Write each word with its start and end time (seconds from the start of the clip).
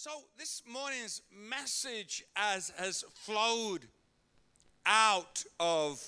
So, 0.00 0.12
this 0.38 0.62
morning's 0.64 1.22
message 1.36 2.22
has, 2.34 2.72
has 2.76 3.04
flowed 3.14 3.84
out 4.86 5.42
of 5.58 6.00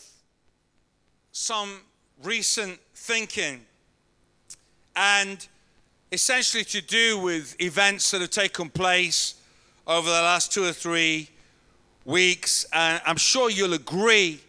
some 1.33 1.81
recent 2.23 2.79
thinking 2.95 3.63
and 4.95 5.45
essentially 6.13 6.63
to 6.63 6.81
do 6.81 7.19
with 7.19 7.61
events 7.61 8.13
that 8.13 8.21
have 8.21 8.31
taken 8.31 8.69
place 8.71 9.35
over 9.89 10.09
the 10.09 10.23
last 10.23 10.53
two 10.53 10.63
or 10.63 10.73
three 10.73 11.29
weeks. 12.05 12.65
And 12.73 13.03
I'm 13.05 13.17
sure 13.17 13.51
you'll 13.51 13.75
agree 13.75 14.41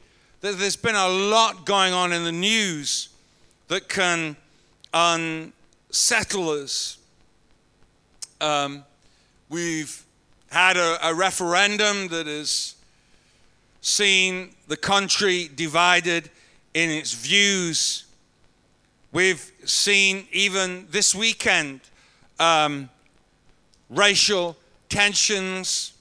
that 0.41 0.59
there's 0.59 0.75
been 0.75 0.93
a 0.93 1.09
lot 1.09 1.65
going 1.65 1.93
on 1.93 2.13
in 2.13 2.25
the 2.25 2.31
news 2.31 3.09
that 3.69 3.89
can 3.89 4.35
unsettle 4.93 6.51
us. 6.51 6.99
Um, 8.39 8.83
We've 9.51 10.05
had 10.49 10.77
a, 10.77 11.09
a 11.09 11.13
referendum 11.13 12.07
that 12.07 12.25
has 12.25 12.75
seen 13.81 14.55
the 14.69 14.77
country 14.77 15.49
divided 15.53 16.29
in 16.73 16.89
its 16.89 17.11
views. 17.11 18.05
We've 19.11 19.51
seen 19.65 20.25
even 20.31 20.87
this 20.89 21.13
weekend 21.13 21.81
um, 22.39 22.89
racial 23.89 24.55
tensions 24.87 25.95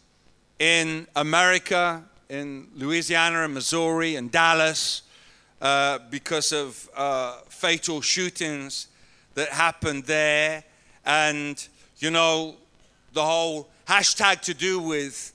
in 0.61 1.09
America, 1.17 2.05
in 2.29 2.69
Louisiana 2.77 3.43
and 3.43 3.55
Missouri 3.55 4.15
and 4.15 4.31
Dallas, 4.31 5.03
uh, 5.61 5.99
because 6.09 6.53
of 6.53 6.89
uh, 6.97 7.39
fatal 7.49 8.01
shootings 8.01 8.87
that 9.35 9.49
happened 9.49 10.05
there. 10.05 10.63
And, 11.05 11.67
you 11.99 12.13
know, 12.13 12.55
the 13.13 13.25
whole 13.25 13.69
hashtag 13.87 14.41
to 14.43 14.55
do 14.55 14.81
with 14.81 15.33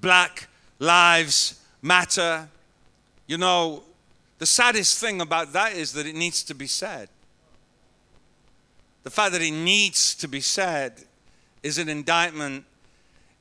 Black 0.00 0.48
Lives 0.78 1.60
Matter. 1.82 2.48
You 3.26 3.38
know, 3.38 3.82
the 4.38 4.46
saddest 4.46 4.98
thing 4.98 5.20
about 5.20 5.52
that 5.52 5.74
is 5.74 5.92
that 5.94 6.06
it 6.06 6.14
needs 6.14 6.42
to 6.44 6.54
be 6.54 6.66
said. 6.66 7.08
The 9.02 9.10
fact 9.10 9.32
that 9.32 9.42
it 9.42 9.52
needs 9.52 10.14
to 10.16 10.28
be 10.28 10.40
said 10.40 11.04
is 11.62 11.78
an 11.78 11.88
indictment 11.88 12.64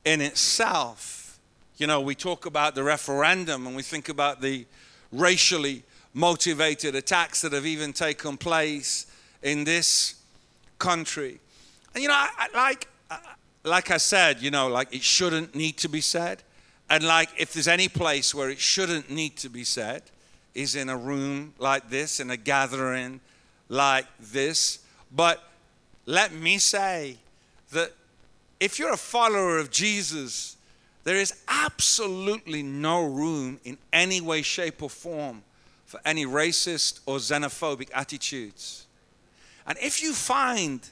in 0.04 0.22
itself. 0.22 1.40
You 1.78 1.88
know, 1.88 2.02
we 2.02 2.16
talk 2.16 2.46
about 2.46 2.76
the 2.76 2.84
referendum 2.84 3.68
and 3.68 3.76
we 3.76 3.84
think 3.84 4.10
about 4.10 4.42
the 4.42 4.66
racially 5.12 5.84
motivated 6.14 6.96
attacks 6.96 7.42
that 7.42 7.52
have 7.52 7.66
even 7.66 7.94
taken 7.94 8.38
place 8.38 9.08
in 9.44 9.64
this 9.64 10.16
country. 10.80 11.40
And 11.94 12.02
you 12.02 12.10
know, 12.10 12.16
I, 12.16 12.30
I 12.38 12.58
like 12.58 12.88
like 13.66 13.92
I 13.92 13.98
said, 13.98 14.42
you 14.42 14.52
know, 14.52 14.68
like 14.68 14.94
it 14.94 15.04
shouldn't 15.04 15.56
need 15.56 15.78
to 15.78 15.90
be 15.90 16.02
said. 16.02 16.44
And 16.90 17.04
like 17.04 17.30
if 17.38 17.54
there's 17.54 17.68
any 17.68 17.88
place 17.88 18.34
where 18.34 18.50
it 18.50 18.60
shouldn't 18.60 19.10
need 19.10 19.36
to 19.38 19.50
be 19.50 19.64
said, 19.64 20.04
is 20.54 20.76
in 20.76 20.88
a 20.88 20.96
room 20.96 21.54
like 21.58 21.90
this, 21.90 22.20
in 22.20 22.30
a 22.30 22.38
gathering 22.38 23.20
like 23.68 24.06
this. 24.20 24.80
But 25.14 25.44
let 26.06 26.32
me 26.32 26.60
say 26.60 27.18
that 27.72 27.92
if 28.60 28.80
you're 28.80 28.94
a 28.94 28.98
follower 28.98 29.58
of 29.58 29.72
Jesus, 29.72 30.56
there 31.04 31.18
is 31.18 31.34
absolutely 31.48 32.64
no 32.64 33.06
room 33.06 33.60
in 33.64 33.78
any 33.92 34.22
way, 34.22 34.42
shape, 34.42 34.82
or 34.82 34.90
form 34.90 35.44
for 35.86 36.00
any 36.06 36.26
racist 36.26 37.00
or 37.06 37.18
xenophobic 37.18 37.90
attitudes. 37.94 38.86
And 39.68 39.78
if 39.80 40.02
you 40.02 40.14
find 40.14 40.88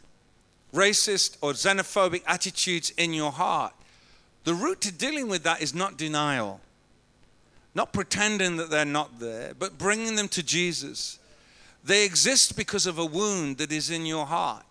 racist 0.74 1.38
or 1.42 1.54
xenophobic 1.54 2.24
attitudes 2.26 2.92
in 2.98 3.14
your 3.14 3.32
heart, 3.32 3.74
the 4.44 4.54
route 4.54 4.82
to 4.82 4.92
dealing 4.92 5.30
with 5.30 5.44
that 5.44 5.62
is 5.62 5.74
not 5.74 5.98
denial, 5.98 6.60
not 7.76 7.94
pretending 7.94 8.58
that 8.58 8.70
they're 8.70 8.86
not 8.86 9.20
there, 9.20 9.54
but 9.58 9.78
bringing 9.78 10.16
them 10.16 10.28
to 10.30 10.44
Jesus. 10.44 11.20
They 11.84 12.06
exist 12.06 12.56
because 12.56 12.86
of 12.86 12.98
a 12.98 13.06
wound 13.06 13.58
that 13.58 13.72
is 13.72 13.90
in 13.90 14.06
your 14.06 14.26
heart 14.26 14.64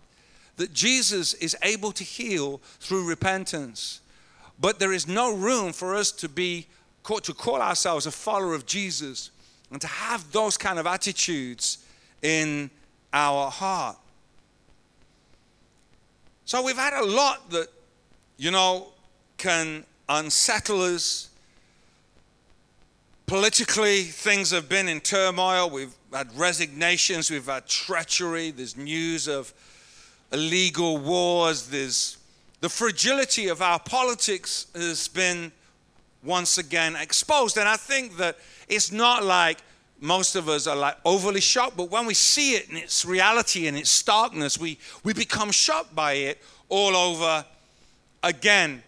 that 0.57 0.73
Jesus 0.73 1.33
is 1.35 1.55
able 1.63 1.91
to 1.91 2.03
heal 2.03 2.59
through 2.79 3.07
repentance. 3.07 4.01
But 4.59 4.79
there 4.79 4.93
is 4.93 5.07
no 5.07 5.35
room 5.35 5.73
for 5.73 5.95
us 5.95 6.11
to 6.13 6.29
be 6.29 6.67
to 7.23 7.33
call 7.33 7.61
ourselves 7.61 8.05
a 8.05 8.11
follower 8.11 8.53
of 8.53 8.65
Jesus 8.65 9.31
and 9.71 9.81
to 9.81 9.87
have 9.87 10.31
those 10.31 10.57
kind 10.57 10.79
of 10.79 10.87
attitudes 10.87 11.79
in 12.21 12.69
our 13.11 13.49
heart. 13.51 13.97
So 16.45 16.61
we've 16.61 16.77
had 16.77 16.93
a 16.93 17.05
lot 17.05 17.49
that, 17.51 17.67
you 18.37 18.51
know, 18.51 18.87
can 19.37 19.85
unsettle 20.09 20.81
us. 20.81 21.29
Politically, 23.25 24.03
things 24.03 24.51
have 24.51 24.67
been 24.67 24.89
in 24.89 24.99
turmoil. 24.99 25.69
We've 25.69 25.93
had 26.11 26.35
resignations, 26.37 27.31
we've 27.31 27.45
had 27.45 27.67
treachery, 27.67 28.51
there's 28.51 28.77
news 28.77 29.27
of 29.27 29.53
illegal 30.31 30.97
wars, 30.97 31.67
there's 31.67 32.17
the 32.59 32.69
fragility 32.69 33.47
of 33.47 33.61
our 33.61 33.79
politics 33.79 34.67
has 34.73 35.07
been 35.07 35.51
once 36.23 36.57
again 36.57 36.95
exposed. 36.95 37.57
And 37.57 37.67
I 37.67 37.75
think 37.75 38.17
that 38.17 38.37
it's 38.69 38.91
not 38.91 39.23
like 39.23 39.59
most 40.03 40.35
of 40.35 40.49
us 40.49 40.67
are 40.67 40.75
like 40.75 40.97
overly 41.05 41.39
shocked, 41.39 41.77
but 41.77 41.89
when 41.89 42.05
we 42.05 42.13
see 42.13 42.55
it 42.55 42.69
in 42.69 42.75
its 42.75 43.05
reality 43.05 43.67
and 43.67 43.77
its 43.77 43.89
starkness, 43.89 44.59
we, 44.59 44.77
we 45.05 45.13
become 45.13 45.49
shocked 45.49 45.95
by 45.95 46.13
it 46.13 46.43
all 46.67 46.93
over 46.95 47.45
again. 48.21 48.83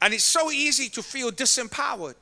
And 0.00 0.14
it's 0.14 0.24
so 0.24 0.50
easy 0.50 0.88
to 0.90 1.02
feel 1.02 1.30
disempowered, 1.30 2.14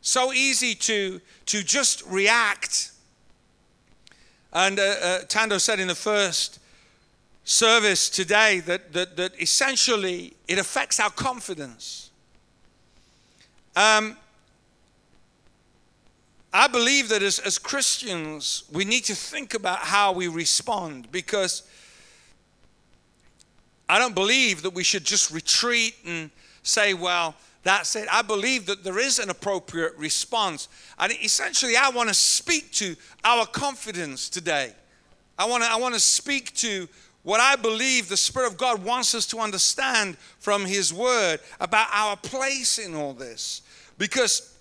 so 0.00 0.32
easy 0.32 0.74
to, 0.74 1.20
to 1.46 1.62
just 1.62 2.04
react. 2.06 2.90
And 4.52 4.80
uh, 4.80 4.82
uh, 4.82 5.18
Tando 5.28 5.58
said 5.58 5.78
in 5.78 5.86
the 5.86 5.94
first 5.94 6.58
service 7.44 8.10
today 8.10 8.58
that, 8.66 8.92
that, 8.94 9.16
that 9.16 9.40
essentially 9.40 10.34
it 10.48 10.58
affects 10.58 10.98
our 10.98 11.10
confidence. 11.10 12.10
Um, 13.76 14.16
I 16.56 16.68
believe 16.68 17.10
that 17.10 17.22
as, 17.22 17.38
as 17.38 17.58
Christians, 17.58 18.64
we 18.72 18.86
need 18.86 19.04
to 19.04 19.14
think 19.14 19.52
about 19.52 19.80
how 19.80 20.12
we 20.12 20.26
respond 20.26 21.12
because 21.12 21.64
I 23.90 23.98
don't 23.98 24.14
believe 24.14 24.62
that 24.62 24.70
we 24.72 24.82
should 24.82 25.04
just 25.04 25.30
retreat 25.30 25.96
and 26.06 26.30
say, 26.62 26.94
well, 26.94 27.34
that's 27.62 27.94
it. 27.94 28.08
I 28.10 28.22
believe 28.22 28.64
that 28.66 28.84
there 28.84 28.98
is 28.98 29.18
an 29.18 29.28
appropriate 29.28 29.98
response. 29.98 30.68
And 30.98 31.12
essentially, 31.22 31.76
I 31.76 31.90
want 31.90 32.08
to 32.08 32.14
speak 32.14 32.72
to 32.72 32.96
our 33.22 33.44
confidence 33.44 34.30
today. 34.30 34.72
I 35.38 35.44
want 35.44 35.62
to, 35.62 35.70
I 35.70 35.76
want 35.76 35.92
to 35.92 36.00
speak 36.00 36.54
to 36.54 36.88
what 37.22 37.38
I 37.38 37.56
believe 37.56 38.08
the 38.08 38.16
Spirit 38.16 38.50
of 38.50 38.56
God 38.56 38.82
wants 38.82 39.14
us 39.14 39.26
to 39.26 39.40
understand 39.40 40.16
from 40.38 40.64
His 40.64 40.94
Word 40.94 41.38
about 41.60 41.88
our 41.92 42.16
place 42.16 42.78
in 42.78 42.94
all 42.94 43.12
this. 43.12 43.60
Because 43.98 44.55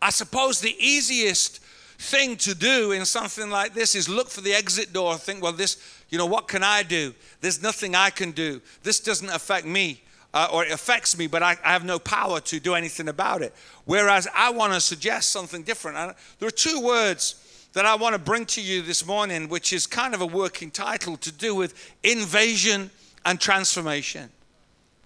I 0.00 0.10
suppose 0.10 0.60
the 0.60 0.76
easiest 0.78 1.60
thing 1.98 2.36
to 2.36 2.54
do 2.54 2.92
in 2.92 3.04
something 3.04 3.50
like 3.50 3.74
this 3.74 3.94
is 3.94 4.08
look 4.08 4.28
for 4.28 4.40
the 4.40 4.52
exit 4.52 4.92
door 4.92 5.16
think, 5.16 5.42
well, 5.42 5.52
this, 5.52 5.78
you 6.10 6.18
know, 6.18 6.26
what 6.26 6.48
can 6.48 6.62
I 6.62 6.82
do? 6.82 7.14
There's 7.40 7.62
nothing 7.62 7.94
I 7.94 8.10
can 8.10 8.32
do. 8.32 8.60
This 8.82 9.00
doesn't 9.00 9.30
affect 9.30 9.66
me. 9.66 10.02
Uh, 10.34 10.48
or 10.52 10.64
it 10.66 10.70
affects 10.70 11.16
me, 11.16 11.26
but 11.26 11.42
I, 11.42 11.56
I, 11.64 11.72
have 11.72 11.84
no 11.84 11.98
power 11.98 12.40
to 12.40 12.60
do 12.60 12.74
anything 12.74 13.08
about 13.08 13.40
it. 13.40 13.54
Whereas 13.86 14.28
I 14.34 14.50
want 14.50 14.74
to 14.74 14.82
suggest 14.82 15.30
something 15.30 15.62
different. 15.62 16.14
There 16.38 16.48
are 16.48 16.50
two 16.50 16.82
words 16.82 17.68
that 17.72 17.86
I 17.86 17.94
want 17.94 18.14
to 18.14 18.18
bring 18.18 18.44
to 18.46 18.60
you 18.60 18.82
this 18.82 19.06
morning, 19.06 19.48
which 19.48 19.72
is 19.72 19.86
kind 19.86 20.12
of 20.12 20.20
a 20.20 20.26
working 20.26 20.70
title 20.70 21.16
to 21.18 21.32
do 21.32 21.54
with 21.54 21.94
invasion 22.02 22.90
and 23.24 23.40
transformation. 23.40 24.28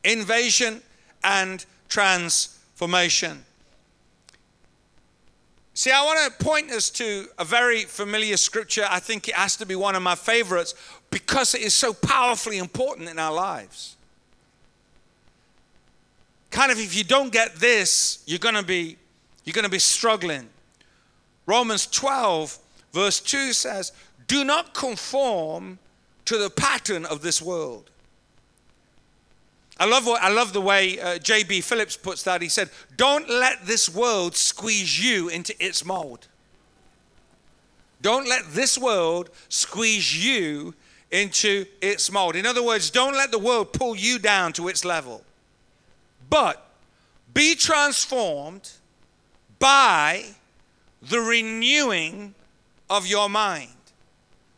Invasion 0.03 0.83
and 1.23 1.65
transformation. 1.89 3.45
See, 5.81 5.91
I 5.91 6.05
want 6.05 6.39
to 6.39 6.45
point 6.45 6.71
us 6.73 6.91
to 6.91 7.27
a 7.39 7.45
very 7.47 7.85
familiar 7.85 8.37
scripture. 8.37 8.85
I 8.91 9.01
think 9.01 9.29
it 9.29 9.35
has 9.35 9.57
to 9.57 9.65
be 9.65 9.75
one 9.75 9.95
of 9.97 10.03
my 10.03 10.15
favorites 10.15 10.75
because 11.11 11.55
it 11.55 11.63
is 11.63 11.73
so 11.73 11.95
powerfully 11.95 12.59
important 12.59 13.09
in 13.09 13.19
our 13.19 13.33
lives. 13.33 13.97
Kind 16.51 16.71
of 16.71 16.79
if 16.79 16.95
you 16.95 17.03
don't 17.03 17.33
get 17.33 17.57
this, 17.57 18.23
you're 18.27 18.39
going 18.39 18.57
to 18.57 18.63
be 18.63 18.99
you're 19.47 19.55
going 19.55 19.65
to 19.65 19.71
be 19.71 19.79
struggling. 19.79 20.51
Romans 21.47 21.87
12 21.87 22.59
verse 22.93 23.19
2 23.19 23.55
says, 23.55 23.93
"Do 24.27 24.45
not 24.45 24.75
conform 24.75 25.79
to 26.27 26.37
the 26.37 26.51
pattern 26.51 27.07
of 27.07 27.23
this 27.23 27.41
world." 27.41 27.89
I 29.81 29.87
love, 29.87 30.07
what, 30.07 30.23
I 30.23 30.29
love 30.29 30.53
the 30.53 30.61
way 30.61 31.01
uh, 31.01 31.17
J.B. 31.17 31.63
Phillips 31.63 31.97
puts 31.97 32.23
that. 32.25 32.43
He 32.43 32.51
said, 32.51 32.69
Don't 32.99 33.31
let 33.31 33.65
this 33.65 33.89
world 33.89 34.37
squeeze 34.37 35.03
you 35.03 35.31
into 35.31 35.55
its 35.59 35.87
mold. 35.87 36.29
Don't 38.03 38.29
let 38.29 38.43
this 38.53 38.77
world 38.77 39.31
squeeze 39.49 40.23
you 40.23 40.75
into 41.11 41.65
its 41.81 42.13
mold. 42.13 42.37
In 42.37 42.45
other 42.45 42.63
words, 42.63 42.91
don't 42.91 43.15
let 43.15 43.31
the 43.31 43.39
world 43.39 43.73
pull 43.73 43.97
you 43.97 44.19
down 44.19 44.53
to 44.53 44.69
its 44.69 44.85
level. 44.85 45.25
But 46.29 46.63
be 47.33 47.55
transformed 47.55 48.71
by 49.59 50.25
the 51.01 51.21
renewing 51.21 52.35
of 52.91 53.07
your 53.07 53.31
mind. 53.31 53.71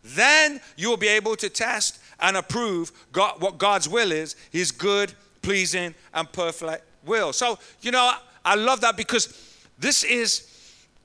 Then 0.03 0.61
you 0.77 0.91
will 0.91 0.97
be 0.97 1.09
able 1.09 1.37
to 1.37 1.49
test 1.49 2.01
and 2.23 2.37
approve 2.37 2.93
God, 3.13 3.41
what 3.41 3.59
God's 3.59 3.89
will 3.89 4.13
is, 4.13 4.37
his 4.51 4.71
good, 4.71 5.13
pleasing, 5.43 5.95
and 6.15 6.31
perfect 6.33 6.85
will. 7.05 7.33
So, 7.33 7.59
you 7.83 7.91
know, 7.91 8.13
I 8.45 8.55
love 8.55 8.81
that 8.81 8.97
because 8.97 9.59
this 9.79 10.05
is 10.05 10.49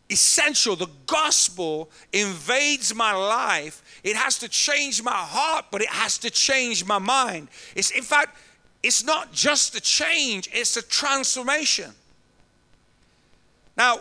essential. 0.09 0.75
The 0.75 0.89
gospel 1.05 1.89
invades 2.13 2.95
my 2.95 3.13
life. 3.13 3.83
It 4.03 4.15
has 4.15 4.39
to 4.39 4.47
change 4.47 5.03
my 5.03 5.11
heart, 5.11 5.65
but 5.71 5.81
it 5.81 5.89
has 5.89 6.17
to 6.19 6.29
change 6.29 6.85
my 6.85 6.99
mind. 6.99 7.49
It's 7.75 7.91
in 7.91 8.03
fact, 8.03 8.37
it's 8.83 9.03
not 9.03 9.33
just 9.33 9.75
a 9.75 9.81
change, 9.81 10.49
it's 10.53 10.77
a 10.77 10.81
transformation. 10.81 11.91
Now, 13.75 13.99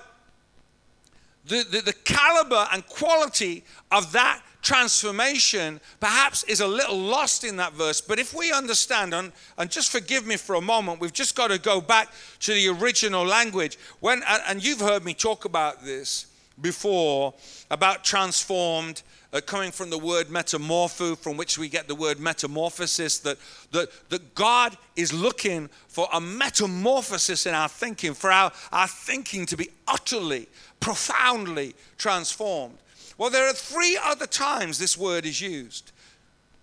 the, 1.46 1.64
the, 1.70 1.80
the 1.80 1.92
caliber 1.92 2.66
and 2.72 2.86
quality 2.86 3.64
of 3.90 4.12
that 4.12 4.42
transformation 4.62 5.80
perhaps 6.00 6.42
is 6.44 6.60
a 6.60 6.66
little 6.66 6.98
lost 6.98 7.44
in 7.44 7.56
that 7.56 7.72
verse. 7.72 8.00
But 8.00 8.18
if 8.18 8.34
we 8.34 8.52
understand, 8.52 9.14
and, 9.14 9.32
and 9.58 9.70
just 9.70 9.90
forgive 9.90 10.26
me 10.26 10.36
for 10.36 10.56
a 10.56 10.60
moment, 10.60 11.00
we've 11.00 11.12
just 11.12 11.36
got 11.36 11.48
to 11.48 11.58
go 11.58 11.80
back 11.80 12.08
to 12.40 12.52
the 12.52 12.68
original 12.68 13.24
language. 13.24 13.78
When, 14.00 14.22
and 14.48 14.64
you've 14.64 14.80
heard 14.80 15.04
me 15.04 15.14
talk 15.14 15.44
about 15.44 15.84
this 15.84 16.26
before, 16.60 17.34
about 17.70 18.04
transformed. 18.04 19.02
Uh, 19.32 19.40
coming 19.40 19.72
from 19.72 19.90
the 19.90 19.98
word 19.98 20.28
metamorpho, 20.28 21.18
from 21.18 21.36
which 21.36 21.58
we 21.58 21.68
get 21.68 21.88
the 21.88 21.94
word 21.94 22.18
metamorphosis, 22.18 23.18
that, 23.18 23.36
that, 23.72 23.88
that 24.08 24.34
God 24.34 24.78
is 24.94 25.12
looking 25.12 25.68
for 25.88 26.06
a 26.12 26.20
metamorphosis 26.20 27.44
in 27.44 27.52
our 27.52 27.68
thinking, 27.68 28.14
for 28.14 28.30
our, 28.30 28.52
our 28.72 28.86
thinking 28.86 29.44
to 29.46 29.56
be 29.56 29.68
utterly, 29.88 30.48
profoundly 30.80 31.74
transformed. 31.98 32.78
Well, 33.18 33.30
there 33.30 33.48
are 33.48 33.54
three 33.54 33.98
other 34.02 34.26
times 34.26 34.78
this 34.78 34.96
word 34.96 35.24
is 35.24 35.40
used. 35.40 35.92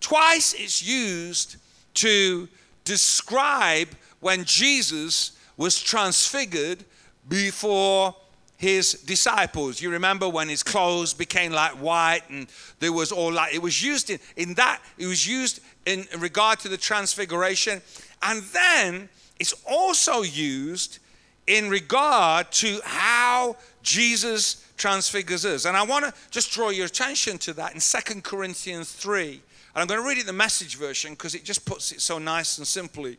Twice 0.00 0.54
it's 0.54 0.82
used 0.82 1.56
to 1.94 2.48
describe 2.84 3.88
when 4.20 4.44
Jesus 4.44 5.32
was 5.56 5.80
transfigured 5.80 6.84
before 7.28 8.14
his 8.56 8.92
disciples. 8.92 9.80
You 9.80 9.90
remember 9.90 10.28
when 10.28 10.48
his 10.48 10.62
clothes 10.62 11.12
became 11.12 11.52
like 11.52 11.72
white 11.72 12.22
and 12.28 12.46
there 12.80 12.92
was 12.92 13.12
all 13.12 13.32
like 13.32 13.54
it 13.54 13.62
was 13.62 13.82
used 13.82 14.10
in, 14.10 14.18
in 14.36 14.54
that, 14.54 14.80
it 14.98 15.06
was 15.06 15.26
used 15.26 15.60
in 15.86 16.06
regard 16.18 16.60
to 16.60 16.68
the 16.68 16.76
transfiguration. 16.76 17.82
And 18.22 18.42
then 18.42 19.08
it's 19.38 19.54
also 19.68 20.22
used 20.22 20.98
in 21.46 21.68
regard 21.68 22.50
to 22.52 22.80
how 22.84 23.56
Jesus 23.82 24.63
transfigures 24.76 25.44
us. 25.44 25.64
And 25.64 25.76
I 25.76 25.82
want 25.82 26.04
to 26.04 26.12
just 26.30 26.52
draw 26.52 26.70
your 26.70 26.86
attention 26.86 27.38
to 27.38 27.52
that 27.54 27.74
in 27.74 27.80
Second 27.80 28.24
Corinthians 28.24 28.92
3. 28.92 29.32
And 29.32 29.40
I'm 29.82 29.86
going 29.86 30.00
to 30.00 30.06
read 30.06 30.18
it 30.18 30.22
in 30.22 30.26
the 30.26 30.32
message 30.32 30.76
version 30.76 31.12
because 31.12 31.34
it 31.34 31.44
just 31.44 31.64
puts 31.64 31.92
it 31.92 32.00
so 32.00 32.18
nice 32.18 32.58
and 32.58 32.66
simply. 32.66 33.18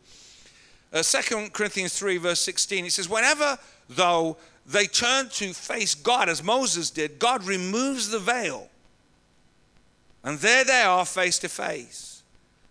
Uh, 0.93 1.03
2 1.03 1.49
Corinthians 1.49 1.97
3, 1.97 2.17
verse 2.17 2.39
16, 2.39 2.85
it 2.85 2.91
says, 2.91 3.09
Whenever, 3.09 3.57
though, 3.89 4.37
they 4.65 4.85
turn 4.85 5.29
to 5.29 5.53
face 5.53 5.93
God 5.93 6.29
as 6.29 6.41
Moses 6.41 6.89
did, 6.89 7.19
God 7.19 7.43
removes 7.43 8.09
the 8.09 8.19
veil. 8.19 8.69
And 10.23 10.39
there 10.39 10.63
they 10.63 10.81
are 10.81 11.05
face 11.05 11.37
to 11.39 11.49
face. 11.49 12.23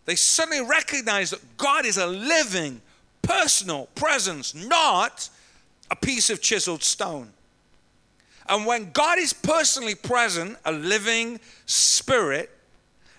They 0.06 0.16
suddenly 0.16 0.66
recognize 0.66 1.30
that 1.30 1.56
God 1.56 1.86
is 1.86 1.98
a 1.98 2.06
living, 2.06 2.80
personal 3.22 3.86
presence, 3.94 4.54
not 4.54 5.28
a 5.90 5.96
piece 5.96 6.30
of 6.30 6.42
chiseled 6.42 6.82
stone. 6.82 7.30
And 8.48 8.66
when 8.66 8.90
God 8.92 9.18
is 9.18 9.32
personally 9.32 9.94
present, 9.94 10.58
a 10.64 10.72
living 10.72 11.40
spirit, 11.66 12.50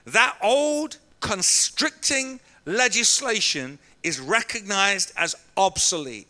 that 0.06 0.38
old 0.42 0.98
constricting 1.20 2.40
legislation 2.66 3.80
is 4.04 4.20
recognized 4.20 5.12
as 5.18 5.36
obsolete. 5.58 6.28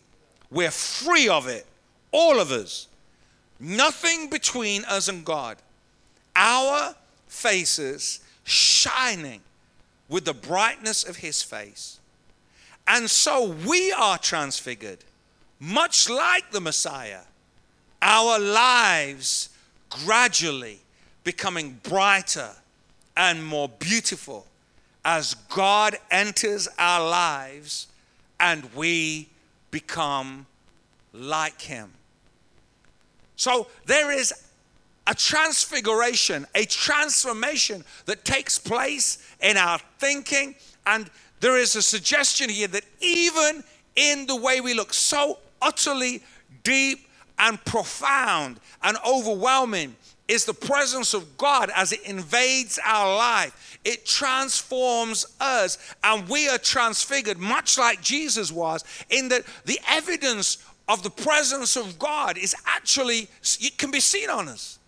We're 0.50 0.70
free 0.70 1.28
of 1.28 1.46
it, 1.46 1.66
all 2.12 2.40
of 2.40 2.50
us. 2.50 2.88
Nothing 3.60 4.30
between 4.30 4.84
us 4.84 5.08
and 5.08 5.24
God. 5.24 5.58
Our 6.34 6.94
faces 7.26 8.20
shining 8.44 9.40
with 10.08 10.24
the 10.24 10.34
brightness 10.34 11.04
of 11.04 11.16
His 11.16 11.42
face. 11.42 11.98
And 12.86 13.10
so 13.10 13.54
we 13.66 13.92
are 13.92 14.18
transfigured, 14.18 14.98
much 15.58 16.08
like 16.08 16.50
the 16.52 16.60
Messiah 16.60 17.22
our 18.02 18.38
lives 18.38 19.50
gradually 19.90 20.80
becoming 21.24 21.80
brighter 21.82 22.50
and 23.16 23.44
more 23.44 23.68
beautiful 23.68 24.46
as 25.04 25.34
God 25.48 25.96
enters 26.10 26.68
our 26.78 27.08
lives 27.08 27.86
and 28.38 28.68
we 28.74 29.28
become 29.70 30.46
like 31.12 31.60
Him. 31.60 31.92
So 33.36 33.68
there 33.86 34.10
is 34.10 34.32
a 35.06 35.14
transfiguration, 35.14 36.46
a 36.54 36.64
transformation 36.64 37.84
that 38.06 38.24
takes 38.24 38.58
place 38.58 39.18
in 39.40 39.56
our 39.56 39.78
thinking. 39.98 40.56
And 40.86 41.10
there 41.40 41.56
is 41.56 41.76
a 41.76 41.82
suggestion 41.82 42.50
here 42.50 42.68
that 42.68 42.84
even 43.00 43.62
in 43.94 44.26
the 44.26 44.36
way 44.36 44.60
we 44.60 44.74
look, 44.74 44.92
so 44.92 45.38
utterly 45.62 46.22
deep 46.64 47.06
and 47.38 47.62
profound 47.64 48.60
and 48.82 48.96
overwhelming 49.06 49.96
is 50.28 50.44
the 50.44 50.54
presence 50.54 51.14
of 51.14 51.36
God 51.36 51.70
as 51.74 51.92
it 51.92 52.02
invades 52.02 52.78
our 52.84 53.16
life. 53.16 53.78
It 53.84 54.04
transforms 54.04 55.26
us, 55.40 55.78
and 56.02 56.28
we 56.28 56.48
are 56.48 56.58
transfigured, 56.58 57.38
much 57.38 57.78
like 57.78 58.00
Jesus 58.00 58.50
was, 58.50 58.84
in 59.08 59.28
that 59.28 59.42
the 59.64 59.78
evidence 59.88 60.58
of 60.88 61.02
the 61.02 61.10
presence 61.10 61.76
of 61.76 61.98
God 61.98 62.38
is 62.38 62.54
actually, 62.66 63.28
it 63.60 63.78
can 63.78 63.90
be 63.90 64.00
seen 64.00 64.28
on 64.28 64.48
us. 64.48 64.78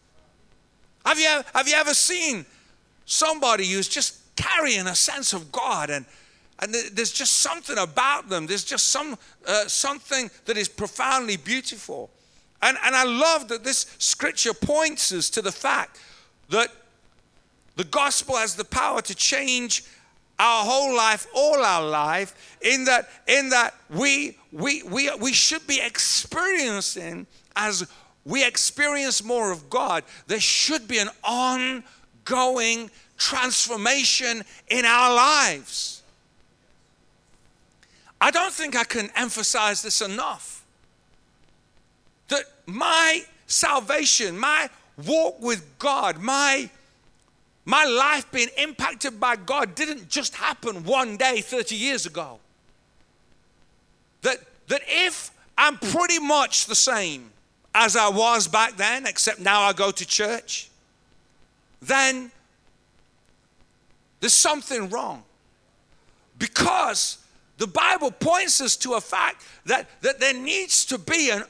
Have 1.04 1.18
you, 1.18 1.28
have 1.54 1.68
you 1.68 1.74
ever 1.74 1.94
seen 1.94 2.44
somebody 3.04 3.66
who's 3.66 3.88
just 3.88 4.18
carrying 4.36 4.86
a 4.86 4.94
sense 4.94 5.32
of 5.32 5.50
God 5.50 5.90
and 5.90 6.06
and 6.60 6.74
there's 6.74 7.12
just 7.12 7.36
something 7.36 7.78
about 7.78 8.28
them. 8.28 8.46
There's 8.48 8.64
just 8.64 8.88
some 8.88 9.16
uh, 9.46 9.68
something 9.68 10.28
that 10.44 10.56
is 10.56 10.68
profoundly 10.68 11.36
beautiful. 11.36 12.10
And, 12.62 12.76
and 12.84 12.94
I 12.94 13.04
love 13.04 13.48
that 13.48 13.64
this 13.64 13.86
scripture 13.98 14.52
points 14.52 15.12
us 15.12 15.30
to 15.30 15.42
the 15.42 15.52
fact 15.52 16.00
that 16.50 16.68
the 17.76 17.84
gospel 17.84 18.36
has 18.36 18.56
the 18.56 18.64
power 18.64 19.00
to 19.02 19.14
change 19.14 19.84
our 20.38 20.64
whole 20.64 20.96
life, 20.96 21.26
all 21.34 21.64
our 21.64 21.86
life, 21.86 22.56
in 22.60 22.84
that, 22.84 23.08
in 23.26 23.50
that 23.50 23.74
we, 23.90 24.36
we, 24.52 24.82
we, 24.84 25.10
we 25.16 25.32
should 25.32 25.66
be 25.66 25.80
experiencing, 25.80 27.26
as 27.56 27.86
we 28.24 28.46
experience 28.46 29.24
more 29.24 29.50
of 29.50 29.68
God, 29.70 30.04
there 30.26 30.40
should 30.40 30.86
be 30.86 30.98
an 30.98 31.08
ongoing 31.24 32.90
transformation 33.16 34.44
in 34.68 34.84
our 34.84 35.14
lives. 35.14 36.02
I 38.20 38.30
don't 38.30 38.52
think 38.52 38.76
I 38.76 38.84
can 38.84 39.10
emphasize 39.16 39.82
this 39.82 40.00
enough 40.00 40.57
my 42.68 43.24
salvation, 43.46 44.38
my 44.38 44.68
walk 45.06 45.40
with 45.40 45.78
God, 45.78 46.18
my 46.18 46.70
my 47.64 47.84
life 47.84 48.30
being 48.32 48.48
impacted 48.56 49.20
by 49.20 49.36
God 49.36 49.74
didn't 49.74 50.08
just 50.08 50.34
happen 50.34 50.84
one 50.84 51.18
day 51.18 51.42
30 51.42 51.74
years 51.74 52.06
ago. 52.06 52.38
That, 54.22 54.38
that 54.68 54.80
if 54.86 55.30
I'm 55.58 55.76
pretty 55.76 56.18
much 56.18 56.64
the 56.64 56.74
same 56.74 57.30
as 57.74 57.94
I 57.94 58.08
was 58.08 58.48
back 58.48 58.78
then, 58.78 59.06
except 59.06 59.40
now 59.40 59.60
I 59.60 59.74
go 59.74 59.90
to 59.90 60.06
church, 60.06 60.70
then 61.82 62.30
there's 64.20 64.32
something 64.32 64.88
wrong. 64.88 65.22
Because 66.38 67.18
the 67.58 67.66
Bible 67.66 68.12
points 68.12 68.62
us 68.62 68.76
to 68.78 68.94
a 68.94 69.00
fact 69.02 69.44
that, 69.66 69.88
that 70.00 70.20
there 70.20 70.32
needs 70.32 70.86
to 70.86 70.96
be 70.96 71.28
an 71.28 71.44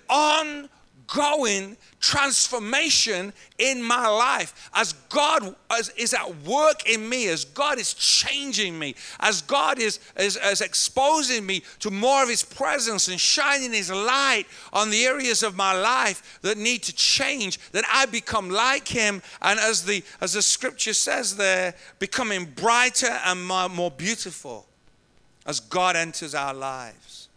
ongoing 1.09 1.77
transformation 2.01 3.33
in 3.59 3.83
my 3.83 4.07
life 4.07 4.71
as 4.75 4.93
God 5.09 5.55
is 5.97 6.15
at 6.15 6.43
work 6.45 6.89
in 6.89 7.09
me, 7.09 7.29
as 7.29 7.45
God 7.45 7.79
is 7.79 7.95
changing 7.95 8.79
me, 8.79 8.95
as 9.21 9.43
God 9.43 9.81
is, 9.81 9.99
is, 10.17 10.37
is 10.37 10.61
exposing 10.61 11.45
me 11.45 11.63
to 11.81 11.91
more 11.91 12.23
of 12.23 12.29
His 12.29 12.45
presence 12.45 13.09
and 13.09 13.19
shining 13.19 13.73
His 13.73 13.91
light 13.91 14.45
on 14.73 14.91
the 14.91 15.05
areas 15.05 15.43
of 15.43 15.57
my 15.57 15.73
life 15.73 16.39
that 16.43 16.57
need 16.57 16.83
to 16.85 16.95
change, 16.95 17.59
that 17.73 17.85
I 17.93 18.07
become 18.07 18.51
like 18.51 18.87
Him, 18.87 19.23
and 19.43 19.59
as 19.59 19.85
the, 19.85 20.05
as 20.21 20.35
the 20.35 20.43
scripture 20.43 20.95
says 20.95 21.37
there, 21.37 21.75
becoming 21.99 22.45
brighter 22.45 23.19
and 23.25 23.45
more, 23.45 23.69
more 23.69 23.91
beautiful 23.91 24.67
as 25.47 25.59
God 25.59 25.97
enters 25.97 26.35
our 26.35 26.55
lives. 26.55 27.28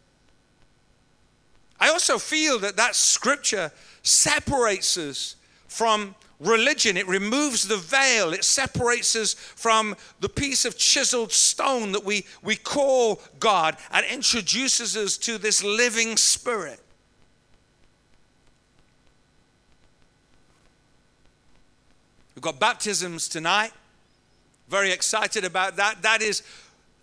I 1.81 1.89
also 1.89 2.19
feel 2.19 2.59
that 2.59 2.77
that 2.77 2.95
scripture 2.95 3.71
separates 4.03 4.97
us 4.97 5.35
from 5.67 6.13
religion. 6.39 6.95
It 6.95 7.07
removes 7.07 7.67
the 7.67 7.77
veil. 7.77 8.33
It 8.33 8.43
separates 8.43 9.15
us 9.15 9.33
from 9.33 9.95
the 10.19 10.29
piece 10.29 10.63
of 10.63 10.77
chiseled 10.77 11.31
stone 11.31 11.91
that 11.93 12.05
we, 12.05 12.25
we 12.43 12.55
call 12.55 13.19
God 13.39 13.77
and 13.91 14.05
introduces 14.05 14.95
us 14.95 15.17
to 15.17 15.39
this 15.39 15.63
living 15.63 16.17
spirit. 16.17 16.79
We've 22.35 22.43
got 22.43 22.59
baptisms 22.59 23.27
tonight. 23.27 23.71
Very 24.69 24.91
excited 24.91 25.43
about 25.43 25.77
that. 25.77 26.03
That 26.03 26.21
is, 26.21 26.43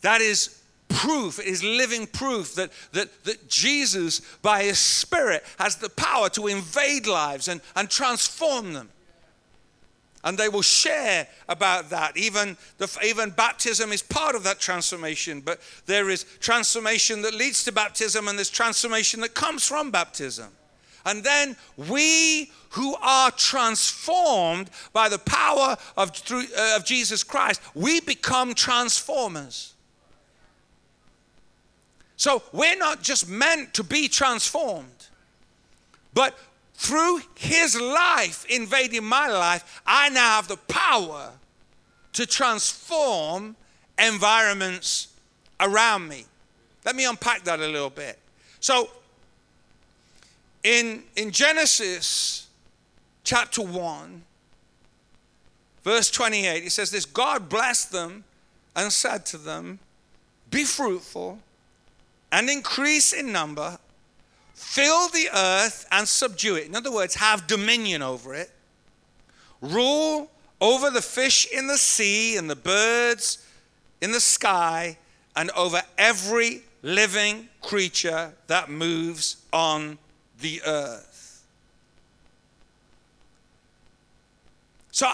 that 0.03 0.21
is 0.21 0.58
proof, 0.89 1.39
it 1.39 1.47
is 1.47 1.63
living 1.63 2.07
proof 2.07 2.55
that, 2.55 2.71
that, 2.93 3.25
that 3.25 3.49
Jesus, 3.49 4.21
by 4.43 4.65
his 4.65 4.79
Spirit, 4.79 5.45
has 5.59 5.77
the 5.77 5.91
power 5.91 6.29
to 6.31 6.47
invade 6.47 7.07
lives 7.07 7.49
and, 7.49 7.61
and 7.77 7.89
transform 7.89 8.73
them. 8.73 8.89
And 10.25 10.37
they 10.37 10.49
will 10.49 10.63
share 10.63 11.29
about 11.49 11.91
that. 11.91 12.17
Even, 12.17 12.57
the, 12.79 12.99
even 13.05 13.31
baptism 13.31 13.93
is 13.93 14.03
part 14.03 14.35
of 14.35 14.43
that 14.45 14.59
transformation, 14.59 15.41
but 15.41 15.61
there 15.87 16.11
is 16.11 16.25
transformation 16.41 17.23
that 17.23 17.35
leads 17.35 17.65
to 17.65 17.73
baptism, 17.73 18.27
and 18.27 18.37
there's 18.37 18.51
transformation 18.51 19.21
that 19.21 19.35
comes 19.35 19.65
from 19.67 19.91
baptism. 19.91 20.49
And 21.07 21.23
then 21.23 21.57
we 21.77 22.51
who 22.71 22.97
are 22.97 23.31
transformed 23.31 24.71
by 24.93 25.09
the 25.09 25.19
power 25.19 25.77
of, 25.97 26.15
through, 26.15 26.45
uh, 26.57 26.77
of 26.77 26.85
Jesus 26.85 27.23
Christ, 27.23 27.63
we 27.75 28.01
become 28.01 28.55
transformers. 28.55 29.75
So 32.19 32.43
we're 32.53 32.77
not 32.77 33.01
just 33.01 33.29
meant 33.29 33.75
to 33.75 33.85
be 33.85 34.09
transformed, 34.09 35.07
but 36.13 36.37
through 36.75 37.21
his 37.37 37.81
life 37.81 38.45
invading 38.51 39.05
my 39.05 39.29
life, 39.29 39.81
I 39.87 40.09
now 40.09 40.35
have 40.35 40.49
the 40.49 40.57
power 40.57 41.31
to 42.15 42.27
transform 42.27 43.55
environments 43.99 45.09
around 45.61 46.09
me. 46.09 46.25
Let 46.85 46.97
me 46.97 47.07
unpack 47.07 47.45
that 47.45 47.61
a 47.61 47.67
little 47.67 47.91
bit. 47.91 48.19
So, 48.59 48.91
in, 50.65 51.05
in 51.15 51.31
Genesis 51.31 52.49
chapter 53.23 53.63
1, 53.63 54.23
verse 55.85 56.11
28, 56.11 56.65
it 56.65 56.73
says 56.73 56.91
this 56.91 57.07
God 57.07 57.49
blessed 57.49 57.93
them 57.93 58.25
and 58.75 58.93
said 58.93 59.25
to 59.27 59.39
them, 59.39 59.79
Be 60.51 60.65
fruitful 60.65 61.39
and 62.31 62.51
increase 62.51 63.13
in 63.13 63.33
number, 63.33 63.79
fill 64.55 65.09
the 65.09 65.29
earth 65.35 65.87
and 65.91 66.07
subdue 66.07 66.57
it. 66.57 66.67
In 66.67 66.75
other 66.75 66.93
words, 66.93 67.15
have 67.17 67.47
dominion 67.47 68.03
over 68.03 68.35
it, 68.35 68.51
rule 69.61 70.31
over 70.61 70.91
the 70.91 71.03
fish 71.03 71.47
in 71.53 71.67
the 71.67 71.79
sea 71.79 72.37
and 72.37 72.51
the 72.51 72.57
birds 72.57 73.45
in 74.01 74.13
the 74.13 74.21
sky, 74.21 74.97
and 75.35 75.51
over 75.53 75.83
every 75.97 76.63
living 76.83 77.49
creature 77.61 78.33
that 78.47 78.69
moves 78.69 79.37
on 79.53 79.99
the 80.41 80.61
earth. 80.67 81.45
So 84.91 85.09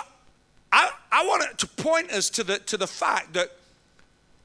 I, 0.72 0.90
I 1.12 1.26
want 1.26 1.58
to 1.58 1.66
point 1.66 2.10
us 2.10 2.30
to 2.30 2.44
the, 2.44 2.58
to 2.60 2.76
the 2.76 2.86
fact 2.86 3.34
that 3.34 3.50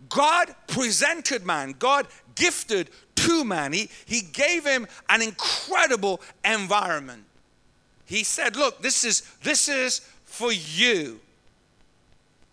God 0.09 0.53
presented 0.67 1.45
man, 1.45 1.75
God 1.79 2.07
gifted 2.39 2.89
to 3.15 3.43
man. 3.43 3.73
He, 3.73 3.89
he 4.05 4.21
gave 4.21 4.65
him 4.65 4.87
an 5.09 5.21
incredible 5.21 6.21
environment. 6.43 7.25
He 8.05 8.23
said, 8.23 8.55
Look, 8.55 8.81
this 8.81 9.03
is, 9.03 9.21
this 9.43 9.69
is 9.69 10.01
for 10.25 10.51
you. 10.51 11.19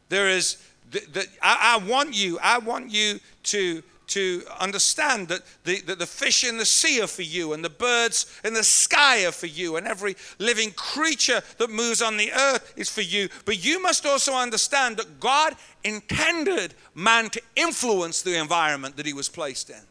There 0.09 0.29
is, 0.29 0.59
the, 0.91 1.01
the, 1.13 1.27
I, 1.41 1.79
I 1.81 1.87
want 1.89 2.15
you, 2.15 2.39
I 2.43 2.59
want 2.59 2.91
you 2.91 3.21
to 3.45 3.83
to 4.17 4.43
understand 4.59 5.29
that 5.29 5.43
the, 5.65 5.83
that 5.83 5.99
the 5.99 6.07
fish 6.07 6.43
in 6.43 6.57
the 6.57 6.65
sea 6.65 7.03
are 7.03 7.07
for 7.07 7.21
you, 7.21 7.53
and 7.53 7.63
the 7.63 7.69
birds 7.69 8.41
in 8.43 8.55
the 8.55 8.65
sky 8.65 9.27
are 9.27 9.33
for 9.33 9.45
you, 9.45 9.77
and 9.77 9.87
every 9.87 10.17
living 10.39 10.71
creature 10.71 11.43
that 11.59 11.69
moves 11.69 12.01
on 12.01 12.17
the 12.17 12.33
earth 12.33 12.73
is 12.79 12.89
for 12.89 13.03
you. 13.03 13.29
But 13.45 13.63
you 13.63 13.83
must 13.83 14.07
also 14.07 14.33
understand 14.33 14.97
that 14.97 15.21
God 15.21 15.55
intended 15.85 16.73
man 16.95 17.29
to 17.29 17.43
influence 17.57 18.23
the 18.23 18.39
environment 18.39 18.97
that 18.97 19.05
he 19.05 19.13
was 19.13 19.29
placed 19.29 19.69
in. 19.69 19.83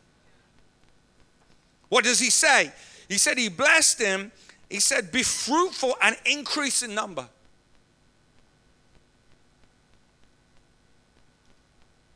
What 1.89 2.03
does 2.03 2.19
he 2.19 2.31
say? 2.31 2.71
He 3.07 3.19
said 3.19 3.37
he 3.37 3.49
blessed 3.49 4.01
him. 4.01 4.31
He 4.71 4.79
said, 4.79 5.11
Be 5.11 5.21
fruitful 5.21 5.93
and 6.01 6.17
increase 6.25 6.81
in 6.81 6.95
number. 6.95 7.27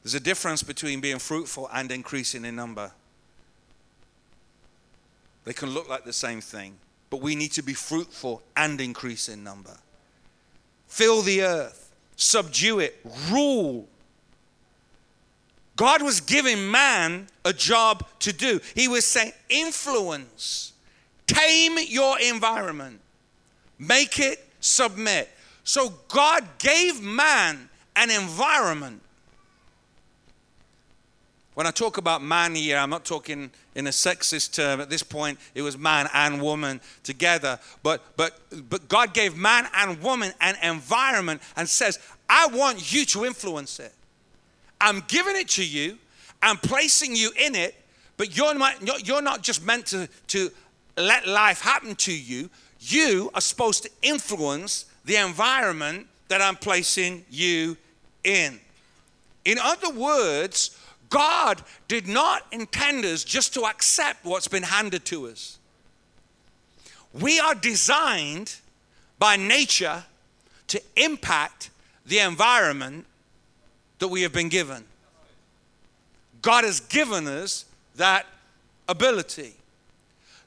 There's 0.09 0.21
a 0.21 0.25
difference 0.25 0.63
between 0.63 1.01
being 1.01 1.19
fruitful 1.19 1.69
and 1.71 1.91
increasing 1.91 2.43
in 2.43 2.55
number. 2.55 2.91
They 5.43 5.53
can 5.53 5.69
look 5.69 5.87
like 5.87 6.03
the 6.03 6.13
same 6.13 6.41
thing, 6.41 6.77
but 7.11 7.21
we 7.21 7.35
need 7.35 7.51
to 7.51 7.61
be 7.61 7.75
fruitful 7.75 8.41
and 8.57 8.81
increase 8.81 9.29
in 9.29 9.43
number. 9.43 9.77
Fill 10.87 11.21
the 11.21 11.43
earth, 11.43 11.93
subdue 12.15 12.79
it, 12.79 12.99
rule. 13.29 13.87
God 15.75 16.01
was 16.01 16.21
giving 16.21 16.71
man 16.71 17.27
a 17.45 17.53
job 17.53 18.03
to 18.21 18.33
do. 18.33 18.59
He 18.73 18.87
was 18.87 19.05
saying, 19.05 19.33
influence, 19.47 20.73
tame 21.27 21.77
your 21.87 22.19
environment, 22.19 22.99
make 23.77 24.19
it 24.19 24.43
submit. 24.59 25.29
So 25.63 25.93
God 26.07 26.47
gave 26.57 26.99
man 26.99 27.69
an 27.95 28.09
environment 28.09 29.03
when 31.59 31.67
I 31.67 31.71
talk 31.71 31.97
about 31.97 32.23
man 32.23 32.55
here, 32.55 32.77
I'm 32.77 32.89
not 32.89 33.03
talking 33.03 33.51
in 33.75 33.85
a 33.85 33.89
sexist 33.89 34.53
term. 34.53 34.79
At 34.79 34.89
this 34.89 35.03
point, 35.03 35.37
it 35.53 35.61
was 35.61 35.77
man 35.77 36.07
and 36.13 36.41
woman 36.41 36.79
together. 37.03 37.59
But, 37.83 38.01
but, 38.15 38.39
but 38.69 38.87
God 38.87 39.13
gave 39.13 39.35
man 39.35 39.67
and 39.75 40.01
woman 40.01 40.31
an 40.39 40.55
environment 40.63 41.41
and 41.57 41.67
says, 41.67 41.99
I 42.29 42.47
want 42.47 42.93
you 42.93 43.03
to 43.07 43.25
influence 43.25 43.77
it. 43.81 43.91
I'm 44.79 45.03
giving 45.09 45.35
it 45.35 45.49
to 45.49 45.65
you, 45.65 45.97
I'm 46.41 46.55
placing 46.55 47.13
you 47.13 47.29
in 47.37 47.55
it, 47.55 47.75
but 48.15 48.37
you're 48.37 48.55
not, 48.55 49.05
you're 49.05 49.21
not 49.21 49.43
just 49.43 49.65
meant 49.65 49.87
to, 49.87 50.07
to 50.27 50.51
let 50.95 51.27
life 51.27 51.59
happen 51.59 51.93
to 51.95 52.17
you. 52.17 52.49
You 52.79 53.31
are 53.33 53.41
supposed 53.41 53.83
to 53.83 53.89
influence 54.01 54.85
the 55.03 55.17
environment 55.17 56.07
that 56.29 56.41
I'm 56.41 56.55
placing 56.55 57.25
you 57.29 57.75
in. 58.23 58.61
In 59.43 59.57
other 59.57 59.89
words, 59.89 60.78
God 61.09 61.61
did 61.87 62.07
not 62.07 62.45
intend 62.51 63.03
us 63.05 63.23
just 63.23 63.53
to 63.55 63.61
accept 63.61 64.23
what's 64.25 64.47
been 64.47 64.63
handed 64.63 65.05
to 65.05 65.27
us. 65.27 65.57
We 67.13 67.39
are 67.39 67.55
designed 67.55 68.55
by 69.17 69.35
nature 69.35 70.03
to 70.67 70.81
impact 70.95 71.71
the 72.05 72.19
environment 72.19 73.05
that 73.97 74.07
we 74.07 74.21
have 74.21 74.33
been 74.33 74.49
given. 74.49 74.83
God 76.41 76.63
has 76.63 76.79
given 76.79 77.27
us 77.27 77.65
that 77.95 78.25
ability. 78.87 79.55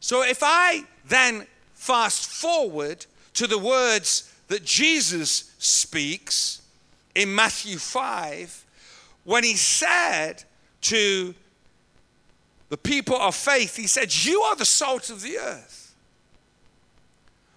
So 0.01 0.23
if 0.23 0.43
I 0.43 0.85
then 1.05 1.47
fast 1.75 2.31
forward 2.31 3.07
to 3.35 3.47
the 3.47 3.59
words 3.59 4.33
that 4.49 4.65
Jesus 4.65 5.53
speaks 5.59 6.63
in 7.15 7.35
Matthew 7.35 7.79
5, 7.79 8.65
when 9.25 9.45
he 9.45 9.55
said, 9.55 10.45
to 10.83 11.35
the 12.69 12.77
people 12.77 13.17
of 13.17 13.35
faith, 13.35 13.77
he 13.77 13.87
said, 13.87 14.15
You 14.15 14.41
are 14.43 14.57
the 14.57 14.65
salt 14.65 15.11
of 15.11 15.23
the 15.23 15.39
earth. 15.39 15.95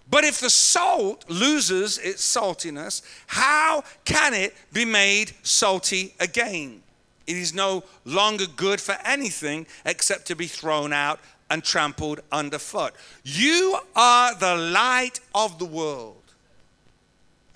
But 0.08 0.24
if 0.24 0.40
the 0.40 0.50
salt 0.50 1.28
loses 1.28 1.98
its 1.98 2.22
saltiness, 2.22 3.02
how 3.26 3.82
can 4.04 4.34
it 4.34 4.54
be 4.72 4.84
made 4.84 5.32
salty 5.42 6.14
again? 6.20 6.82
It 7.26 7.36
is 7.36 7.54
no 7.54 7.82
longer 8.04 8.46
good 8.46 8.80
for 8.80 8.96
anything 9.04 9.66
except 9.84 10.26
to 10.26 10.36
be 10.36 10.46
thrown 10.46 10.92
out 10.92 11.18
and 11.50 11.62
trampled 11.64 12.20
underfoot. 12.30 12.94
You 13.24 13.78
are 13.96 14.34
the 14.34 14.54
light 14.54 15.20
of 15.34 15.58
the 15.58 15.64
world. 15.64 16.25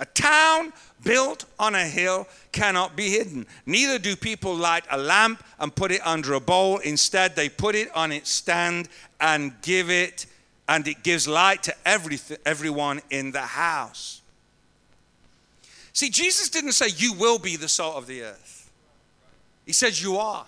A 0.00 0.06
town 0.06 0.72
built 1.04 1.44
on 1.58 1.74
a 1.74 1.84
hill 1.84 2.26
cannot 2.52 2.96
be 2.96 3.10
hidden. 3.10 3.46
Neither 3.66 3.98
do 3.98 4.16
people 4.16 4.54
light 4.54 4.84
a 4.90 4.96
lamp 4.96 5.44
and 5.58 5.74
put 5.74 5.92
it 5.92 6.00
under 6.06 6.32
a 6.32 6.40
bowl. 6.40 6.78
Instead, 6.78 7.36
they 7.36 7.50
put 7.50 7.74
it 7.74 7.94
on 7.94 8.10
its 8.10 8.30
stand 8.30 8.88
and 9.20 9.52
give 9.60 9.90
it, 9.90 10.24
and 10.68 10.88
it 10.88 11.02
gives 11.02 11.28
light 11.28 11.62
to 11.64 11.74
every, 11.84 12.18
everyone 12.46 13.02
in 13.10 13.30
the 13.30 13.42
house. 13.42 14.22
See, 15.92 16.08
Jesus 16.08 16.48
didn't 16.48 16.72
say, 16.72 16.88
You 16.96 17.12
will 17.12 17.38
be 17.38 17.56
the 17.56 17.68
salt 17.68 17.96
of 17.96 18.06
the 18.06 18.22
earth. 18.22 18.70
He 19.66 19.74
says, 19.74 20.02
You 20.02 20.16
are. 20.16 20.46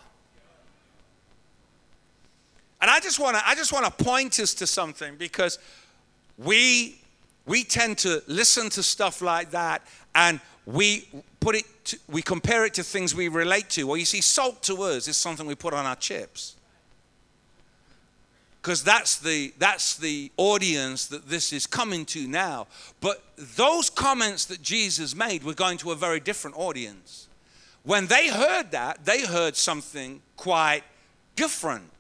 And 2.80 2.90
I 2.90 3.00
just 3.00 3.21
want 3.21 3.37
to 3.37 3.47
I 3.47 3.54
just 3.54 3.73
want 3.73 3.85
to 3.85 4.04
point 4.04 4.40
us 4.40 4.54
to 4.54 4.66
something 4.66 5.16
because 5.16 5.59
we 6.38 7.01
we 7.46 7.64
tend 7.64 7.99
to 7.99 8.22
listen 8.26 8.70
to 8.70 8.82
stuff 8.82 9.20
like 9.20 9.50
that 9.50 9.82
and 10.14 10.40
we 10.66 11.08
put 11.40 11.56
it 11.56 11.64
to, 11.84 11.99
we 12.08 12.22
compare 12.22 12.64
it 12.64 12.75
to 12.75 12.84
things 12.84 13.14
we 13.14 13.28
relate 13.28 13.68
to. 13.70 13.84
Well, 13.84 13.96
you 13.96 14.04
see 14.04 14.20
salt 14.20 14.62
to 14.64 14.82
us 14.82 15.08
is 15.08 15.16
something 15.16 15.46
we 15.46 15.54
put 15.54 15.75
on 15.75 15.84
our 15.84 15.96
chips. 15.96 16.54
Because 18.61 18.84
that's 18.84 19.18
the 19.18 19.52
that's 19.58 19.96
the 19.96 20.30
audience 20.37 21.06
that 21.06 21.28
this 21.28 21.52
is 21.52 21.66
coming 21.66 22.04
to 22.06 22.28
now. 22.28 22.68
But 23.00 23.20
those 23.37 23.90
comments 23.90 24.44
that 24.44 24.62
Jesus 24.62 25.16
made 25.16 25.42
were 25.42 25.54
going 25.54 25.78
to 25.78 25.90
a 25.90 25.96
very 25.96 26.20
different 26.20 26.56
audience. 26.56 27.26
When 27.82 28.06
they 28.06 28.28
heard 28.28 28.70
that, 28.70 29.04
they 29.04 29.26
heard 29.26 29.56
something 29.56 30.22
quite 30.37 30.82
different. 31.34 31.90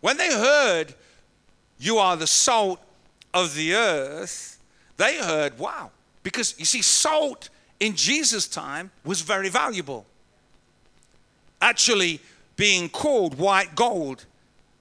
When 0.00 0.16
they 0.16 0.30
heard, 0.32 0.94
You 1.80 1.98
are 1.98 2.16
the 2.16 2.26
salt 2.26 2.80
of 3.32 3.54
the 3.54 3.74
earth, 3.74 4.57
they 4.98 5.16
heard, 5.18 5.58
Wow. 5.58 5.90
Because 6.22 6.54
you 6.58 6.66
see, 6.66 6.82
salt 6.82 7.48
in 7.80 7.96
Jesus' 7.96 8.46
time 8.46 8.90
was 9.04 9.22
very 9.22 9.48
valuable. 9.48 10.04
Actually, 11.62 12.20
being 12.56 12.88
called 12.90 13.38
white 13.38 13.74
gold 13.74 14.26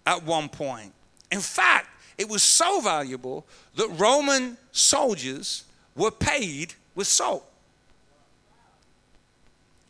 at 0.06 0.24
one 0.24 0.50
point. 0.50 0.92
In 1.32 1.40
fact, 1.40 1.88
it 2.18 2.28
was 2.28 2.44
so 2.44 2.82
valuable 2.82 3.46
that 3.76 3.88
Roman 3.98 4.58
soldiers 4.72 5.64
were 5.96 6.12
paid 6.12 6.74
with 6.96 7.08
salt. 7.08 7.46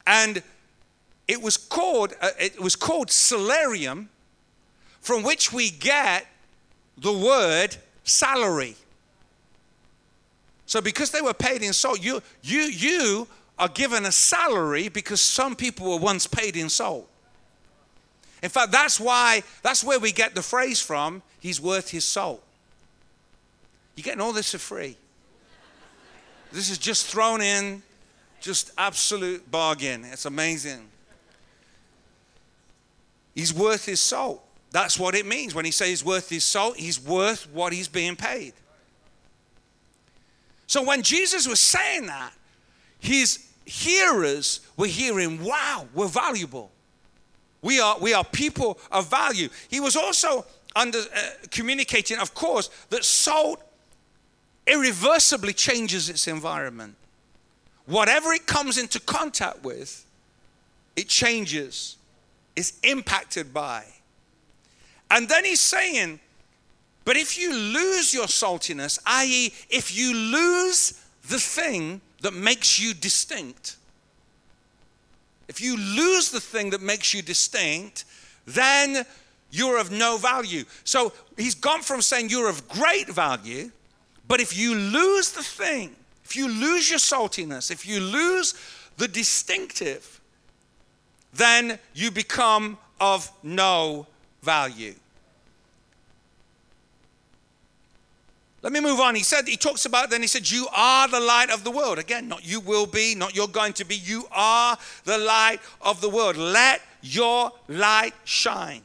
And 0.06 0.44
it 1.28 1.42
was 1.42 1.58
called, 1.58 2.14
uh, 2.22 2.30
it 2.40 2.62
was 2.62 2.76
called 2.76 3.10
salarium 3.10 4.10
from 5.02 5.24
which 5.24 5.52
we 5.52 5.70
get 5.70 6.28
the 6.98 7.14
word 7.14 7.78
salary. 8.04 8.76
So 10.68 10.82
because 10.82 11.10
they 11.12 11.22
were 11.22 11.34
paid 11.34 11.64
in 11.64 11.74
salt, 11.74 12.04
you 12.04 12.22
you 12.44 12.62
you 12.62 13.28
are 13.58 13.70
given 13.70 14.06
a 14.06 14.12
salary 14.12 14.90
because 14.90 15.22
some 15.22 15.56
people 15.56 15.90
were 15.90 15.98
once 15.98 16.28
paid 16.28 16.56
in 16.56 16.70
salt. 16.70 17.10
In 18.44 18.50
fact, 18.50 18.72
that's 18.72 19.00
why 19.00 19.42
that's 19.64 19.84
where 19.84 19.98
we 19.98 20.12
get 20.12 20.36
the 20.36 20.44
phrase 20.44 20.80
from, 20.80 21.24
he's 21.40 21.60
worth 21.60 21.90
his 21.90 22.06
salt. 22.06 22.44
You're 23.96 24.04
getting 24.04 24.22
all 24.22 24.34
this 24.34 24.52
for 24.52 24.60
free. 24.60 24.98
This 26.52 26.70
is 26.70 26.78
just 26.78 27.08
thrown 27.08 27.42
in, 27.42 27.82
just 28.42 28.72
absolute 28.78 29.50
bargain. 29.50 30.06
It's 30.06 30.26
amazing. 30.26 30.88
He's 33.34 33.54
worth 33.54 33.86
his 33.86 34.02
salt. 34.02 34.44
That's 34.72 35.00
what 35.00 35.16
it 35.16 35.26
means. 35.26 35.56
When 35.56 35.66
he 35.66 35.72
says 35.72 35.88
he's 35.88 36.06
worth 36.06 36.30
his 36.30 36.44
salt, 36.44 36.78
he's 36.78 37.00
worth 37.00 37.48
what 37.52 37.74
he's 37.74 37.88
being 37.88 38.16
paid. 38.16 38.54
So 40.68 40.84
when 40.84 41.02
Jesus 41.02 41.48
was 41.48 41.60
saying 41.60 42.08
that, 42.08 42.34
his 43.00 43.48
hearers 43.66 44.62
were 44.76 44.88
hearing, 44.88 45.44
wow, 45.44 45.88
we're 45.94 46.08
valuable. 46.08 46.72
We 47.62 47.80
are, 47.80 47.98
we 48.00 48.14
are 48.14 48.24
people 48.24 48.78
of 48.92 49.10
value. 49.10 49.50
He 49.70 49.80
was 49.80 49.96
also 49.96 50.46
under, 50.76 51.00
uh, 51.00 51.30
communicating, 51.52 52.20
of 52.20 52.34
course, 52.34 52.70
that 52.90 53.04
salt 53.04 53.62
irreversibly 54.68 55.54
changes 55.54 56.10
its 56.10 56.28
environment. 56.28 56.96
Whatever 57.86 58.34
it 58.34 58.46
comes 58.46 58.78
into 58.78 59.00
contact 59.00 59.64
with, 59.64 60.06
it 60.96 61.08
changes, 61.08 61.96
is 62.56 62.74
impacted 62.84 63.54
by. 63.54 63.86
And 65.10 65.30
then 65.30 65.46
he's 65.46 65.62
saying, 65.62 66.20
but 67.08 67.16
if 67.16 67.38
you 67.38 67.54
lose 67.54 68.14
your 68.14 68.26
saltiness, 68.26 69.00
i.e., 69.06 69.54
if 69.70 69.96
you 69.96 70.14
lose 70.14 71.02
the 71.30 71.40
thing 71.40 72.02
that 72.22 72.34
makes 72.34 72.82
you 72.82 72.94
distinct, 72.94 73.78
if 75.48 75.62
you 75.62 75.78
lose 75.78 76.32
the 76.32 76.42
thing 76.42 76.72
that 76.72 76.82
makes 76.82 77.14
you 77.14 77.22
distinct, 77.22 78.04
then 78.46 79.06
you're 79.52 79.80
of 79.80 79.90
no 79.90 80.18
value. 80.18 80.66
So 80.84 81.14
he's 81.38 81.56
gone 81.56 81.82
from 81.82 82.02
saying 82.02 82.30
you're 82.30 82.50
of 82.50 82.68
great 82.68 83.08
value, 83.08 83.72
but 84.28 84.42
if 84.42 84.58
you 84.58 84.76
lose 84.76 85.32
the 85.32 85.44
thing, 85.44 85.96
if 86.26 86.36
you 86.36 86.50
lose 86.50 86.90
your 86.90 87.00
saltiness, 87.00 87.72
if 87.72 87.88
you 87.88 88.02
lose 88.02 88.54
the 88.98 89.08
distinctive, 89.08 90.20
then 91.34 91.80
you 91.94 92.12
become 92.12 92.78
of 93.00 93.32
no 93.44 94.08
value. 94.42 94.96
Let 98.64 98.74
me 98.74 98.80
move 98.80 99.00
on. 99.00 99.16
He 99.16 99.24
said, 99.24 99.48
he 99.48 99.56
talks 99.56 99.86
about, 99.86 100.10
then 100.10 100.22
he 100.22 100.28
said, 100.28 100.50
You 100.50 100.68
are 100.76 101.08
the 101.08 101.20
light 101.20 101.52
of 101.52 101.64
the 101.64 101.72
world. 101.72 102.00
Again, 102.00 102.28
not 102.28 102.46
you 102.46 102.60
will 102.60 102.88
be, 102.88 103.14
not 103.16 103.36
you're 103.36 103.48
going 103.48 103.74
to 103.74 103.86
be. 103.86 103.96
You 103.96 104.26
are 104.32 104.78
the 105.04 105.18
light 105.18 105.60
of 105.82 106.02
the 106.02 106.10
world. 106.10 106.38
Let 106.38 106.82
your 107.02 107.52
light 107.68 108.14
shine. 108.24 108.82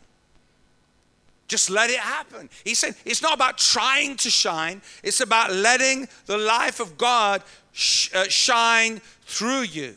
Just 1.49 1.69
let 1.69 1.91
it 1.91 1.99
happen. 1.99 2.49
He 2.65 2.75
said, 2.75 2.97
It's 3.05 3.23
not 3.23 3.35
about 3.35 3.59
trying 3.59 4.17
to 4.19 4.31
shine, 4.31 4.83
it's 5.03 5.21
about 5.21 5.53
letting 5.53 6.09
the 6.27 6.39
life 6.39 6.81
of 6.81 6.97
God 6.97 7.43
sh- 7.73 8.11
uh, 8.15 8.25
shine 8.25 9.01
through 9.27 9.63
you. 9.63 9.97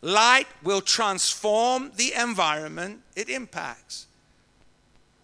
Light 0.00 0.48
will 0.62 0.80
transform 0.80 1.92
the 1.96 2.12
environment 2.14 3.00
it 3.14 3.28
impacts. 3.28 4.06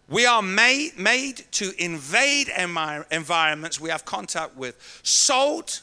We 0.09 0.25
are 0.25 0.41
made, 0.41 0.99
made 0.99 1.45
to 1.53 1.73
invade 1.83 2.49
environments 2.57 3.79
we 3.81 3.91
have 3.91 4.05
contact 4.05 4.57
with. 4.57 5.01
Salt 5.03 5.83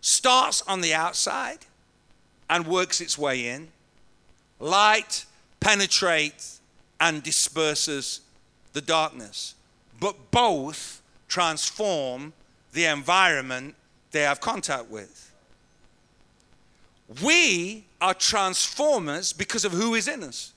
starts 0.00 0.62
on 0.62 0.80
the 0.80 0.94
outside 0.94 1.58
and 2.48 2.66
works 2.66 3.00
its 3.00 3.18
way 3.18 3.48
in. 3.48 3.68
Light 4.60 5.24
penetrates 5.58 6.60
and 7.00 7.22
disperses 7.22 8.20
the 8.74 8.80
darkness. 8.80 9.54
But 9.98 10.30
both 10.30 11.02
transform 11.26 12.32
the 12.72 12.84
environment 12.84 13.74
they 14.12 14.22
have 14.22 14.40
contact 14.40 14.88
with. 14.88 15.32
We 17.22 17.84
are 18.00 18.14
transformers 18.14 19.32
because 19.32 19.64
of 19.64 19.72
who 19.72 19.94
is 19.94 20.06
in 20.06 20.22
us. 20.22 20.52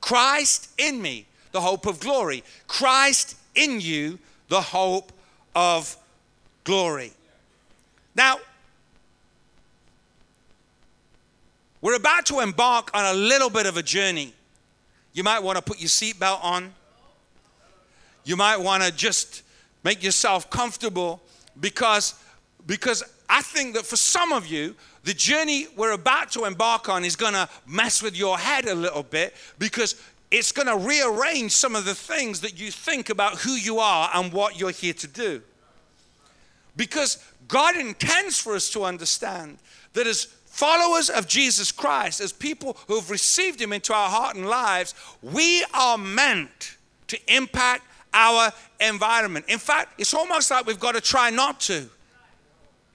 Christ 0.00 0.70
in 0.76 1.00
me 1.00 1.26
the 1.54 1.60
hope 1.60 1.86
of 1.86 2.00
glory. 2.00 2.42
Christ 2.66 3.36
in 3.54 3.80
you, 3.80 4.18
the 4.48 4.60
hope 4.60 5.12
of 5.54 5.96
glory. 6.64 7.12
Now, 8.16 8.38
we're 11.80 11.94
about 11.94 12.26
to 12.26 12.40
embark 12.40 12.90
on 12.92 13.04
a 13.04 13.16
little 13.16 13.50
bit 13.50 13.66
of 13.66 13.76
a 13.76 13.84
journey. 13.84 14.34
You 15.12 15.22
might 15.22 15.44
want 15.44 15.56
to 15.56 15.62
put 15.62 15.78
your 15.78 15.88
seatbelt 15.88 16.42
on. 16.42 16.74
You 18.24 18.36
might 18.36 18.56
want 18.56 18.82
to 18.82 18.90
just 18.90 19.44
make 19.84 20.02
yourself 20.02 20.50
comfortable 20.50 21.22
because, 21.60 22.14
because 22.66 23.04
I 23.28 23.42
think 23.42 23.74
that 23.76 23.86
for 23.86 23.96
some 23.96 24.32
of 24.32 24.48
you, 24.48 24.74
the 25.04 25.14
journey 25.14 25.68
we're 25.76 25.92
about 25.92 26.32
to 26.32 26.46
embark 26.46 26.88
on 26.88 27.04
is 27.04 27.14
going 27.14 27.34
to 27.34 27.48
mess 27.64 28.02
with 28.02 28.16
your 28.16 28.38
head 28.38 28.64
a 28.64 28.74
little 28.74 29.02
bit 29.04 29.34
because 29.58 29.94
it's 30.34 30.50
going 30.50 30.66
to 30.66 30.76
rearrange 30.76 31.52
some 31.52 31.76
of 31.76 31.84
the 31.84 31.94
things 31.94 32.40
that 32.40 32.58
you 32.58 32.72
think 32.72 33.08
about 33.08 33.38
who 33.38 33.52
you 33.52 33.78
are 33.78 34.10
and 34.12 34.32
what 34.32 34.58
you're 34.58 34.70
here 34.70 34.92
to 34.94 35.06
do. 35.06 35.40
Because 36.76 37.24
God 37.46 37.76
intends 37.76 38.38
for 38.38 38.56
us 38.56 38.68
to 38.70 38.84
understand 38.84 39.58
that 39.92 40.08
as 40.08 40.24
followers 40.46 41.08
of 41.08 41.28
Jesus 41.28 41.70
Christ, 41.70 42.20
as 42.20 42.32
people 42.32 42.76
who 42.88 42.96
have 42.96 43.10
received 43.10 43.60
Him 43.60 43.72
into 43.72 43.94
our 43.94 44.08
heart 44.08 44.34
and 44.34 44.48
lives, 44.48 44.94
we 45.22 45.64
are 45.72 45.96
meant 45.96 46.78
to 47.06 47.18
impact 47.32 47.84
our 48.12 48.52
environment. 48.80 49.44
In 49.48 49.60
fact, 49.60 50.00
it's 50.00 50.14
almost 50.14 50.50
like 50.50 50.66
we've 50.66 50.80
got 50.80 50.96
to 50.96 51.00
try 51.00 51.30
not 51.30 51.60
to 51.60 51.88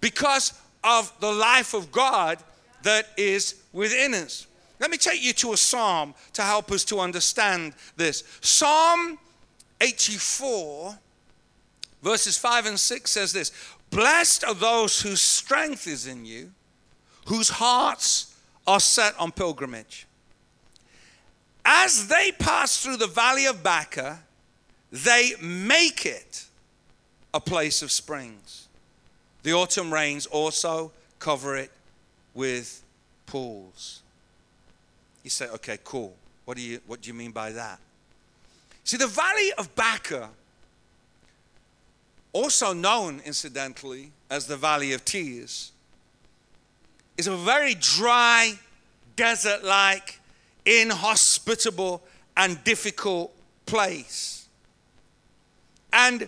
because 0.01 0.59
of 0.83 1.13
the 1.21 1.31
life 1.31 1.73
of 1.73 1.89
God 1.89 2.39
that 2.83 3.07
is 3.15 3.61
within 3.71 4.13
us. 4.13 4.45
Let 4.79 4.91
me 4.91 4.97
take 4.97 5.21
you 5.21 5.33
to 5.33 5.53
a 5.53 5.57
psalm 5.57 6.13
to 6.33 6.41
help 6.41 6.71
us 6.71 6.83
to 6.85 6.99
understand 6.99 7.73
this. 7.97 8.23
Psalm 8.41 9.19
84, 9.81 10.97
verses 12.01 12.37
5 12.37 12.65
and 12.65 12.79
6 12.79 13.11
says 13.11 13.33
this 13.33 13.51
Blessed 13.89 14.45
are 14.45 14.53
those 14.53 15.01
whose 15.01 15.21
strength 15.21 15.87
is 15.87 16.07
in 16.07 16.25
you, 16.25 16.51
whose 17.25 17.49
hearts 17.49 18.35
are 18.65 18.79
set 18.79 19.19
on 19.19 19.31
pilgrimage. 19.31 20.07
As 21.65 22.07
they 22.07 22.31
pass 22.31 22.81
through 22.81 22.97
the 22.97 23.07
valley 23.07 23.45
of 23.45 23.61
Baca, 23.61 24.19
they 24.91 25.33
make 25.41 26.05
it 26.05 26.45
a 27.33 27.39
place 27.39 27.81
of 27.81 27.91
springs. 27.91 28.67
The 29.43 29.53
autumn 29.53 29.93
rains 29.93 30.25
also 30.25 30.91
cover 31.19 31.55
it 31.55 31.71
with 32.33 32.81
pools. 33.25 34.01
You 35.29 35.31
say, 35.31 35.47
okay, 35.49 35.77
cool. 35.83 36.15
What 36.45 36.57
do 36.57 36.63
you, 36.63 36.81
what 36.87 37.01
do 37.01 37.07
you 37.07 37.13
mean 37.13 37.29
by 37.29 37.51
that? 37.51 37.79
See, 38.83 38.97
the 38.97 39.05
valley 39.05 39.53
of 39.59 39.75
Baca, 39.75 40.27
also 42.33 42.73
known 42.73 43.21
incidentally 43.23 44.11
as 44.31 44.47
the 44.47 44.57
valley 44.57 44.91
of 44.93 45.05
tears, 45.05 45.71
is 47.15 47.27
a 47.27 47.35
very 47.35 47.75
dry, 47.75 48.57
desert 49.15 49.63
like, 49.63 50.19
inhospitable, 50.65 52.01
and 52.35 52.63
difficult 52.63 53.31
place. 53.67 54.47
And 55.93 56.27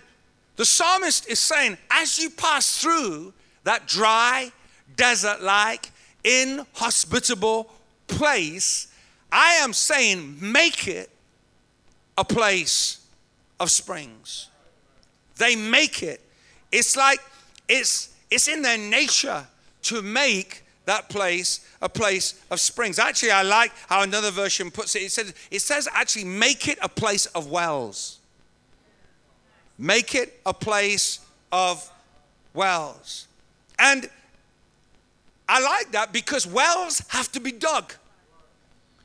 the 0.54 0.64
psalmist 0.64 1.28
is 1.28 1.40
saying, 1.40 1.76
as 1.90 2.20
you 2.20 2.30
pass 2.30 2.80
through 2.80 3.32
that 3.64 3.88
dry, 3.88 4.52
desert 4.94 5.42
like, 5.42 5.90
inhospitable 6.22 7.68
place, 8.06 8.86
I 9.32 9.54
am 9.54 9.72
saying, 9.72 10.36
make 10.40 10.86
it 10.86 11.10
a 12.18 12.24
place 12.24 13.00
of 13.58 13.70
springs. 13.70 14.48
They 15.36 15.56
make 15.56 16.02
it. 16.02 16.20
It's 16.70 16.96
like 16.96 17.20
it's 17.68 18.14
it's 18.30 18.48
in 18.48 18.62
their 18.62 18.78
nature 18.78 19.46
to 19.82 20.02
make 20.02 20.64
that 20.84 21.08
place 21.08 21.66
a 21.80 21.88
place 21.88 22.40
of 22.50 22.60
springs. 22.60 22.98
Actually, 22.98 23.30
I 23.30 23.42
like 23.42 23.72
how 23.88 24.02
another 24.02 24.30
version 24.30 24.70
puts 24.70 24.94
it. 24.94 25.02
It 25.02 25.12
says 25.12 25.34
it 25.50 25.60
says 25.60 25.88
actually 25.92 26.24
make 26.24 26.68
it 26.68 26.78
a 26.82 26.88
place 26.88 27.26
of 27.26 27.50
wells. 27.50 28.18
Make 29.78 30.14
it 30.14 30.38
a 30.44 30.52
place 30.52 31.20
of 31.50 31.90
wells. 32.52 33.26
And 33.78 34.08
I 35.48 35.60
like 35.60 35.92
that 35.92 36.12
because 36.12 36.46
wells 36.46 37.02
have 37.08 37.32
to 37.32 37.40
be 37.40 37.52
dug. 37.52 37.94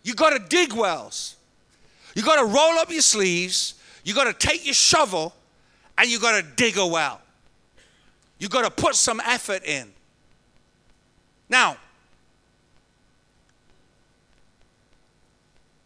You 0.04 0.14
got 0.14 0.32
to 0.32 0.40
dig 0.40 0.74
wells. 0.74 1.36
You 2.16 2.24
got 2.24 2.38
to 2.38 2.46
roll 2.46 2.80
up 2.80 2.92
your 2.92 3.02
sleeves. 3.02 3.76
You 4.04 4.14
got 4.14 4.24
to 4.24 4.48
take 4.48 4.66
your 4.66 4.74
shovel 4.74 5.34
and 5.98 6.10
you 6.10 6.20
got 6.20 6.42
to 6.42 6.48
dig 6.56 6.78
a 6.78 6.86
well. 6.86 7.22
You 8.40 8.50
got 8.50 8.64
to 8.64 8.72
put 8.72 8.96
some 8.96 9.20
effort 9.20 9.64
in. 9.64 9.92
Now, 11.50 11.78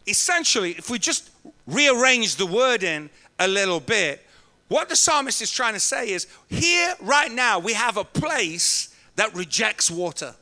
essentially, 0.06 0.72
if 0.72 0.90
we 0.90 0.98
just 0.98 1.30
rearrange 1.66 2.36
the 2.36 2.46
word 2.46 2.82
in 2.82 3.10
a 3.38 3.48
little 3.48 3.80
bit, 3.80 4.24
what 4.68 4.88
the 4.88 4.96
psalmist 4.96 5.42
is 5.42 5.50
trying 5.50 5.74
to 5.74 5.80
say 5.80 6.10
is 6.10 6.26
here, 6.48 6.94
right 7.00 7.30
now, 7.30 7.58
we 7.58 7.74
have 7.74 7.96
a 7.96 8.04
place 8.04 8.94
that 9.16 9.34
rejects 9.34 9.90
water. 9.90 10.34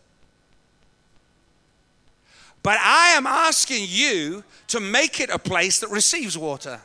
But 2.63 2.79
I 2.81 3.11
am 3.17 3.27
asking 3.27 3.87
you 3.89 4.45
to 4.69 4.81
make 4.81 5.21
it 5.21 5.31
a 5.31 5.39
place 5.39 5.81
that 5.81 5.89
receives 5.89 6.37
water. 6.37 6.81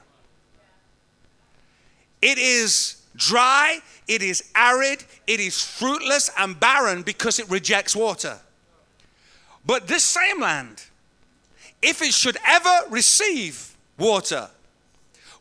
It 2.21 2.38
is 2.38 3.01
dry, 3.15 3.79
it 4.07 4.21
is 4.21 4.49
arid, 4.55 5.03
it 5.27 5.39
is 5.39 5.61
fruitless 5.61 6.31
and 6.38 6.59
barren 6.59 7.01
because 7.01 7.39
it 7.39 7.49
rejects 7.49 7.95
water. 7.95 8.38
But 9.65 9.88
this 9.88 10.03
same 10.03 10.41
land, 10.41 10.83
if 11.81 12.01
it 12.01 12.13
should 12.13 12.38
ever 12.45 12.89
receive 12.89 13.75
water, 13.97 14.49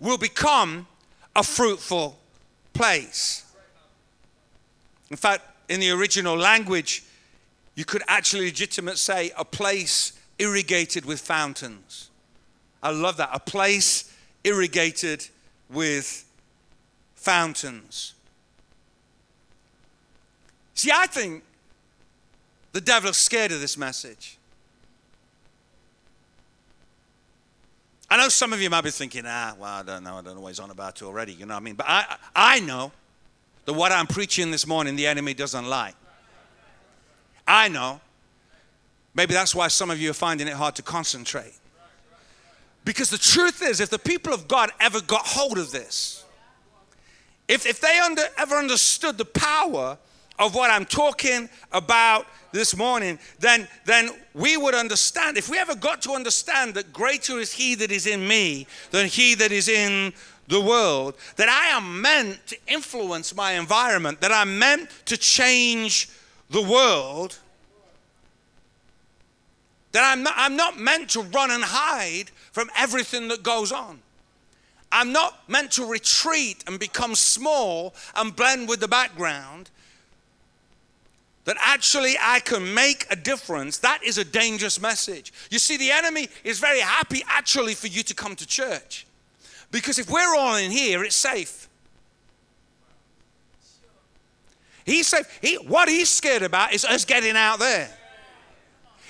will 0.00 0.18
become 0.18 0.86
a 1.36 1.42
fruitful 1.42 2.18
place. 2.72 3.44
In 5.10 5.16
fact, 5.16 5.42
in 5.68 5.80
the 5.80 5.90
original 5.90 6.36
language, 6.36 7.04
you 7.74 7.84
could 7.84 8.02
actually 8.08 8.46
legitimately 8.46 8.96
say 8.96 9.32
a 9.36 9.44
place 9.44 10.12
irrigated 10.38 11.04
with 11.04 11.20
fountains. 11.20 12.10
I 12.82 12.90
love 12.90 13.16
that. 13.16 13.30
A 13.32 13.40
place 13.40 14.12
irrigated 14.42 15.26
with 15.70 16.24
fountains. 17.14 18.14
See, 20.74 20.90
I 20.92 21.06
think 21.06 21.42
the 22.72 22.80
devil 22.80 23.10
is 23.10 23.16
scared 23.16 23.52
of 23.52 23.60
this 23.60 23.78
message. 23.78 24.36
I 28.10 28.16
know 28.16 28.28
some 28.28 28.52
of 28.52 28.60
you 28.60 28.68
might 28.68 28.84
be 28.84 28.90
thinking, 28.90 29.22
ah, 29.26 29.54
well, 29.58 29.70
I 29.70 29.82
don't 29.82 30.04
know, 30.04 30.16
I 30.16 30.22
don't 30.22 30.34
know 30.34 30.40
what 30.40 30.48
he's 30.48 30.60
on 30.60 30.70
about 30.70 31.02
already, 31.02 31.32
you 31.32 31.46
know 31.46 31.54
what 31.54 31.60
I 31.60 31.64
mean? 31.64 31.74
But 31.74 31.86
I, 31.88 32.16
I 32.36 32.60
know 32.60 32.92
that 33.64 33.72
what 33.72 33.92
I'm 33.92 34.06
preaching 34.06 34.50
this 34.50 34.66
morning, 34.66 34.94
the 34.94 35.06
enemy 35.06 35.34
doesn't 35.34 35.66
like. 35.66 35.94
I 37.46 37.68
know. 37.68 38.00
Maybe 39.14 39.35
that's 39.35 39.55
why 39.55 39.68
some 39.68 39.90
of 39.90 40.00
you 40.00 40.11
are 40.11 40.14
finding 40.14 40.48
it 40.48 40.55
hard 40.55 40.74
to 40.77 40.83
concentrate. 40.83 41.55
Because 42.85 43.11
the 43.11 43.18
truth 43.18 43.62
is, 43.62 43.81
if 43.81 43.88
the 43.88 43.98
people 43.98 44.35
of 44.35 44.48
God 44.48 44.70
ever 44.81 45.00
got 45.00 45.27
hold 45.27 45.57
of 45.57 45.70
this, 45.70 46.24
if, 47.48 47.66
if 47.66 47.81
they 47.81 47.98
under, 47.98 48.22
ever 48.38 48.57
understood 48.57 49.18
the 49.18 49.24
power 49.24 49.98
of 50.38 50.55
what 50.55 50.70
I'm 50.70 50.85
talking 50.85 51.48
about 51.72 52.27
this 52.53 52.77
morning, 52.77 53.18
then, 53.38 53.68
then 53.85 54.11
we 54.35 54.57
would 54.57 54.74
understand. 54.74 55.37
If 55.37 55.48
we 55.48 55.59
ever 55.59 55.74
got 55.74 56.03
to 56.03 56.12
understand 56.12 56.74
that 56.74 56.92
greater 56.92 57.38
is 57.38 57.53
He 57.53 57.74
that 57.77 57.90
is 57.90 58.07
in 58.07 58.27
me 58.27 58.66
than 58.90 59.07
He 59.07 59.35
that 59.37 59.53
is 59.53 59.68
in 59.68 60.12
the 60.48 60.61
world, 60.61 61.14
that 61.37 61.48
I 61.48 61.77
am 61.77 62.00
meant 62.00 62.46
to 62.48 62.57
influence 62.66 63.35
my 63.35 63.53
environment, 63.53 64.20
that 64.20 64.33
I'm 64.33 64.59
meant 64.59 64.90
to 65.07 65.16
change 65.16 66.11
the 66.50 66.62
world, 66.62 67.38
that 69.94 70.02
I'm 70.04 70.24
not, 70.24 70.35
I'm 70.37 70.57
not 70.57 70.76
meant 70.76 71.11
to 71.11 71.22
run 71.22 71.52
and 71.52 71.62
hide 71.62 72.30
from 72.50 72.68
everything 72.76 73.28
that 73.28 73.44
goes 73.44 73.70
on. 73.70 74.00
I'm 74.90 75.12
not 75.12 75.48
meant 75.48 75.70
to 75.72 75.87
retreat 75.87 76.64
and 76.66 76.80
become 76.80 77.14
small 77.14 77.94
and 78.16 78.35
blend 78.35 78.68
with 78.68 78.80
the 78.80 78.88
background 78.88 79.70
that 81.44 81.57
actually 81.61 82.16
I 82.20 82.40
can 82.40 82.74
make 82.74 83.07
a 83.09 83.14
difference, 83.14 83.78
that 83.78 84.02
is 84.02 84.18
a 84.18 84.24
dangerous 84.24 84.80
message. 84.80 85.33
You 85.48 85.61
see, 85.61 85.76
the 85.76 85.92
enemy 85.92 86.28
is 86.42 86.59
very 86.59 86.80
happy 86.80 87.22
actually 87.28 87.74
for 87.74 87.87
you 87.87 88.02
to 88.02 88.14
come 88.14 88.35
to 88.35 88.46
church. 88.46 89.07
Because 89.70 90.00
if 90.00 90.11
we're 90.11 90.35
all 90.35 90.57
in 90.57 90.72
here, 90.72 91.04
it's 91.04 91.14
safe. 91.14 91.68
He's 94.85 95.07
safe. 95.07 95.38
He, 95.40 95.54
what 95.54 95.88
he's 95.88 96.11
scared 96.11 96.42
about 96.42 96.72
is 96.72 96.85
us 96.85 97.04
getting 97.04 97.37
out 97.37 97.61
there. 97.61 97.90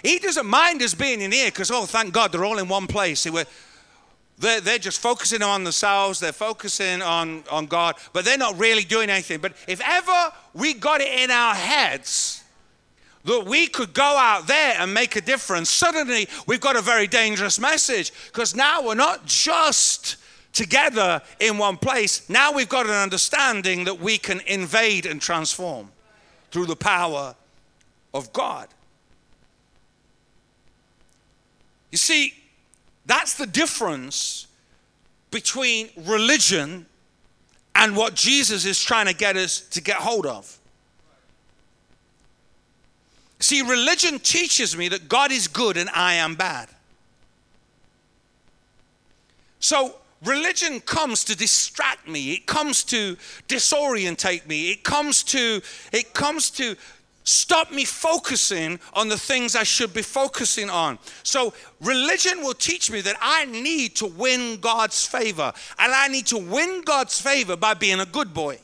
He 0.04 0.18
doesn't 0.18 0.46
mind 0.46 0.82
us 0.82 0.92
being 0.92 1.22
in 1.22 1.32
here 1.32 1.46
because, 1.46 1.70
oh, 1.70 1.86
thank 1.86 2.12
God, 2.12 2.30
they're 2.30 2.44
all 2.44 2.58
in 2.58 2.68
one 2.68 2.86
place. 2.86 3.24
They're, 3.24 4.60
they're 4.60 4.78
just 4.78 5.00
focusing 5.00 5.42
on 5.42 5.64
themselves, 5.64 6.20
they're 6.20 6.32
focusing 6.32 7.00
on, 7.00 7.42
on 7.50 7.66
God, 7.66 7.96
but 8.12 8.26
they're 8.26 8.36
not 8.36 8.58
really 8.58 8.84
doing 8.84 9.08
anything. 9.08 9.40
But 9.40 9.54
if 9.66 9.80
ever 9.82 10.32
we 10.52 10.74
got 10.74 11.00
it 11.00 11.08
in 11.08 11.30
our 11.30 11.54
heads 11.54 12.44
that 13.24 13.46
we 13.46 13.66
could 13.66 13.94
go 13.94 14.02
out 14.02 14.46
there 14.46 14.76
and 14.78 14.92
make 14.92 15.16
a 15.16 15.22
difference, 15.22 15.70
suddenly 15.70 16.28
we've 16.46 16.60
got 16.60 16.76
a 16.76 16.82
very 16.82 17.06
dangerous 17.06 17.58
message 17.58 18.12
because 18.26 18.54
now 18.54 18.82
we're 18.82 18.94
not 18.94 19.24
just 19.24 20.16
together 20.52 21.22
in 21.40 21.56
one 21.56 21.78
place. 21.78 22.28
Now 22.28 22.52
we've 22.52 22.68
got 22.68 22.84
an 22.84 22.92
understanding 22.92 23.84
that 23.84 24.00
we 24.00 24.18
can 24.18 24.40
invade 24.40 25.06
and 25.06 25.18
transform 25.18 25.90
through 26.50 26.66
the 26.66 26.76
power 26.76 27.34
of 28.12 28.30
God. 28.34 28.68
You 31.94 31.98
see, 31.98 32.34
that's 33.06 33.34
the 33.34 33.46
difference 33.46 34.48
between 35.30 35.90
religion 35.96 36.86
and 37.72 37.96
what 37.96 38.16
Jesus 38.16 38.64
is 38.64 38.82
trying 38.82 39.06
to 39.06 39.14
get 39.14 39.36
us 39.36 39.60
to 39.60 39.80
get 39.80 39.98
hold 39.98 40.26
of. 40.26 40.58
See, 43.38 43.62
religion 43.62 44.18
teaches 44.18 44.76
me 44.76 44.88
that 44.88 45.08
God 45.08 45.30
is 45.30 45.46
good 45.46 45.76
and 45.76 45.88
I 45.90 46.14
am 46.14 46.34
bad. 46.34 46.68
So, 49.60 49.94
religion 50.24 50.80
comes 50.80 51.22
to 51.22 51.36
distract 51.36 52.08
me. 52.08 52.32
It 52.32 52.46
comes 52.46 52.82
to 52.86 53.16
disorientate 53.46 54.48
me. 54.48 54.72
It 54.72 54.82
comes 54.82 55.22
to 55.22 55.62
it 55.92 56.12
comes 56.12 56.50
to 56.50 56.74
stop 57.24 57.72
me 57.72 57.84
focusing 57.84 58.78
on 58.92 59.08
the 59.08 59.18
things 59.18 59.56
I 59.56 59.62
should 59.64 59.92
be 59.92 60.02
focusing 60.02 60.70
on. 60.70 60.98
So, 61.22 61.52
religion 61.80 62.42
will 62.42 62.54
teach 62.54 62.90
me 62.90 63.00
that 63.00 63.16
I 63.20 63.46
need 63.46 63.96
to 63.96 64.06
win 64.06 64.60
God's 64.60 65.04
favor, 65.06 65.52
and 65.78 65.92
I 65.92 66.08
need 66.08 66.26
to 66.26 66.38
win 66.38 66.82
God's 66.82 67.20
favor 67.20 67.56
by 67.56 67.74
being 67.74 68.00
a 68.00 68.06
good 68.06 68.32
boy. 68.32 68.58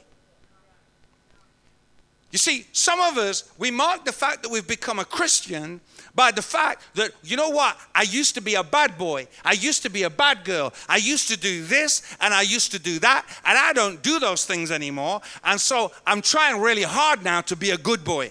You 2.30 2.38
see, 2.38 2.66
some 2.72 3.00
of 3.00 3.18
us, 3.18 3.50
we 3.58 3.72
mark 3.72 4.04
the 4.04 4.12
fact 4.12 4.44
that 4.44 4.52
we've 4.52 4.66
become 4.66 5.00
a 5.00 5.04
Christian 5.04 5.80
by 6.14 6.30
the 6.30 6.42
fact 6.42 6.82
that, 6.94 7.10
you 7.24 7.36
know 7.36 7.50
what, 7.50 7.76
I 7.92 8.02
used 8.02 8.36
to 8.36 8.40
be 8.40 8.54
a 8.54 8.62
bad 8.62 8.96
boy. 8.96 9.26
I 9.44 9.52
used 9.52 9.82
to 9.82 9.90
be 9.90 10.04
a 10.04 10.10
bad 10.10 10.44
girl. 10.44 10.72
I 10.88 10.98
used 10.98 11.28
to 11.28 11.36
do 11.36 11.64
this 11.64 12.02
and 12.20 12.32
I 12.32 12.42
used 12.42 12.70
to 12.72 12.78
do 12.78 13.00
that, 13.00 13.26
and 13.44 13.58
I 13.58 13.72
don't 13.72 14.00
do 14.02 14.20
those 14.20 14.44
things 14.44 14.70
anymore. 14.70 15.20
And 15.42 15.60
so 15.60 15.90
I'm 16.06 16.22
trying 16.22 16.60
really 16.60 16.82
hard 16.82 17.24
now 17.24 17.40
to 17.42 17.56
be 17.56 17.70
a 17.70 17.78
good 17.78 18.04
boy. 18.04 18.30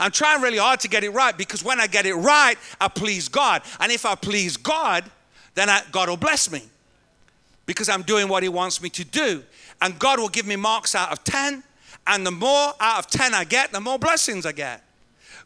I'm 0.00 0.10
trying 0.10 0.42
really 0.42 0.58
hard 0.58 0.80
to 0.80 0.88
get 0.88 1.04
it 1.04 1.10
right 1.10 1.36
because 1.36 1.62
when 1.62 1.78
I 1.78 1.86
get 1.86 2.06
it 2.06 2.14
right, 2.14 2.56
I 2.80 2.88
please 2.88 3.28
God. 3.28 3.62
And 3.78 3.92
if 3.92 4.04
I 4.04 4.14
please 4.14 4.56
God, 4.56 5.04
then 5.54 5.68
I, 5.68 5.82
God 5.92 6.08
will 6.08 6.16
bless 6.16 6.50
me 6.50 6.62
because 7.66 7.88
I'm 7.88 8.02
doing 8.02 8.28
what 8.28 8.42
He 8.42 8.48
wants 8.48 8.82
me 8.82 8.88
to 8.90 9.04
do. 9.04 9.44
And 9.82 9.98
God 9.98 10.18
will 10.18 10.28
give 10.28 10.46
me 10.46 10.56
marks 10.56 10.94
out 10.94 11.12
of 11.12 11.22
10. 11.24 11.62
And 12.06 12.26
the 12.26 12.30
more 12.30 12.72
out 12.80 12.98
of 12.98 13.06
10 13.08 13.34
I 13.34 13.44
get, 13.44 13.72
the 13.72 13.80
more 13.80 13.98
blessings 13.98 14.46
I 14.46 14.52
get 14.52 14.82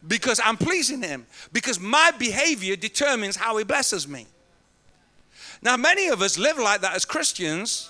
because 0.07 0.39
I'm 0.43 0.57
pleasing 0.57 1.01
Him, 1.01 1.25
because 1.51 1.79
my 1.79 2.11
behavior 2.17 2.75
determines 2.75 3.35
how 3.35 3.57
He 3.57 3.63
blesses 3.63 4.07
me. 4.07 4.27
Now, 5.61 5.77
many 5.77 6.07
of 6.07 6.21
us 6.21 6.37
live 6.37 6.57
like 6.57 6.81
that 6.81 6.95
as 6.95 7.05
Christians, 7.05 7.89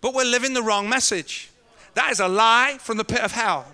but 0.00 0.14
we're 0.14 0.24
living 0.24 0.54
the 0.54 0.62
wrong 0.62 0.88
message. 0.88 1.50
That 1.94 2.12
is 2.12 2.20
a 2.20 2.28
lie 2.28 2.78
from 2.80 2.98
the 2.98 3.04
pit 3.04 3.20
of 3.20 3.32
hell. 3.32 3.66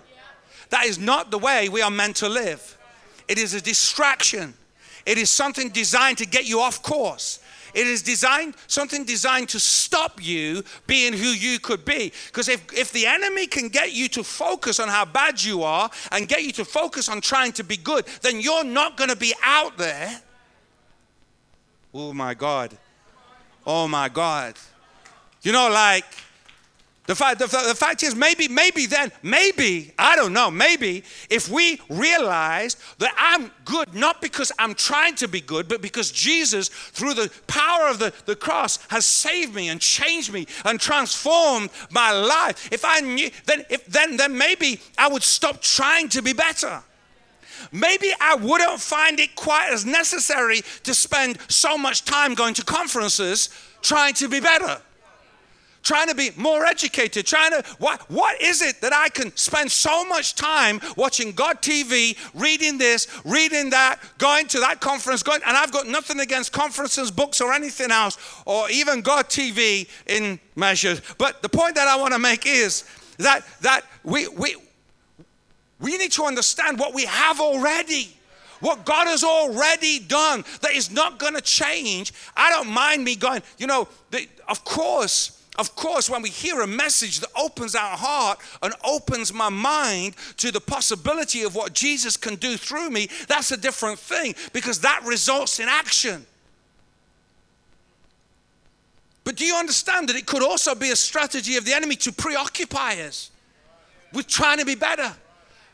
That 0.73 0.85
is 0.87 0.97
not 0.97 1.29
the 1.29 1.37
way 1.37 1.69
we 1.69 1.83
are 1.83 1.91
meant 1.91 2.15
to 2.15 2.27
live. 2.27 2.79
It 3.27 3.37
is 3.37 3.53
a 3.53 3.61
distraction. 3.61 4.55
It 5.05 5.19
is 5.19 5.29
something 5.29 5.69
designed 5.69 6.17
to 6.17 6.25
get 6.25 6.45
you 6.45 6.61
off 6.61 6.81
course. 6.81 7.37
It 7.75 7.85
is 7.85 8.01
designed, 8.01 8.55
something 8.65 9.03
designed 9.03 9.49
to 9.49 9.59
stop 9.59 10.19
you 10.19 10.63
being 10.87 11.13
who 11.13 11.27
you 11.27 11.59
could 11.59 11.85
be. 11.85 12.11
Because 12.25 12.49
if, 12.49 12.73
if 12.73 12.91
the 12.91 13.05
enemy 13.05 13.45
can 13.45 13.69
get 13.69 13.93
you 13.93 14.07
to 14.09 14.23
focus 14.23 14.79
on 14.79 14.87
how 14.87 15.05
bad 15.05 15.43
you 15.43 15.61
are 15.61 15.91
and 16.11 16.27
get 16.27 16.41
you 16.41 16.51
to 16.53 16.65
focus 16.65 17.07
on 17.07 17.21
trying 17.21 17.51
to 17.51 17.63
be 17.63 17.77
good, 17.77 18.07
then 18.23 18.41
you're 18.41 18.63
not 18.63 18.97
going 18.97 19.11
to 19.11 19.15
be 19.15 19.35
out 19.43 19.77
there. 19.77 20.21
Oh 21.93 22.13
my 22.13 22.33
God. 22.33 22.75
Oh 23.63 23.87
my 23.87 24.09
God. 24.09 24.55
You 25.43 25.51
know, 25.51 25.69
like, 25.69 26.05
the 27.05 27.15
fact, 27.15 27.39
the, 27.39 27.47
the, 27.47 27.75
fact 27.75 28.01
is, 28.01 28.15
maybe, 28.15 28.47
maybe 28.47 28.85
then, 28.85 29.11
maybe, 29.21 29.91
I 29.99 30.15
don't 30.15 30.31
know, 30.31 30.49
maybe 30.49 31.03
if 31.29 31.49
we 31.49 31.81
realize 31.89 32.77
that 32.99 33.13
I'm 33.17 33.51
good 33.65 33.93
not 33.93 34.21
because 34.21 34.53
I'm 34.57 34.73
trying 34.73 35.15
to 35.15 35.27
be 35.27 35.41
good, 35.41 35.67
but 35.67 35.81
because 35.81 36.11
Jesus, 36.11 36.69
through 36.69 37.15
the 37.15 37.29
power 37.45 37.89
of 37.89 37.99
the, 37.99 38.13
the 38.25 38.37
cross, 38.37 38.79
has 38.87 39.05
saved 39.05 39.53
me 39.53 39.67
and 39.67 39.81
changed 39.81 40.31
me 40.31 40.47
and 40.63 40.79
transformed 40.79 41.71
my 41.91 42.13
life. 42.13 42.71
If 42.71 42.85
I 42.85 43.01
knew, 43.01 43.29
then, 43.47 43.65
if, 43.69 43.85
then, 43.87 44.15
then 44.15 44.37
maybe 44.37 44.79
I 44.97 45.09
would 45.09 45.23
stop 45.23 45.61
trying 45.61 46.07
to 46.09 46.21
be 46.21 46.31
better. 46.31 46.81
Maybe 47.73 48.13
I 48.21 48.35
wouldn't 48.35 48.79
find 48.79 49.19
it 49.19 49.35
quite 49.35 49.71
as 49.73 49.85
necessary 49.85 50.61
to 50.83 50.93
spend 50.93 51.37
so 51.49 51.77
much 51.77 52.05
time 52.05 52.33
going 52.33 52.53
to 52.53 52.63
conferences 52.63 53.49
trying 53.81 54.13
to 54.15 54.29
be 54.29 54.39
better 54.39 54.79
trying 55.83 56.07
to 56.07 56.15
be 56.15 56.31
more 56.35 56.65
educated, 56.65 57.25
trying 57.25 57.51
to, 57.51 57.63
what, 57.77 58.09
what 58.09 58.41
is 58.41 58.61
it 58.61 58.81
that 58.81 58.93
I 58.93 59.09
can 59.09 59.35
spend 59.35 59.71
so 59.71 60.05
much 60.05 60.35
time 60.35 60.79
watching 60.95 61.33
God 61.33 61.61
TV, 61.61 62.17
reading 62.33 62.77
this, 62.77 63.07
reading 63.25 63.69
that, 63.71 63.99
going 64.17 64.47
to 64.47 64.59
that 64.61 64.79
conference, 64.79 65.21
going, 65.21 65.41
and 65.45 65.55
I've 65.55 65.71
got 65.71 65.87
nothing 65.87 66.21
against 66.21 66.51
conferences, 66.51 67.11
books, 67.11 67.41
or 67.41 67.53
anything 67.53 67.91
else, 67.91 68.17
or 68.45 68.69
even 68.71 69.01
God 69.01 69.25
TV 69.25 69.87
in 70.07 70.39
measures. 70.55 71.01
But 71.17 71.41
the 71.41 71.49
point 71.49 71.75
that 71.75 71.87
I 71.87 71.97
want 71.97 72.13
to 72.13 72.19
make 72.19 72.45
is 72.45 72.85
that, 73.17 73.45
that 73.61 73.81
we, 74.03 74.27
we, 74.29 74.55
we 75.79 75.97
need 75.97 76.13
to 76.13 76.23
understand 76.23 76.79
what 76.79 76.93
we 76.93 77.05
have 77.05 77.39
already 77.39 78.15
what 78.59 78.85
God 78.85 79.07
has 79.07 79.25
already 79.25 79.99
done 79.99 80.45
that 80.61 80.71
is 80.71 80.89
not 80.89 81.19
going 81.19 81.33
to 81.33 81.41
change. 81.41 82.13
I 82.37 82.49
don't 82.49 82.69
mind 82.69 83.03
me 83.03 83.17
going, 83.17 83.41
you 83.57 83.67
know, 83.67 83.89
the, 84.09 84.25
of 84.47 84.63
course, 84.63 85.42
of 85.59 85.75
course, 85.75 86.09
when 86.09 86.23
we 86.23 86.29
hear 86.29 86.61
a 86.61 86.67
message 86.67 87.19
that 87.19 87.29
opens 87.39 87.75
our 87.75 87.95
heart 87.95 88.39
and 88.63 88.73
opens 88.83 89.31
my 89.31 89.49
mind 89.49 90.15
to 90.37 90.51
the 90.51 90.59
possibility 90.59 91.43
of 91.43 91.53
what 91.53 91.73
Jesus 91.73 92.17
can 92.17 92.35
do 92.35 92.57
through 92.57 92.89
me, 92.89 93.07
that's 93.27 93.51
a 93.51 93.57
different 93.57 93.99
thing 93.99 94.33
because 94.51 94.79
that 94.79 95.03
results 95.05 95.59
in 95.59 95.69
action. 95.69 96.25
But 99.23 99.35
do 99.35 99.45
you 99.45 99.55
understand 99.55 100.09
that 100.09 100.15
it 100.15 100.25
could 100.25 100.43
also 100.43 100.73
be 100.73 100.89
a 100.89 100.95
strategy 100.95 101.55
of 101.55 101.65
the 101.65 101.73
enemy 101.73 101.95
to 101.97 102.11
preoccupy 102.11 102.95
us 103.01 103.29
with 104.11 104.27
trying 104.27 104.57
to 104.57 104.65
be 104.65 104.75
better? 104.75 105.13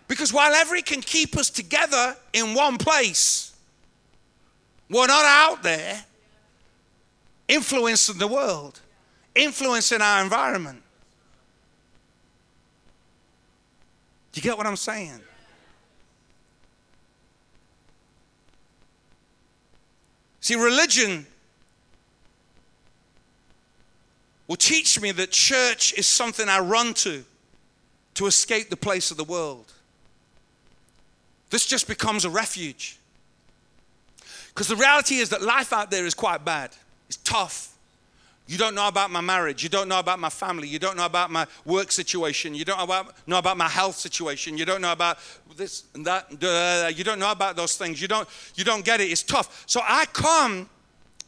Because 0.09 0.33
while 0.33 0.53
every 0.53 0.81
can 0.81 1.01
keep 1.01 1.37
us 1.37 1.49
together 1.49 2.17
in 2.33 2.53
one 2.53 2.77
place, 2.77 3.53
we're 4.89 5.07
not 5.07 5.23
out 5.25 5.63
there 5.63 6.03
influencing 7.47 8.17
the 8.17 8.27
world 8.27 8.81
influencing 9.39 10.01
our 10.01 10.21
environment. 10.21 10.81
Do 14.31 14.39
you 14.39 14.43
get 14.43 14.57
what 14.57 14.67
I'm 14.67 14.75
saying? 14.75 15.19
See, 20.41 20.55
religion 20.55 21.25
will 24.47 24.55
teach 24.55 24.99
me 24.99 25.11
that 25.11 25.31
church 25.31 25.93
is 25.93 26.07
something 26.07 26.47
I 26.49 26.59
run 26.59 26.93
to 26.95 27.23
to 28.15 28.25
escape 28.25 28.69
the 28.69 28.77
place 28.77 29.11
of 29.11 29.17
the 29.17 29.23
world. 29.23 29.71
This 31.49 31.65
just 31.65 31.87
becomes 31.87 32.25
a 32.25 32.29
refuge. 32.29 32.97
Because 34.49 34.67
the 34.67 34.75
reality 34.75 35.15
is 35.15 35.29
that 35.29 35.41
life 35.41 35.71
out 35.71 35.91
there 35.91 36.05
is 36.05 36.13
quite 36.13 36.43
bad, 36.43 36.71
it's 37.07 37.17
tough. 37.17 37.75
You 38.49 38.57
don't 38.57 38.73
know 38.73 38.87
about 38.87 39.11
my 39.11 39.21
marriage. 39.21 39.61
You 39.61 39.69
don't 39.69 39.87
know 39.87 39.99
about 39.99 40.17
my 40.17 40.31
family. 40.31 40.67
You 40.67 40.79
don't 40.79 40.97
know 40.97 41.05
about 41.05 41.29
my 41.29 41.45
work 41.65 41.91
situation. 41.91 42.55
You 42.55 42.65
don't 42.65 42.79
know 42.79 42.83
about, 42.83 43.15
know 43.27 43.37
about 43.37 43.57
my 43.57 43.69
health 43.69 43.95
situation. 43.95 44.57
You 44.57 44.65
don't 44.65 44.81
know 44.81 44.91
about 44.91 45.19
this 45.55 45.83
and 45.93 46.03
that. 46.07 46.31
You 46.97 47.03
don't 47.03 47.19
know 47.19 47.31
about 47.31 47.55
those 47.55 47.77
things. 47.77 48.01
You 48.01 48.07
don't, 48.07 48.27
you 48.55 48.63
don't 48.63 48.83
get 48.83 49.01
it. 49.01 49.11
It's 49.11 49.21
tough. 49.21 49.65
So 49.67 49.81
I 49.83 50.05
come 50.13 50.67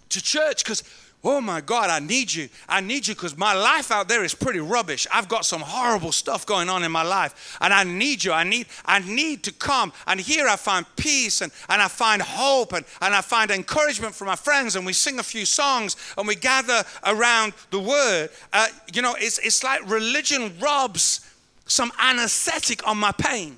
to 0.10 0.20
church 0.20 0.64
because 0.64 0.84
Oh 1.24 1.40
my 1.40 1.62
God, 1.62 1.92
I 1.92 2.00
need 2.00 2.34
you. 2.34 2.50
I 2.68 2.82
need 2.82 3.06
you 3.06 3.14
because 3.14 3.38
my 3.38 3.54
life 3.54 3.92
out 3.92 4.08
there 4.08 4.24
is 4.24 4.34
pretty 4.34 4.60
rubbish. 4.60 5.06
I've 5.14 5.28
got 5.28 5.46
some 5.46 5.62
horrible 5.62 6.12
stuff 6.12 6.48
going 6.48 6.68
on 6.68 6.84
in 6.84 6.92
my 6.92 7.04
life. 7.04 7.58
And 7.62 7.72
I 7.72 7.84
need 7.84 8.24
you. 8.24 8.32
I 8.32 8.44
need, 8.44 8.66
I 8.86 9.00
need 9.00 9.44
to 9.44 9.52
come. 9.52 9.94
And 10.08 10.20
here 10.20 10.48
I 10.48 10.56
find 10.56 10.84
peace 10.96 11.42
and, 11.42 11.52
and 11.70 11.80
I 11.80 11.90
find 11.90 12.24
hope 12.24 12.74
and, 12.74 12.84
and 13.02 13.14
I 13.14 13.22
find 13.22 13.52
encouragement 13.52 14.16
from 14.16 14.28
my 14.28 14.36
friends. 14.36 14.76
And 14.76 14.84
we 14.84 14.94
sing 14.94 15.20
a 15.20 15.24
few 15.24 15.46
songs 15.46 15.96
and 16.18 16.28
we 16.28 16.36
gather 16.36 16.84
around 17.06 17.54
the 17.70 17.80
word. 17.80 18.32
Uh, 18.52 18.68
you 18.92 19.04
know, 19.04 19.16
it's, 19.20 19.38
it's 19.40 19.64
like 19.64 19.88
religion 19.88 20.54
robs 20.60 21.28
some 21.68 21.92
anesthetic 22.00 22.86
on 22.88 22.98
my 22.98 23.12
pain. 23.12 23.58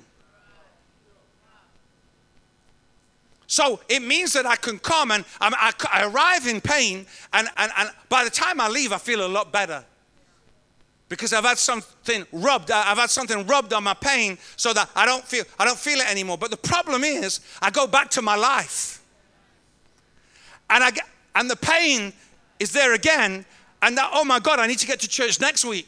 So 3.46 3.80
it 3.88 4.02
means 4.02 4.32
that 4.32 4.46
I 4.46 4.56
can 4.56 4.78
come 4.78 5.10
and 5.10 5.24
I, 5.40 5.72
I 5.92 6.04
arrive 6.06 6.46
in 6.46 6.60
pain, 6.60 7.06
and, 7.32 7.48
and, 7.56 7.72
and 7.76 7.90
by 8.08 8.24
the 8.24 8.30
time 8.30 8.60
I 8.60 8.68
leave, 8.68 8.92
I 8.92 8.98
feel 8.98 9.26
a 9.26 9.28
lot 9.28 9.52
better. 9.52 9.84
Because 11.08 11.32
I've 11.32 11.44
had 11.44 11.58
something 11.58 12.26
rubbed, 12.32 12.70
I've 12.70 12.96
had 12.96 13.10
something 13.10 13.46
rubbed 13.46 13.72
on 13.72 13.84
my 13.84 13.94
pain 13.94 14.38
so 14.56 14.72
that 14.72 14.88
I 14.96 15.04
don't 15.04 15.22
feel 15.22 15.44
I 15.58 15.64
don't 15.64 15.78
feel 15.78 16.00
it 16.00 16.10
anymore. 16.10 16.38
But 16.38 16.50
the 16.50 16.56
problem 16.56 17.04
is 17.04 17.40
I 17.60 17.70
go 17.70 17.86
back 17.86 18.10
to 18.10 18.22
my 18.22 18.36
life. 18.36 19.02
And 20.70 20.82
I 20.82 20.90
get, 20.90 21.04
and 21.34 21.48
the 21.48 21.56
pain 21.56 22.12
is 22.58 22.72
there 22.72 22.94
again, 22.94 23.44
and 23.82 23.98
that, 23.98 24.10
oh 24.14 24.24
my 24.24 24.40
God, 24.40 24.58
I 24.58 24.66
need 24.66 24.78
to 24.78 24.86
get 24.86 25.00
to 25.00 25.08
church 25.08 25.40
next 25.40 25.64
week 25.64 25.86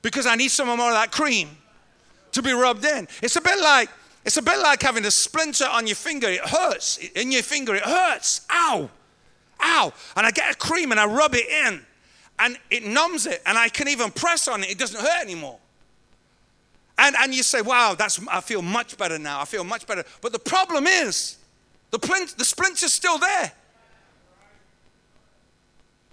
because 0.00 0.26
I 0.26 0.34
need 0.34 0.48
some 0.48 0.66
more 0.68 0.88
of 0.88 0.94
that 0.94 1.12
cream 1.12 1.50
to 2.32 2.42
be 2.42 2.52
rubbed 2.52 2.84
in. 2.84 3.06
It's 3.22 3.36
a 3.36 3.40
bit 3.40 3.60
like 3.60 3.90
it's 4.26 4.36
a 4.36 4.42
bit 4.42 4.58
like 4.58 4.82
having 4.82 5.04
a 5.04 5.10
splinter 5.10 5.66
on 5.66 5.86
your 5.86 5.94
finger. 5.94 6.28
It 6.28 6.40
hurts. 6.40 6.98
In 7.14 7.30
your 7.30 7.44
finger, 7.44 7.76
it 7.76 7.84
hurts. 7.84 8.44
Ow. 8.50 8.90
Ow. 9.62 9.92
And 10.16 10.26
I 10.26 10.32
get 10.32 10.52
a 10.52 10.58
cream 10.58 10.90
and 10.90 10.98
I 10.98 11.06
rub 11.06 11.36
it 11.36 11.46
in 11.48 11.80
and 12.40 12.58
it 12.68 12.84
numbs 12.84 13.26
it 13.26 13.40
and 13.46 13.56
I 13.56 13.68
can 13.68 13.86
even 13.86 14.10
press 14.10 14.48
on 14.48 14.64
it. 14.64 14.70
It 14.70 14.78
doesn't 14.78 15.00
hurt 15.00 15.22
anymore. 15.22 15.58
And, 16.98 17.14
and 17.20 17.32
you 17.32 17.44
say, 17.44 17.62
wow, 17.62 17.94
that's, 17.96 18.18
I 18.26 18.40
feel 18.40 18.62
much 18.62 18.98
better 18.98 19.16
now. 19.16 19.40
I 19.40 19.44
feel 19.44 19.62
much 19.62 19.86
better. 19.86 20.02
But 20.20 20.32
the 20.32 20.40
problem 20.40 20.88
is, 20.88 21.36
the, 21.92 21.98
plint, 22.00 22.36
the 22.36 22.44
splinter's 22.44 22.92
still 22.92 23.18
there. 23.18 23.52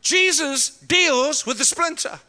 Jesus 0.01 0.77
deals 0.77 1.47
with 1.47 1.57
the 1.57 1.65
splinter. 1.65 2.19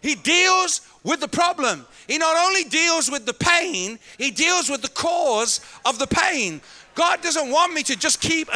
He 0.00 0.14
deals 0.14 0.80
with 1.02 1.20
the 1.20 1.28
problem. 1.28 1.86
He 2.06 2.18
not 2.18 2.36
only 2.46 2.64
deals 2.64 3.10
with 3.10 3.26
the 3.26 3.34
pain, 3.34 3.98
he 4.16 4.30
deals 4.30 4.68
with 4.70 4.82
the 4.82 4.88
cause 4.88 5.60
of 5.84 5.98
the 5.98 6.06
pain. 6.06 6.60
God 6.94 7.22
doesn't 7.22 7.50
want 7.50 7.74
me 7.74 7.82
to 7.84 7.96
just 7.96 8.20
keep 8.20 8.48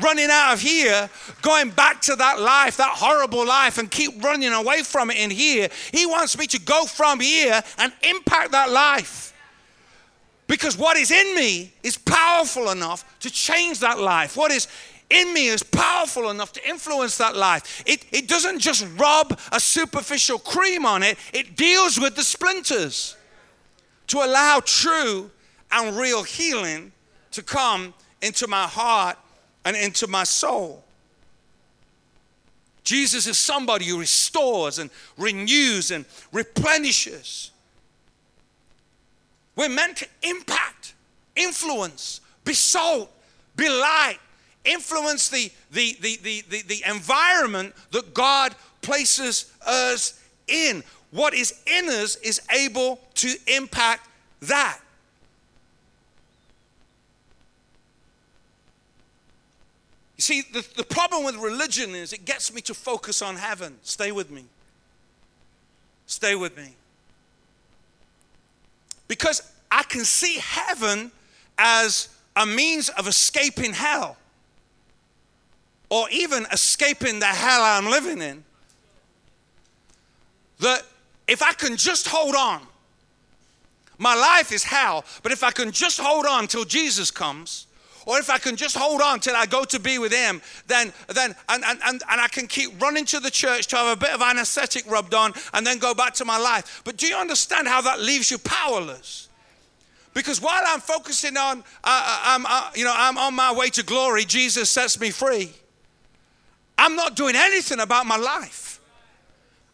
running 0.00 0.28
out 0.30 0.54
of 0.54 0.60
here, 0.60 1.08
going 1.42 1.70
back 1.70 2.00
to 2.02 2.16
that 2.16 2.40
life, 2.40 2.76
that 2.78 2.92
horrible 2.92 3.46
life, 3.46 3.78
and 3.78 3.90
keep 3.90 4.22
running 4.22 4.52
away 4.52 4.82
from 4.82 5.10
it 5.10 5.16
in 5.16 5.30
here. 5.30 5.68
He 5.92 6.06
wants 6.06 6.36
me 6.38 6.46
to 6.48 6.60
go 6.60 6.84
from 6.84 7.20
here 7.20 7.62
and 7.78 7.92
impact 8.02 8.52
that 8.52 8.70
life. 8.70 9.32
Because 10.46 10.76
what 10.76 10.96
is 10.96 11.10
in 11.10 11.34
me 11.34 11.72
is 11.82 11.96
powerful 11.96 12.70
enough 12.70 13.18
to 13.20 13.30
change 13.30 13.80
that 13.80 13.98
life. 13.98 14.36
What 14.36 14.50
is 14.50 14.68
in 15.10 15.32
me 15.32 15.48
is 15.48 15.62
powerful 15.62 16.30
enough 16.30 16.52
to 16.52 16.68
influence 16.68 17.18
that 17.18 17.36
life. 17.36 17.82
It, 17.86 18.04
it 18.12 18.28
doesn't 18.28 18.60
just 18.60 18.86
rub 18.96 19.38
a 19.52 19.60
superficial 19.60 20.38
cream 20.38 20.86
on 20.86 21.02
it, 21.02 21.18
it 21.32 21.56
deals 21.56 21.98
with 21.98 22.16
the 22.16 22.24
splinters 22.24 23.16
to 24.08 24.18
allow 24.18 24.60
true 24.64 25.30
and 25.70 25.96
real 25.96 26.22
healing 26.22 26.92
to 27.32 27.42
come 27.42 27.94
into 28.22 28.46
my 28.46 28.64
heart 28.64 29.18
and 29.64 29.76
into 29.76 30.06
my 30.06 30.24
soul. 30.24 30.84
Jesus 32.84 33.26
is 33.26 33.38
somebody 33.38 33.86
who 33.86 33.98
restores 33.98 34.78
and 34.78 34.90
renews 35.16 35.90
and 35.90 36.04
replenishes. 36.32 37.50
We're 39.56 39.70
meant 39.70 39.98
to 39.98 40.06
impact, 40.22 40.94
influence, 41.34 42.20
be 42.44 42.52
salt, 42.52 43.10
be 43.56 43.68
light, 43.68 44.18
influence 44.64 45.28
the, 45.28 45.50
the, 45.70 45.96
the, 46.00 46.42
the, 46.48 46.62
the, 46.62 46.82
environment 46.86 47.74
that 47.90 48.14
God 48.14 48.54
places 48.82 49.52
us 49.66 50.20
in. 50.48 50.82
What 51.10 51.34
is 51.34 51.60
in 51.66 51.88
us 51.88 52.16
is 52.16 52.40
able 52.50 53.00
to 53.14 53.34
impact 53.46 54.08
that. 54.42 54.80
You 60.16 60.22
see, 60.22 60.42
the, 60.52 60.66
the 60.76 60.84
problem 60.84 61.24
with 61.24 61.36
religion 61.36 61.94
is 61.94 62.12
it 62.12 62.24
gets 62.24 62.52
me 62.52 62.60
to 62.62 62.74
focus 62.74 63.20
on 63.20 63.36
heaven. 63.36 63.76
Stay 63.82 64.12
with 64.12 64.30
me. 64.30 64.44
Stay 66.06 66.34
with 66.34 66.56
me. 66.56 66.74
Because 69.08 69.42
I 69.70 69.82
can 69.82 70.04
see 70.04 70.38
heaven 70.38 71.10
as 71.58 72.08
a 72.36 72.46
means 72.46 72.88
of 72.90 73.06
escaping 73.06 73.72
hell 73.72 74.16
or 75.90 76.08
even 76.10 76.46
escaping 76.52 77.18
the 77.18 77.26
hell 77.26 77.62
I'm 77.62 77.86
living 77.86 78.20
in, 78.20 78.44
that 80.60 80.82
if 81.26 81.42
I 81.42 81.52
can 81.52 81.76
just 81.76 82.08
hold 82.08 82.34
on, 82.34 82.60
my 83.98 84.14
life 84.14 84.52
is 84.52 84.64
hell, 84.64 85.04
but 85.22 85.32
if 85.32 85.44
I 85.44 85.50
can 85.50 85.70
just 85.70 86.00
hold 86.00 86.26
on 86.26 86.46
till 86.46 86.64
Jesus 86.64 87.10
comes, 87.10 87.66
or 88.06 88.18
if 88.18 88.28
I 88.28 88.38
can 88.38 88.56
just 88.56 88.76
hold 88.76 89.00
on 89.00 89.20
till 89.20 89.34
I 89.34 89.46
go 89.46 89.64
to 89.64 89.78
be 89.78 89.98
with 89.98 90.12
him, 90.12 90.42
then 90.66 90.92
then 91.08 91.34
and, 91.48 91.64
and, 91.64 91.80
and, 91.84 92.02
and 92.10 92.20
I 92.20 92.28
can 92.28 92.46
keep 92.46 92.80
running 92.80 93.04
to 93.06 93.20
the 93.20 93.30
church 93.30 93.66
to 93.68 93.76
have 93.76 93.96
a 93.96 93.98
bit 93.98 94.10
of 94.10 94.20
anesthetic 94.20 94.90
rubbed 94.90 95.14
on 95.14 95.32
and 95.54 95.66
then 95.66 95.78
go 95.78 95.94
back 95.94 96.12
to 96.14 96.24
my 96.24 96.38
life. 96.38 96.82
But 96.84 96.96
do 96.96 97.06
you 97.06 97.16
understand 97.16 97.66
how 97.66 97.80
that 97.82 98.00
leaves 98.00 98.30
you 98.30 98.38
powerless? 98.38 99.28
Because 100.12 100.40
while 100.40 100.62
I'm 100.66 100.80
focusing 100.80 101.36
on, 101.36 101.60
uh, 101.60 101.62
uh 101.84 102.20
I'm, 102.24 102.46
uh, 102.46 102.70
you 102.74 102.84
know, 102.84 102.94
I'm 102.94 103.18
on 103.18 103.34
my 103.34 103.52
way 103.52 103.70
to 103.70 103.82
glory, 103.82 104.24
Jesus 104.24 104.70
sets 104.70 105.00
me 105.00 105.10
free. 105.10 105.52
I'm 106.76 106.96
not 106.96 107.16
doing 107.16 107.34
anything 107.36 107.80
about 107.80 108.06
my 108.06 108.16
life. 108.16 108.80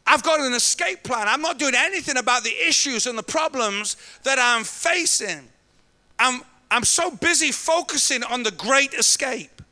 I've 0.07 0.23
got 0.23 0.41
an 0.41 0.53
escape 0.55 1.03
plan. 1.03 1.29
I'm 1.29 1.41
not 1.41 1.59
doing 1.59 1.75
anything 1.77 2.17
about 2.17 2.43
the 2.43 2.53
issues 2.67 3.07
and 3.07 3.17
the 3.17 3.23
problems 3.23 3.97
that 4.25 4.39
I'm 4.41 4.65
facing. 4.65 5.49
I'm, 6.19 6.43
I'm 6.71 6.85
so 6.85 7.11
busy 7.11 7.53
focusing 7.53 8.25
on 8.25 8.43
the 8.43 8.51
great 8.51 8.93
escape 8.95 9.63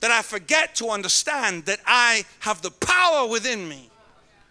that 0.00 0.10
I 0.10 0.22
forget 0.22 0.74
to 0.76 0.88
understand 0.88 1.66
that 1.66 1.78
I 1.86 2.24
have 2.40 2.60
the 2.62 2.72
power 2.72 3.28
within 3.28 3.68
me 3.68 3.88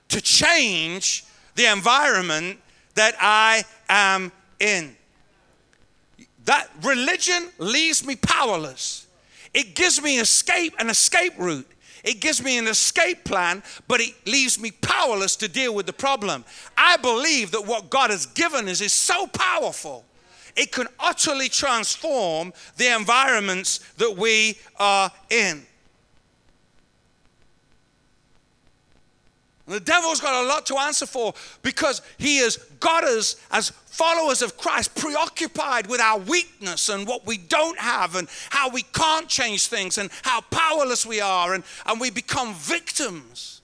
to 0.08 0.22
change 0.22 1.26
the 1.56 1.70
environment 1.70 2.60
that 2.96 3.16
I 3.20 3.66
am 3.90 4.32
in. 4.60 4.96
That 6.46 6.70
religion 6.82 7.50
leaves 7.60 8.06
me 8.06 8.16
powerless. 8.16 9.08
It 9.54 9.76
gives 9.76 10.02
me 10.02 10.20
escape, 10.20 10.74
an 10.80 10.90
escape 10.90 11.34
route. 11.38 11.68
It 12.04 12.20
gives 12.20 12.42
me 12.42 12.58
an 12.58 12.68
escape 12.68 13.24
plan, 13.24 13.62
but 13.88 14.02
it 14.02 14.14
leaves 14.26 14.60
me 14.60 14.72
powerless 14.72 15.36
to 15.38 15.48
deal 15.48 15.76
with 15.76 15.86
the 15.86 15.94
problem. 15.94 16.46
I 16.76 16.98
believe 16.98 17.52
that 17.52 17.66
what 17.66 17.90
God 17.90 18.10
has 18.10 18.26
given 18.26 18.68
us 18.68 18.82
is 18.82 18.94
so 18.94 19.28
powerful, 19.28 20.04
it 20.56 20.72
can 20.72 20.88
utterly 21.00 21.48
transform 21.48 22.54
the 22.78 22.94
environments 22.94 23.80
that 23.98 24.18
we 24.18 24.58
are 24.80 25.12
in. 25.30 25.66
The 29.72 29.80
devil's 29.80 30.20
got 30.20 30.44
a 30.44 30.48
lot 30.48 30.66
to 30.66 30.78
answer 30.78 31.06
for 31.06 31.34
because 31.62 32.02
he 32.18 32.40
has 32.40 32.58
got 32.80 33.06
us 33.06 33.38
as 33.52 33.70
followers 33.70 34.42
of 34.42 34.58
Christ 34.58 34.96
preoccupied 34.96 35.88
with 35.88 36.02
our 36.02 36.20
weakness 36.20 36.90
and 36.90 37.08
what 37.08 37.26
we 37.26 37.38
don't 37.38 37.80
have 37.80 38.16
and 38.16 38.28
how 38.50 38.70
we 38.70 38.82
can't 38.82 39.30
change 39.30 39.68
things 39.68 39.98
and 39.98 40.10
how 40.24 40.42
powerless 40.42 41.06
we 41.06 41.22
are, 41.22 41.54
and, 41.54 41.64
and 41.86 42.02
we 42.02 42.10
become 42.10 42.54
victims. 42.54 43.62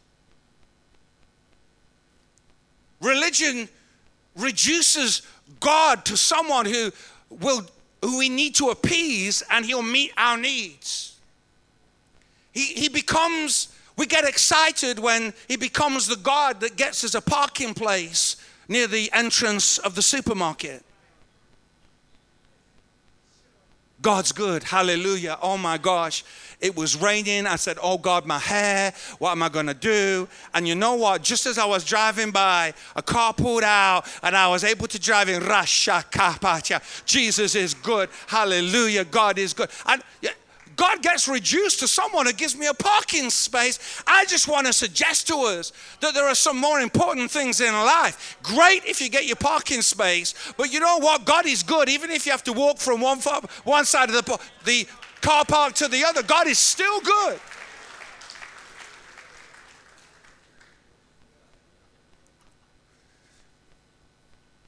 Religion 3.02 3.68
reduces 4.38 5.24
God 5.60 6.06
to 6.06 6.16
someone 6.16 6.66
who 6.66 6.92
will 7.30 7.64
who 8.02 8.18
we 8.18 8.30
need 8.30 8.56
to 8.56 8.70
appease 8.70 9.44
and 9.50 9.66
he'll 9.66 9.82
meet 9.82 10.14
our 10.18 10.38
needs. 10.38 11.20
He, 12.54 12.66
he 12.74 12.90
becomes 12.90 13.70
we 13.98 14.06
get 14.06 14.24
excited 14.24 15.00
when 15.00 15.34
he 15.48 15.58
becomes 15.58 16.08
the 16.08 16.16
God 16.16 16.62
that 16.62 16.78
gets 16.78 17.04
us 17.04 17.16
a 17.16 17.22
parking 17.22 17.74
place 17.74 18.38
near 18.68 18.88
the 18.88 19.12
entrance 19.12 19.78
of 19.80 19.96
the 19.96 20.02
supermarket. 20.02 20.84
God's 24.00 24.32
good. 24.32 24.64
Hallelujah. 24.64 25.40
Oh 25.42 25.58
my 25.58 25.78
gosh. 25.80 26.24
It 26.62 26.76
was 26.76 26.96
raining. 26.96 27.48
I 27.48 27.56
said, 27.56 27.78
Oh 27.82 27.98
God, 27.98 28.26
my 28.28 28.38
hair. 28.38 28.94
What 29.18 29.32
am 29.32 29.42
I 29.42 29.50
going 29.50 29.66
to 29.66 29.74
do? 29.74 30.28
And 30.54 30.68
you 30.68 30.76
know 30.76 30.96
what? 30.96 31.24
Just 31.24 31.48
as 31.48 31.58
I 31.58 31.66
was 31.66 31.84
driving 31.84 32.30
by, 32.30 32.74
a 32.96 33.02
car 33.02 33.34
pulled 33.34 33.64
out 33.64 34.06
and 34.22 34.36
I 34.36 34.48
was 34.50 34.64
able 34.64 34.88
to 34.88 35.00
drive 35.00 35.30
in. 35.30 35.42
Jesus 37.06 37.56
is 37.56 37.74
good. 37.74 38.10
Hallelujah. 38.28 39.04
God 39.04 39.40
is 39.40 39.54
good. 39.54 39.70
And 39.88 40.04
God 40.78 41.02
gets 41.02 41.28
reduced 41.28 41.80
to 41.80 41.88
someone 41.88 42.28
who 42.28 42.34
gives 42.34 42.56
me 42.56 42.68
a 42.68 42.74
parking 42.74 43.30
space. 43.32 44.02
I 44.06 44.26
just 44.26 44.48
want 44.48 44.68
to 44.68 44.74
suggest 44.74 45.28
to 45.28 45.36
us 45.38 45.74
that 46.00 46.14
there 46.14 46.26
are 46.26 46.36
some 46.36 46.58
more 46.58 46.80
important 46.80 47.32
things 47.32 47.60
in 47.60 47.74
life. 47.74 48.38
Great 48.44 48.86
if 48.86 49.02
you 49.02 49.10
get 49.10 49.26
your 49.26 49.36
parking 49.36 49.82
space, 49.82 50.36
but 50.56 50.72
you 50.72 50.80
know 50.80 51.00
what? 51.00 51.26
God 51.26 51.48
is 51.48 51.64
good, 51.64 51.90
even 51.90 52.12
if 52.12 52.26
you 52.26 52.32
have 52.32 52.44
to 52.44 52.54
walk 52.54 52.78
from 52.78 53.02
one, 53.02 53.20
one 53.64 53.86
side 53.86 54.10
of 54.10 54.16
the, 54.24 54.40
the 54.66 54.88
car 55.22 55.44
park 55.44 55.74
to 55.74 55.88
the 55.88 56.06
other. 56.06 56.22
God 56.22 56.48
is 56.48 56.60
still 56.60 57.02
good. 57.02 57.40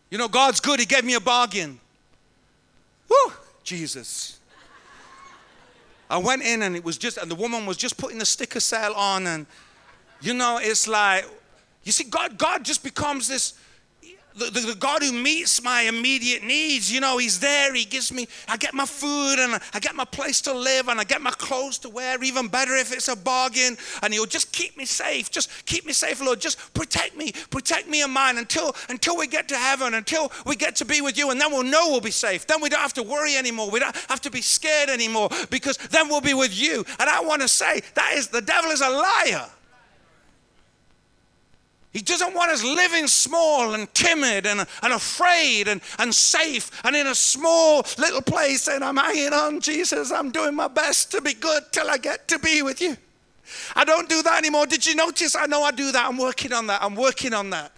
You 0.10 0.18
know, 0.18 0.28
God's 0.28 0.60
good. 0.60 0.80
He 0.80 0.88
gave 0.88 1.06
me 1.06 1.14
a 1.14 1.20
bargain. 1.20 1.80
Woo, 3.08 3.34
Jesus. 3.64 4.39
I 6.10 6.18
went 6.18 6.42
in 6.42 6.64
and 6.64 6.76
it 6.76 6.84
was 6.84 6.98
just, 6.98 7.18
and 7.18 7.30
the 7.30 7.36
woman 7.36 7.66
was 7.66 7.78
just 7.78 7.98
putting 7.98 8.18
the 8.18 8.26
sticker 8.26 8.60
sale 8.60 8.94
on, 8.94 9.28
and 9.28 9.46
you 10.22 10.34
know, 10.34 10.60
it's 10.62 10.88
like, 10.88 11.26
you 11.84 11.92
see, 11.92 12.06
God, 12.06 12.38
God 12.38 12.66
just 12.66 12.84
becomes 12.84 13.28
this 13.28 13.54
the, 14.40 14.46
the, 14.46 14.60
the, 14.68 14.76
God 14.76 15.04
who 15.04 15.12
meets 15.12 15.62
my 15.62 15.82
immediate 15.82 16.44
needs. 16.44 16.92
You 16.92 17.02
know, 17.02 17.18
He's 17.18 17.40
there. 17.40 17.74
He 17.74 17.86
gives 17.86 18.12
me, 18.12 18.28
I 18.48 18.58
get 18.58 18.74
my 18.74 18.86
food 18.86 19.40
and 19.40 19.62
I 19.74 19.80
get 19.80 19.96
my 19.96 20.06
place 20.06 20.42
to 20.42 20.54
live 20.54 20.88
and 20.88 21.00
I 21.00 21.04
get 21.04 21.22
my 21.22 21.32
clothes 21.32 21.78
to 21.80 21.90
wear, 21.90 22.24
even 22.24 22.48
better 22.48 22.76
if 22.76 22.92
it's 22.92 23.08
a 23.08 23.16
bargain. 23.16 23.78
And 24.02 24.14
He'll 24.14 24.26
just 24.26 24.52
keep 24.52 24.78
me 24.78 24.86
safe. 24.86 25.30
Just 25.30 25.66
keep 25.66 25.86
me 25.86 25.94
safe, 25.94 26.22
Lord. 26.22 26.40
Just 26.40 26.74
protect 26.74 27.16
me, 27.16 27.34
protect 27.50 27.88
me 27.88 28.02
and 28.02 28.12
mine 28.12 28.38
until, 28.38 28.76
until 28.90 29.18
we 29.18 29.28
get 29.28 29.48
to 29.50 29.58
heaven, 29.58 29.94
until 29.94 30.32
we 30.46 30.56
get 30.56 30.76
to 30.78 30.86
be 30.86 31.02
with 31.02 31.18
you. 31.18 31.32
And 31.32 31.40
then 31.40 31.52
we'll 31.52 31.64
know 31.64 31.90
we'll 31.90 32.02
be 32.02 32.12
safe. 32.12 32.48
Then 32.48 32.62
we 32.62 32.70
don't 32.70 32.82
have 32.82 32.94
to 32.94 33.04
worry 33.04 33.36
anymore. 33.36 33.70
We 33.70 33.80
don't 33.80 33.96
have 34.08 34.22
to 34.22 34.32
be 34.32 34.42
scared 34.42 34.90
anymore 34.90 35.30
because 35.50 35.78
then 35.78 36.08
we'll 36.08 36.22
be 36.22 36.34
with 36.34 36.60
you. 36.60 36.86
And 37.00 37.10
I 37.10 37.22
want 37.22 37.42
to 37.42 37.48
say 37.48 37.82
that 37.96 38.14
is 38.16 38.28
the 38.28 38.42
devil 38.42 38.72
is 38.72 38.82
a 38.82 38.90
liar. 38.90 39.50
He 41.92 42.02
doesn't 42.02 42.36
want 42.36 42.52
us 42.52 42.64
living 42.64 43.08
small 43.08 43.74
and 43.74 43.92
timid 43.96 44.46
and, 44.46 44.66
and 44.84 44.94
afraid 44.94 45.68
and, 45.68 45.82
and 45.98 46.14
safe 46.14 46.70
and 46.86 46.96
in 46.96 47.08
a 47.08 47.16
small 47.16 47.84
little 47.98 48.22
place 48.22 48.64
saying, 48.64 48.84
I'm 48.84 48.98
hanging 48.98 49.34
on, 49.34 49.60
Jesus. 49.60 50.12
I'm 50.12 50.30
doing 50.30 50.54
my 50.54 50.68
best 50.68 51.12
to 51.12 51.22
be 51.22 51.34
good 51.34 51.64
till 51.72 51.90
I 51.90 51.98
get 51.98 52.28
to 52.28 52.38
be 52.38 52.62
with 52.62 52.80
you. 52.80 52.96
I 53.76 53.86
don't 53.86 54.08
do 54.08 54.22
that 54.22 54.38
anymore. 54.38 54.68
Did 54.68 54.86
you 54.86 54.94
notice? 54.94 55.36
I 55.36 55.48
know 55.48 55.64
I 55.64 55.72
do 55.72 55.92
that. 55.92 56.06
I'm 56.06 56.18
working 56.18 56.54
on 56.54 56.68
that. 56.68 56.84
I'm 56.84 56.96
working 56.96 57.34
on 57.34 57.50
that. 57.50 57.72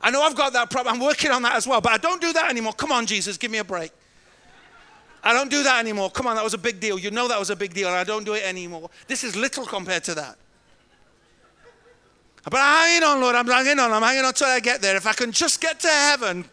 I 0.00 0.10
know 0.10 0.22
I've 0.22 0.34
got 0.34 0.52
that 0.54 0.68
problem. 0.68 0.96
I'm 0.96 1.00
working 1.00 1.30
on 1.30 1.42
that 1.42 1.54
as 1.54 1.66
well, 1.66 1.80
but 1.80 1.92
I 1.92 1.98
don't 1.98 2.20
do 2.20 2.32
that 2.32 2.50
anymore. 2.50 2.72
Come 2.72 2.90
on, 2.90 3.06
Jesus, 3.06 3.36
give 3.36 3.52
me 3.52 3.58
a 3.58 3.64
break. 3.64 3.92
I 5.22 5.32
don't 5.32 5.50
do 5.50 5.62
that 5.62 5.78
anymore. 5.78 6.10
Come 6.10 6.26
on, 6.26 6.34
that 6.34 6.42
was 6.42 6.54
a 6.54 6.58
big 6.58 6.80
deal. 6.80 6.98
You 6.98 7.12
know 7.12 7.28
that 7.28 7.38
was 7.38 7.50
a 7.50 7.56
big 7.56 7.72
deal, 7.72 7.86
and 7.86 7.96
I 7.96 8.02
don't 8.02 8.24
do 8.24 8.34
it 8.34 8.42
anymore. 8.42 8.90
This 9.06 9.22
is 9.22 9.36
little 9.36 9.64
compared 9.64 10.02
to 10.04 10.16
that. 10.16 10.36
But 12.44 12.56
I'm 12.56 12.88
hanging 12.88 13.02
on, 13.04 13.20
Lord. 13.20 13.34
I'm 13.36 13.46
hanging 13.46 13.78
on. 13.78 13.92
I'm 13.92 14.02
hanging 14.02 14.24
on 14.24 14.34
till 14.34 14.48
I 14.48 14.60
get 14.60 14.82
there. 14.82 14.96
If 14.96 15.06
I 15.06 15.12
can 15.12 15.32
just 15.32 15.60
get 15.60 15.80
to 15.80 15.88
heaven, 15.88 16.44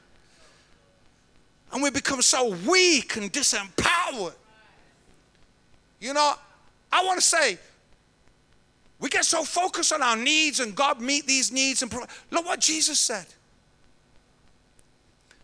and 1.72 1.84
we 1.84 1.90
become 1.92 2.22
so 2.22 2.56
weak 2.68 3.16
and 3.16 3.32
disempowered. 3.32 4.34
You 6.00 6.14
know, 6.14 6.34
I 6.92 7.04
want 7.04 7.20
to 7.20 7.26
say, 7.26 7.58
we 9.00 9.10
get 9.10 9.26
so 9.26 9.44
focused 9.44 9.94
on 9.94 10.02
our 10.02 10.18
needs 10.18 10.60
and 10.60 10.76
God 10.76 11.00
meet 11.00 11.26
these 11.26 11.52
needs 11.52 11.82
and 11.82 11.94
look 12.32 12.46
what 12.46 12.60
Jesus 12.60 13.00
said. 13.00 13.26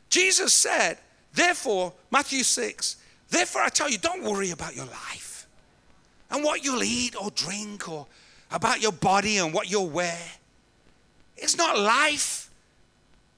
Jesus 0.10 0.54
said, 0.54 0.98
therefore, 1.34 1.94
Matthew 2.12 2.44
6, 2.44 2.98
therefore 3.30 3.62
I 3.62 3.70
tell 3.70 3.90
you, 3.90 3.98
don't 3.98 4.24
worry 4.24 4.52
about 4.52 4.76
your 4.76 4.86
life 4.86 5.48
and 6.32 6.44
what 6.44 6.64
you'll 6.64 6.84
eat 6.84 7.16
or 7.22 7.32
drink 7.32 7.88
or 7.88 8.08
about 8.52 8.82
your 8.82 8.92
body 8.92 9.38
and 9.38 9.54
what 9.54 9.70
you'll 9.70 9.90
wear. 9.90 10.20
It's 11.38 11.58
not 11.58 11.78
life 11.78 12.50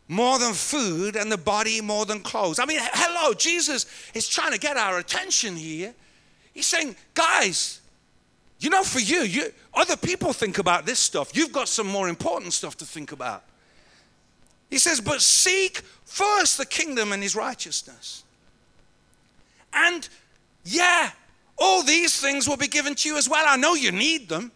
more 0.08 0.39
than 0.39 0.53
food 0.53 1.16
and 1.16 1.32
the 1.32 1.38
body 1.38 1.82
more 1.82 2.05
than 2.05 2.22
clothes. 2.22 2.60
I 2.60 2.66
mean, 2.66 2.80
hello, 2.82 3.34
Jesus 3.34 3.86
is 4.14 4.28
trying 4.28 4.53
to 4.53 4.60
get 4.60 4.78
our 4.78 4.99
attention 4.99 5.55
here. 5.55 5.93
He's 6.53 6.68
saying, 6.68 6.95
guys, 7.14 7.82
you 8.60 8.70
know, 8.70 8.84
for 8.84 8.99
you, 8.99 9.22
you 9.22 9.51
other 9.74 9.97
people 9.97 10.34
think 10.34 10.58
about 10.58 10.86
this 10.86 10.99
stuff. 10.99 11.36
You've 11.36 11.51
got 11.51 11.68
some 11.68 11.88
more 11.88 12.10
important 12.10 12.53
stuff 12.53 12.78
to 12.78 12.86
think 12.86 13.12
about. 13.12 13.43
He 14.70 14.80
says, 14.80 14.99
but 14.99 15.22
seek 15.22 15.82
first 16.05 16.58
the 16.58 16.66
kingdom 16.66 17.14
and 17.14 17.22
his 17.22 17.36
righteousness. 17.36 18.24
And 19.74 20.08
yeah, 20.64 21.12
all 21.58 21.84
these 21.84 22.20
things 22.20 22.47
will 22.47 22.58
be 22.58 22.68
given 22.68 22.95
to 22.95 23.10
you 23.10 23.18
as 23.18 23.30
well. 23.30 23.45
I 23.47 23.58
know 23.58 23.76
you 23.76 23.91
need 23.91 24.30
them. 24.30 24.51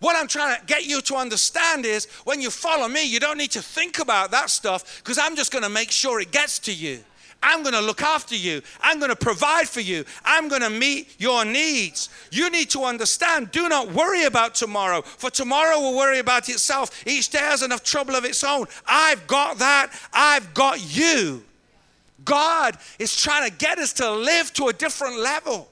What 0.00 0.16
I'm 0.16 0.28
trying 0.28 0.58
to 0.58 0.66
get 0.66 0.86
you 0.86 1.00
to 1.02 1.16
understand 1.16 1.84
is 1.84 2.06
when 2.24 2.40
you 2.40 2.50
follow 2.50 2.88
me, 2.88 3.04
you 3.04 3.18
don't 3.18 3.38
need 3.38 3.50
to 3.52 3.62
think 3.62 3.98
about 3.98 4.30
that 4.30 4.50
stuff 4.50 5.02
because 5.02 5.18
I'm 5.18 5.34
just 5.34 5.52
going 5.52 5.64
to 5.64 5.70
make 5.70 5.90
sure 5.90 6.20
it 6.20 6.30
gets 6.30 6.58
to 6.60 6.72
you. 6.72 7.00
I'm 7.42 7.62
going 7.62 7.74
to 7.74 7.80
look 7.80 8.02
after 8.02 8.34
you. 8.34 8.62
I'm 8.80 8.98
going 8.98 9.10
to 9.10 9.16
provide 9.16 9.68
for 9.68 9.80
you. 9.80 10.04
I'm 10.24 10.48
going 10.48 10.62
to 10.62 10.70
meet 10.70 11.14
your 11.18 11.44
needs. 11.44 12.08
You 12.32 12.50
need 12.50 12.70
to 12.70 12.84
understand 12.84 13.50
do 13.52 13.68
not 13.68 13.92
worry 13.92 14.24
about 14.24 14.54
tomorrow, 14.54 15.02
for 15.02 15.30
tomorrow 15.30 15.78
will 15.78 15.96
worry 15.96 16.18
about 16.18 16.48
itself. 16.48 17.06
Each 17.06 17.28
day 17.28 17.38
has 17.38 17.62
enough 17.62 17.84
trouble 17.84 18.16
of 18.16 18.24
its 18.24 18.42
own. 18.42 18.66
I've 18.86 19.26
got 19.26 19.58
that. 19.58 19.92
I've 20.12 20.52
got 20.54 20.96
you. 20.96 21.44
God 22.24 22.76
is 22.98 23.16
trying 23.20 23.48
to 23.48 23.56
get 23.56 23.78
us 23.78 23.92
to 23.94 24.10
live 24.10 24.52
to 24.54 24.68
a 24.68 24.72
different 24.72 25.18
level. 25.18 25.68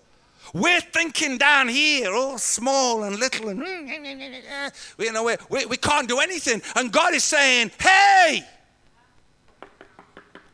We're 0.55 0.80
thinking 0.80 1.38
down 1.38 1.68
here, 1.68 2.14
all 2.14 2.38
small 2.38 3.05
and 3.05 3.18
little, 3.18 3.49
and 3.49 3.61
you 4.99 5.12
know, 5.12 5.24
we, 5.24 5.36
we, 5.51 5.66
we 5.66 5.76
can't 5.76 6.09
do 6.09 6.18
anything. 6.18 6.62
And 6.74 6.92
God 6.92 7.14
is 7.14 7.24
saying, 7.24 7.72
hey, 7.78 8.44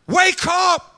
wake 0.06 0.46
up. 0.46 0.88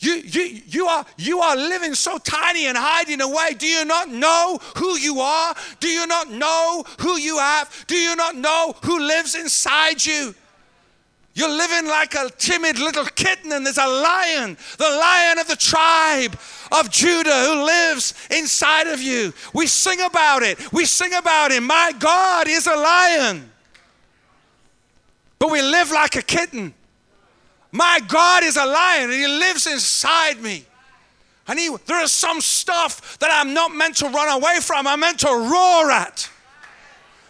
You, 0.00 0.14
you, 0.14 0.60
you, 0.66 0.86
are, 0.86 1.04
you 1.16 1.40
are 1.40 1.56
living 1.56 1.94
so 1.94 2.18
tiny 2.18 2.66
and 2.66 2.78
hiding 2.78 3.20
away. 3.20 3.54
Do 3.58 3.66
you 3.66 3.84
not 3.84 4.08
know 4.08 4.60
who 4.76 4.96
you 4.96 5.18
are? 5.18 5.54
Do 5.80 5.88
you 5.88 6.06
not 6.06 6.30
know 6.30 6.84
who 7.00 7.18
you 7.18 7.38
have? 7.38 7.84
Do 7.88 7.96
you 7.96 8.14
not 8.14 8.36
know 8.36 8.76
who 8.84 9.00
lives 9.00 9.34
inside 9.34 10.04
you? 10.04 10.36
You're 11.38 11.48
living 11.48 11.86
like 11.86 12.16
a 12.16 12.28
timid 12.36 12.80
little 12.80 13.04
kitten, 13.04 13.52
and 13.52 13.64
there's 13.64 13.78
a 13.78 13.86
lion, 13.86 14.56
the 14.76 14.90
lion 14.90 15.38
of 15.38 15.46
the 15.46 15.54
tribe 15.54 16.36
of 16.72 16.90
Judah 16.90 17.44
who 17.44 17.64
lives 17.64 18.12
inside 18.28 18.88
of 18.88 19.00
you. 19.00 19.32
We 19.54 19.68
sing 19.68 20.00
about 20.00 20.42
it. 20.42 20.72
We 20.72 20.84
sing 20.84 21.14
about 21.14 21.52
him. 21.52 21.62
My 21.62 21.92
God 21.96 22.48
is 22.48 22.66
a 22.66 22.74
lion. 22.74 23.52
But 25.38 25.52
we 25.52 25.62
live 25.62 25.92
like 25.92 26.16
a 26.16 26.22
kitten. 26.22 26.74
My 27.70 28.00
God 28.08 28.42
is 28.42 28.56
a 28.56 28.66
lion, 28.66 29.04
and 29.04 29.12
he 29.12 29.28
lives 29.28 29.68
inside 29.68 30.42
me. 30.42 30.66
And 31.46 31.56
he, 31.56 31.72
there 31.86 32.02
is 32.02 32.10
some 32.10 32.40
stuff 32.40 33.16
that 33.20 33.30
I'm 33.32 33.54
not 33.54 33.72
meant 33.72 33.98
to 33.98 34.08
run 34.08 34.28
away 34.28 34.58
from. 34.60 34.88
I'm 34.88 34.98
meant 34.98 35.20
to 35.20 35.28
roar 35.28 35.88
at. 35.92 36.28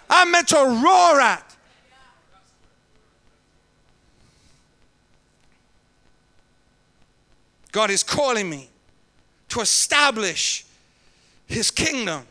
I'm 0.09 0.31
meant 0.31 0.49
to 0.49 0.57
roar 0.57 1.21
at. 1.21 1.48
God 7.79 7.93
is 7.93 8.03
calling 8.03 8.51
me 8.51 8.69
to 9.51 9.61
establish 9.61 10.65
His 11.47 11.71
kingdom. 11.71 12.27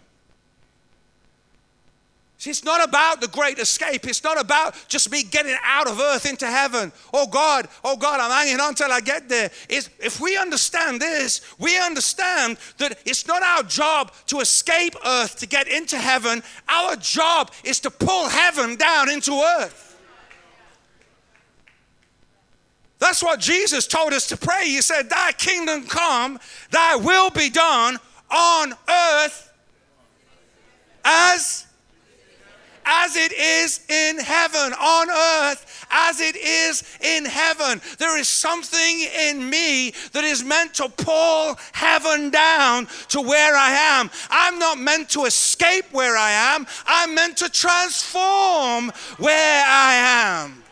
See, 2.38 2.50
it's 2.50 2.66
not 2.66 2.84
about 2.84 3.22
the 3.22 3.30
great 3.30 3.58
escape. 3.58 4.06
It's 4.06 4.26
not 4.26 4.38
about 4.38 4.76
just 4.90 5.10
me 5.10 5.24
getting 5.24 5.56
out 5.64 5.88
of 5.88 6.02
earth 6.02 6.26
into 6.26 6.48
heaven. 6.48 6.92
Oh 7.14 7.28
God, 7.28 7.70
oh 7.86 7.96
God, 7.96 8.20
I'm 8.20 8.30
hanging 8.30 8.60
on 8.60 8.76
till 8.76 8.92
I 8.92 9.00
get 9.00 9.30
there. 9.30 9.50
It's, 9.70 9.90
if 10.00 10.20
we 10.20 10.36
understand 10.36 11.02
this, 11.02 11.40
we 11.58 11.80
understand 11.80 12.58
that 12.80 13.00
it's 13.06 13.26
not 13.26 13.42
our 13.42 13.64
job 13.64 14.12
to 14.26 14.42
escape 14.42 14.96
earth 15.06 15.40
to 15.40 15.48
get 15.48 15.70
into 15.70 15.98
heaven. 15.98 16.44
Our 16.68 16.98
job 16.98 17.54
is 17.64 17.80
to 17.80 17.90
pull 17.90 18.28
heaven 18.28 18.76
down 18.76 19.10
into 19.10 19.32
earth. 19.32 19.87
That's 23.00 23.24
what 23.24 23.40
Jesus 23.40 23.86
told 23.88 24.14
us 24.14 24.28
to 24.28 24.38
pray. 24.38 24.66
He 24.66 24.82
said, 24.82 25.10
Thy 25.10 25.32
kingdom 25.34 25.86
come, 25.86 26.40
thy 26.72 26.96
will 26.96 27.30
be 27.30 27.50
done 27.50 27.98
on 28.32 28.74
earth 28.90 29.54
as 31.06 31.68
as 32.90 33.18
it 33.18 33.34
is 33.34 33.86
in 33.90 34.18
heaven, 34.18 34.74
on 34.74 35.10
earth 35.10 35.86
as 35.92 36.22
it 36.22 36.38
is 36.38 36.84
in 37.02 37.26
heaven. 37.26 37.82
There 38.00 38.18
is 38.18 38.30
something 38.30 39.02
in 39.28 39.50
me 39.50 39.92
that 40.14 40.24
is 40.24 40.44
meant 40.44 40.74
to 40.76 40.88
pull 40.88 41.60
heaven 41.74 42.30
down 42.30 42.88
to 43.10 43.20
where 43.20 43.56
I 43.58 43.72
am. 43.72 44.10
I'm 44.30 44.58
not 44.58 44.78
meant 44.80 45.10
to 45.12 45.26
escape 45.26 45.86
where 45.92 46.16
I 46.16 46.32
am, 46.32 46.66
I'm 46.86 47.14
meant 47.14 47.38
to 47.38 47.50
transform 47.50 48.92
where 49.18 49.64
I 49.68 50.44
am. 50.46 50.64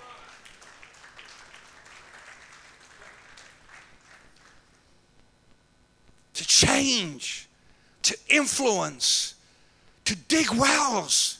To 6.36 6.46
change, 6.46 7.48
to 8.04 8.16
influence, 8.30 9.36
to 10.06 10.16
dig 10.16 10.50
wells. 10.52 11.40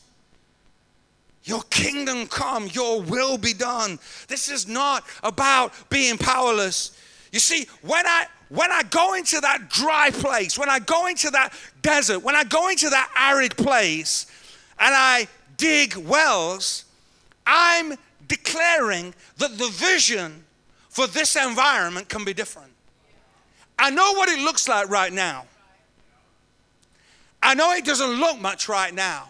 Your 1.44 1.62
kingdom 1.70 2.26
come, 2.28 2.68
your 2.68 3.02
will 3.02 3.38
be 3.38 3.54
done. 3.54 4.00
This 4.28 4.50
is 4.50 4.68
not 4.68 5.04
about 5.22 5.74
being 5.90 6.18
powerless. 6.18 6.98
You 7.32 7.40
see, 7.40 7.68
when 7.82 8.08
I 8.08 8.26
when 8.50 8.72
I 8.72 8.84
go 8.84 9.16
into 9.16 9.40
that 9.42 9.70
dry 9.70 10.10
place, 10.12 10.58
when 10.58 10.70
I 10.70 10.80
go 10.80 11.08
into 11.08 11.30
that 11.32 11.54
desert, 11.82 12.20
when 12.20 12.36
I 12.36 12.44
go 12.44 12.70
into 12.70 12.90
that 12.90 13.12
arid 13.16 13.56
place 13.58 14.28
and 14.80 14.94
I 14.96 15.28
dig 15.58 15.96
wells, 15.96 16.86
I'm 17.46 17.94
declaring 18.28 19.14
that 19.38 19.58
the 19.58 19.68
vision 19.70 20.44
for 20.90 21.08
this 21.08 21.36
environment 21.36 22.08
can 22.08 22.24
be 22.24 22.34
different. 22.34 22.72
I 23.78 23.90
know 23.90 24.14
what 24.14 24.30
it 24.30 24.40
looks 24.40 24.68
like 24.68 24.90
right 24.90 25.12
now. 25.12 25.46
I 27.42 27.54
know 27.54 27.72
it 27.74 27.86
doesn't 27.86 28.20
look 28.20 28.40
much 28.40 28.68
right 28.68 28.94
now, 28.94 29.30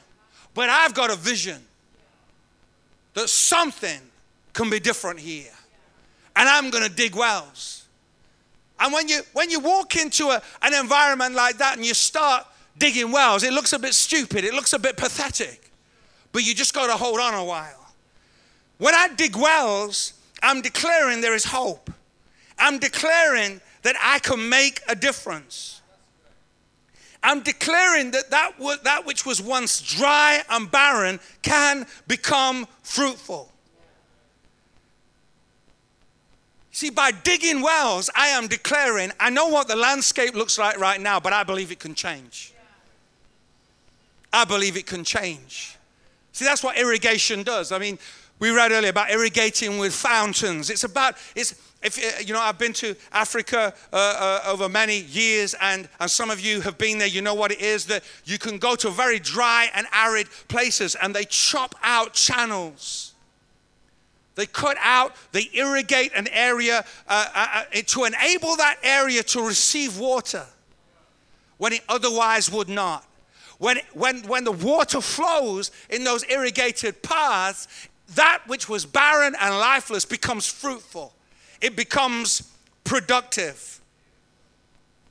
but 0.53 0.69
I've 0.69 0.93
got 0.93 1.11
a 1.11 1.15
vision 1.15 1.61
that 3.13 3.29
something 3.29 3.99
can 4.53 4.69
be 4.69 4.79
different 4.79 5.19
here. 5.19 5.51
And 6.35 6.47
I'm 6.47 6.69
going 6.69 6.83
to 6.83 6.93
dig 6.93 7.15
wells. 7.15 7.85
And 8.79 8.93
when 8.93 9.07
you 9.07 9.21
when 9.33 9.49
you 9.49 9.59
walk 9.59 9.95
into 9.95 10.27
a, 10.29 10.41
an 10.61 10.73
environment 10.73 11.33
like 11.33 11.57
that 11.57 11.77
and 11.77 11.85
you 11.85 11.93
start 11.93 12.45
digging 12.77 13.11
wells, 13.11 13.43
it 13.43 13.53
looks 13.53 13.73
a 13.73 13.79
bit 13.79 13.93
stupid, 13.93 14.43
it 14.43 14.53
looks 14.53 14.73
a 14.73 14.79
bit 14.79 14.97
pathetic. 14.97 15.71
But 16.31 16.45
you 16.45 16.53
just 16.53 16.73
got 16.73 16.87
to 16.87 16.93
hold 16.93 17.19
on 17.19 17.33
a 17.33 17.43
while. 17.43 17.93
When 18.77 18.93
I 18.93 19.07
dig 19.15 19.35
wells, 19.37 20.13
I'm 20.43 20.61
declaring 20.61 21.21
there 21.21 21.33
is 21.35 21.45
hope. 21.45 21.89
I'm 22.57 22.77
declaring 22.79 23.61
that 23.85 23.95
I 24.01 24.17
can 24.17 24.49
make 24.49 24.81
a 24.89 24.95
difference. 24.95 25.79
I'm 27.21 27.41
declaring 27.41 28.09
that 28.11 28.31
that, 28.31 28.53
that 28.83 29.05
which 29.05 29.27
was 29.27 29.39
once 29.39 29.79
dry 29.79 30.41
and 30.49 30.71
barren 30.71 31.19
can 31.43 31.85
become 32.07 32.65
fruitful. 32.81 33.47
See, 36.71 36.89
by 36.89 37.11
digging 37.11 37.61
wells, 37.61 38.09
I 38.15 38.29
am 38.29 38.47
declaring, 38.47 39.11
I 39.19 39.29
know 39.29 39.49
what 39.49 39.67
the 39.67 39.75
landscape 39.75 40.33
looks 40.33 40.57
like 40.57 40.79
right 40.79 40.99
now, 40.99 41.19
but 41.19 41.31
I 41.31 41.43
believe 41.43 41.71
it 41.71 41.77
can 41.77 41.93
change. 41.93 42.53
I 44.33 44.45
believe 44.45 44.77
it 44.77 44.87
can 44.87 45.03
change. 45.03 45.77
See, 46.31 46.43
that's 46.43 46.63
what 46.63 46.75
irrigation 46.75 47.43
does. 47.43 47.71
I 47.71 47.77
mean, 47.77 47.99
we 48.39 48.49
read 48.49 48.71
earlier 48.71 48.89
about 48.89 49.11
irrigating 49.11 49.77
with 49.77 49.93
fountains. 49.93 50.71
It's 50.71 50.83
about, 50.83 51.17
it's, 51.35 51.53
if 51.85 51.97
uh, 51.97 52.19
you 52.19 52.33
know, 52.33 52.41
I've 52.41 52.57
been 52.57 52.73
to 52.73 52.95
Africa 53.11 53.73
uh, 53.93 53.95
uh, 53.95 54.51
over 54.51 54.67
many 54.67 55.01
years, 55.01 55.53
and, 55.61 55.87
and 55.99 56.09
some 56.09 56.31
of 56.31 56.39
you 56.39 56.61
have 56.61 56.77
been 56.77 56.97
there. 56.97 57.07
You 57.07 57.21
know 57.21 57.35
what 57.35 57.51
it 57.51 57.61
is 57.61 57.85
that 57.85 58.03
you 58.25 58.39
can 58.39 58.57
go 58.57 58.75
to 58.75 58.89
very 58.89 59.19
dry 59.19 59.69
and 59.75 59.85
arid 59.93 60.27
places, 60.47 60.95
and 60.95 61.15
they 61.15 61.25
chop 61.25 61.75
out 61.83 62.13
channels. 62.13 63.13
They 64.33 64.47
cut 64.47 64.77
out, 64.81 65.15
they 65.31 65.49
irrigate 65.53 66.11
an 66.13 66.27
area 66.29 66.83
uh, 67.07 67.25
uh, 67.33 67.63
uh 67.73 67.81
to 67.85 68.03
enable 68.03 68.57
that 68.57 68.77
area 68.83 69.23
to 69.23 69.41
receive 69.41 69.97
water 69.97 70.45
when 71.57 71.71
it 71.71 71.81
otherwise 71.87 72.51
would 72.51 72.67
not. 72.67 73.05
When, 73.59 73.77
when, 73.93 74.23
when 74.23 74.43
the 74.43 74.51
water 74.51 74.99
flows 74.99 75.71
in 75.89 76.03
those 76.03 76.25
irrigated 76.29 77.01
paths, 77.01 77.87
that 78.15 78.41
which 78.47 78.67
was 78.67 78.85
barren 78.85 79.35
and 79.39 79.57
lifeless 79.57 80.03
becomes 80.03 80.45
fruitful, 80.45 81.13
it 81.65 81.75
becomes 81.75 82.53
productive. 82.83 83.81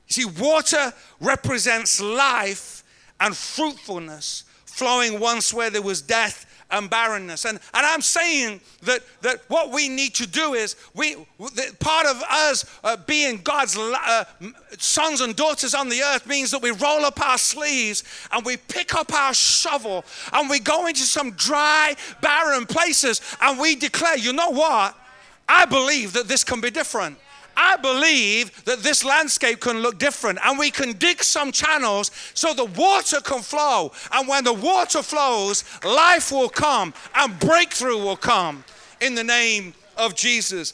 See, 0.07 0.23
water 0.23 0.93
represents 1.19 1.99
life 1.99 2.81
and 3.19 3.35
fruitfulness 3.35 4.45
flowing 4.65 5.19
once 5.19 5.53
where 5.53 5.69
there 5.69 5.81
was 5.81 6.01
death 6.01 6.45
and 6.71 6.89
barrenness. 6.89 7.43
And, 7.43 7.59
and 7.73 7.85
I'm 7.85 8.01
saying 8.01 8.61
that, 8.83 9.01
that 9.21 9.41
what 9.49 9.73
we 9.73 9.89
need 9.89 10.15
to 10.15 10.25
do 10.25 10.53
is, 10.53 10.77
we, 10.93 11.17
part 11.81 12.05
of 12.05 12.23
us 12.23 12.63
uh, 12.85 12.95
being 13.05 13.41
God's 13.43 13.77
uh, 13.77 14.23
sons 14.77 15.19
and 15.19 15.35
daughters 15.35 15.73
on 15.73 15.89
the 15.89 16.01
earth 16.03 16.25
means 16.25 16.51
that 16.51 16.61
we 16.61 16.71
roll 16.71 17.03
up 17.03 17.19
our 17.19 17.37
sleeves 17.37 18.05
and 18.31 18.45
we 18.45 18.55
pick 18.55 18.95
up 18.95 19.13
our 19.13 19.33
shovel 19.33 20.05
and 20.31 20.49
we 20.49 20.59
go 20.59 20.87
into 20.87 21.01
some 21.01 21.31
dry, 21.31 21.97
barren 22.21 22.65
places 22.65 23.19
and 23.41 23.59
we 23.59 23.75
declare, 23.75 24.17
you 24.17 24.31
know 24.31 24.51
what? 24.51 24.97
I 25.47 25.65
believe 25.65 26.13
that 26.13 26.27
this 26.27 26.43
can 26.43 26.61
be 26.61 26.71
different. 26.71 27.17
I 27.57 27.77
believe 27.77 28.65
that 28.65 28.83
this 28.83 29.05
landscape 29.05 29.61
can 29.61 29.79
look 29.79 29.97
different 29.97 30.39
and 30.43 30.59
we 30.59 30.71
can 30.71 30.93
dig 30.93 31.23
some 31.23 31.51
channels 31.51 32.11
so 32.33 32.53
the 32.53 32.65
water 32.65 33.21
can 33.21 33.41
flow. 33.41 33.91
And 34.11 34.27
when 34.27 34.43
the 34.43 34.53
water 34.53 35.01
flows, 35.01 35.63
life 35.83 36.31
will 36.31 36.49
come 36.49 36.93
and 37.15 37.39
breakthrough 37.39 37.97
will 37.97 38.17
come 38.17 38.63
in 38.99 39.15
the 39.15 39.23
name 39.23 39.73
of 39.97 40.15
Jesus. 40.15 40.73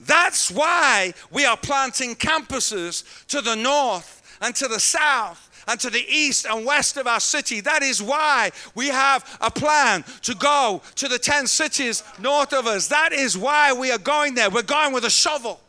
That's 0.00 0.50
why 0.50 1.14
we 1.30 1.44
are 1.44 1.56
planting 1.56 2.14
campuses 2.14 3.26
to 3.26 3.40
the 3.40 3.56
north 3.56 4.38
and 4.40 4.54
to 4.56 4.68
the 4.68 4.80
south 4.80 5.49
and 5.70 5.78
to 5.78 5.88
the 5.88 6.04
east 6.08 6.46
and 6.46 6.66
west 6.66 6.96
of 6.96 7.06
our 7.06 7.20
city. 7.20 7.60
That 7.60 7.84
is 7.84 8.02
why 8.02 8.50
we 8.74 8.88
have 8.88 9.38
a 9.40 9.52
plan 9.52 10.04
to 10.22 10.34
go 10.34 10.82
to 10.96 11.06
the 11.06 11.18
10 11.18 11.46
cities 11.46 12.02
north 12.18 12.52
of 12.52 12.66
us. 12.66 12.88
That 12.88 13.12
is 13.12 13.38
why 13.38 13.72
we 13.72 13.92
are 13.92 13.98
going 13.98 14.34
there. 14.34 14.50
We're 14.50 14.62
going 14.62 14.92
with 14.92 15.04
a 15.04 15.10
shovel 15.10 15.60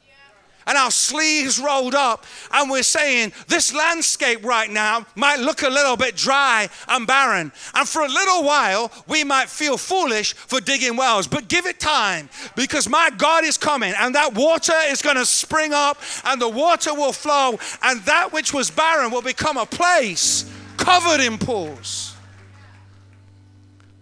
and 0.67 0.77
our 0.77 0.91
sleeves 0.91 1.59
rolled 1.59 1.95
up, 1.95 2.25
and 2.51 2.69
we're 2.69 2.83
saying, 2.83 3.33
This 3.47 3.73
landscape 3.73 4.43
right 4.45 4.69
now 4.69 5.05
might 5.15 5.39
look 5.39 5.63
a 5.63 5.69
little 5.69 5.97
bit 5.97 6.15
dry 6.15 6.69
and 6.87 7.07
barren. 7.07 7.51
And 7.73 7.87
for 7.87 8.03
a 8.03 8.07
little 8.07 8.43
while, 8.43 8.91
we 9.07 9.23
might 9.23 9.49
feel 9.49 9.77
foolish 9.77 10.33
for 10.33 10.61
digging 10.61 10.95
wells, 10.95 11.27
but 11.27 11.47
give 11.47 11.65
it 11.65 11.79
time 11.79 12.29
because 12.55 12.87
my 12.87 13.09
God 13.17 13.43
is 13.43 13.57
coming, 13.57 13.93
and 13.97 14.15
that 14.15 14.33
water 14.33 14.75
is 14.87 15.01
going 15.01 15.17
to 15.17 15.25
spring 15.25 15.73
up, 15.73 15.97
and 16.25 16.41
the 16.41 16.49
water 16.49 16.93
will 16.93 17.13
flow, 17.13 17.59
and 17.83 18.01
that 18.01 18.33
which 18.33 18.53
was 18.53 18.69
barren 18.69 19.11
will 19.11 19.21
become 19.21 19.57
a 19.57 19.65
place 19.65 20.51
covered 20.77 21.21
in 21.21 21.37
pools. 21.37 22.15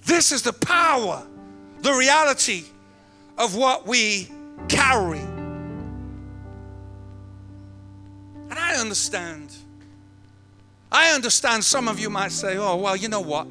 This 0.05 0.31
is 0.31 0.41
the 0.41 0.53
power, 0.53 1.25
the 1.81 1.93
reality 1.93 2.63
of 3.37 3.55
what 3.55 3.85
we 3.85 4.27
carry. 4.67 5.38
And 8.49 8.57
I 8.57 8.75
understand. 8.75 9.55
I 10.91 11.11
understand 11.11 11.63
some 11.63 11.87
of 11.87 11.99
you 11.99 12.09
might 12.09 12.31
say, 12.31 12.57
oh, 12.57 12.75
well, 12.77 12.95
you 12.95 13.07
know 13.07 13.21
what? 13.21 13.47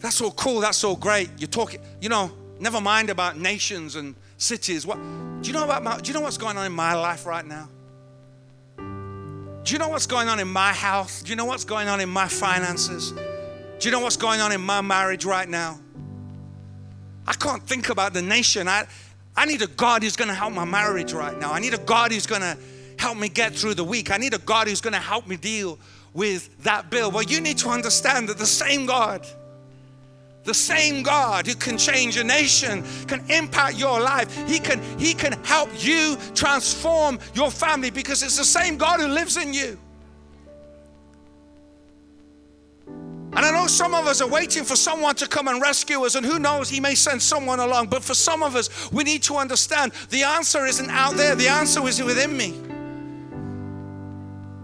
That's 0.00 0.20
all 0.20 0.32
cool. 0.32 0.60
That's 0.60 0.84
all 0.84 0.96
great. 0.96 1.30
You're 1.38 1.48
talking, 1.48 1.80
you 2.00 2.08
know, 2.08 2.30
never 2.60 2.80
mind 2.80 3.10
about 3.10 3.38
nations 3.38 3.96
and 3.96 4.14
cities. 4.36 4.86
What 4.86 4.98
do 5.40 5.48
you 5.48 5.52
know 5.52 5.64
about 5.64 5.82
my, 5.82 5.98
do 5.98 6.08
you 6.08 6.14
know 6.14 6.20
what's 6.20 6.38
going 6.38 6.58
on 6.58 6.66
in 6.66 6.72
my 6.72 6.94
life 6.94 7.24
right 7.24 7.46
now? 7.46 7.68
Do 8.76 9.72
you 9.72 9.78
know 9.78 9.88
what's 9.88 10.06
going 10.06 10.28
on 10.28 10.38
in 10.38 10.46
my 10.46 10.72
house? 10.72 11.22
Do 11.22 11.30
you 11.30 11.36
know 11.36 11.46
what's 11.46 11.64
going 11.64 11.88
on 11.88 12.00
in 12.00 12.08
my 12.08 12.28
finances? 12.28 13.12
Do 13.12 13.88
you 13.88 13.90
know 13.90 14.00
what's 14.00 14.16
going 14.16 14.40
on 14.40 14.52
in 14.52 14.60
my 14.60 14.80
marriage 14.80 15.24
right 15.24 15.48
now? 15.48 15.80
I 17.26 17.32
can't 17.32 17.62
think 17.66 17.88
about 17.88 18.12
the 18.12 18.22
nation. 18.22 18.68
I, 18.68 18.86
I 19.36 19.44
need 19.44 19.62
a 19.62 19.66
God 19.66 20.02
who's 20.02 20.14
going 20.14 20.28
to 20.28 20.34
help 20.34 20.52
my 20.52 20.64
marriage 20.64 21.12
right 21.12 21.36
now. 21.38 21.52
I 21.52 21.58
need 21.58 21.74
a 21.74 21.78
God 21.78 22.12
who's 22.12 22.26
going 22.26 22.42
to 22.42 22.56
help 22.98 23.18
me 23.18 23.28
get 23.28 23.54
through 23.54 23.74
the 23.74 23.84
week. 23.84 24.10
I 24.10 24.16
need 24.16 24.34
a 24.34 24.38
God 24.38 24.68
who's 24.68 24.80
going 24.80 24.94
to 24.94 25.00
help 25.00 25.26
me 25.26 25.36
deal 25.36 25.78
with 26.14 26.62
that 26.62 26.90
bill. 26.90 27.10
Well, 27.10 27.22
you 27.22 27.40
need 27.40 27.58
to 27.58 27.68
understand 27.68 28.28
that 28.28 28.38
the 28.38 28.46
same 28.46 28.86
God, 28.86 29.26
the 30.44 30.54
same 30.54 31.02
God 31.02 31.46
who 31.46 31.54
can 31.54 31.76
change 31.76 32.16
a 32.16 32.24
nation, 32.24 32.84
can 33.06 33.22
impact 33.30 33.76
your 33.76 34.00
life. 34.00 34.34
He 34.48 34.58
can, 34.58 34.80
he 34.98 35.12
can 35.12 35.32
help 35.44 35.68
you 35.74 36.16
transform 36.34 37.18
your 37.34 37.50
family 37.50 37.90
because 37.90 38.22
it's 38.22 38.38
the 38.38 38.44
same 38.44 38.78
God 38.78 39.00
who 39.00 39.08
lives 39.08 39.36
in 39.36 39.52
you. 39.52 39.78
And 43.36 43.44
I 43.44 43.50
know 43.50 43.66
some 43.66 43.94
of 43.94 44.06
us 44.06 44.22
are 44.22 44.28
waiting 44.28 44.64
for 44.64 44.76
someone 44.76 45.14
to 45.16 45.28
come 45.28 45.46
and 45.48 45.60
rescue 45.60 46.02
us, 46.06 46.14
and 46.14 46.24
who 46.24 46.38
knows, 46.38 46.70
He 46.70 46.80
may 46.80 46.94
send 46.94 47.20
someone 47.20 47.60
along. 47.60 47.88
But 47.88 48.02
for 48.02 48.14
some 48.14 48.42
of 48.42 48.56
us, 48.56 48.90
we 48.90 49.04
need 49.04 49.22
to 49.24 49.36
understand 49.36 49.92
the 50.08 50.22
answer 50.22 50.64
isn't 50.64 50.88
out 50.88 51.16
there, 51.16 51.34
the 51.34 51.48
answer 51.48 51.86
is 51.86 52.02
within 52.02 52.34
me. 52.34 52.54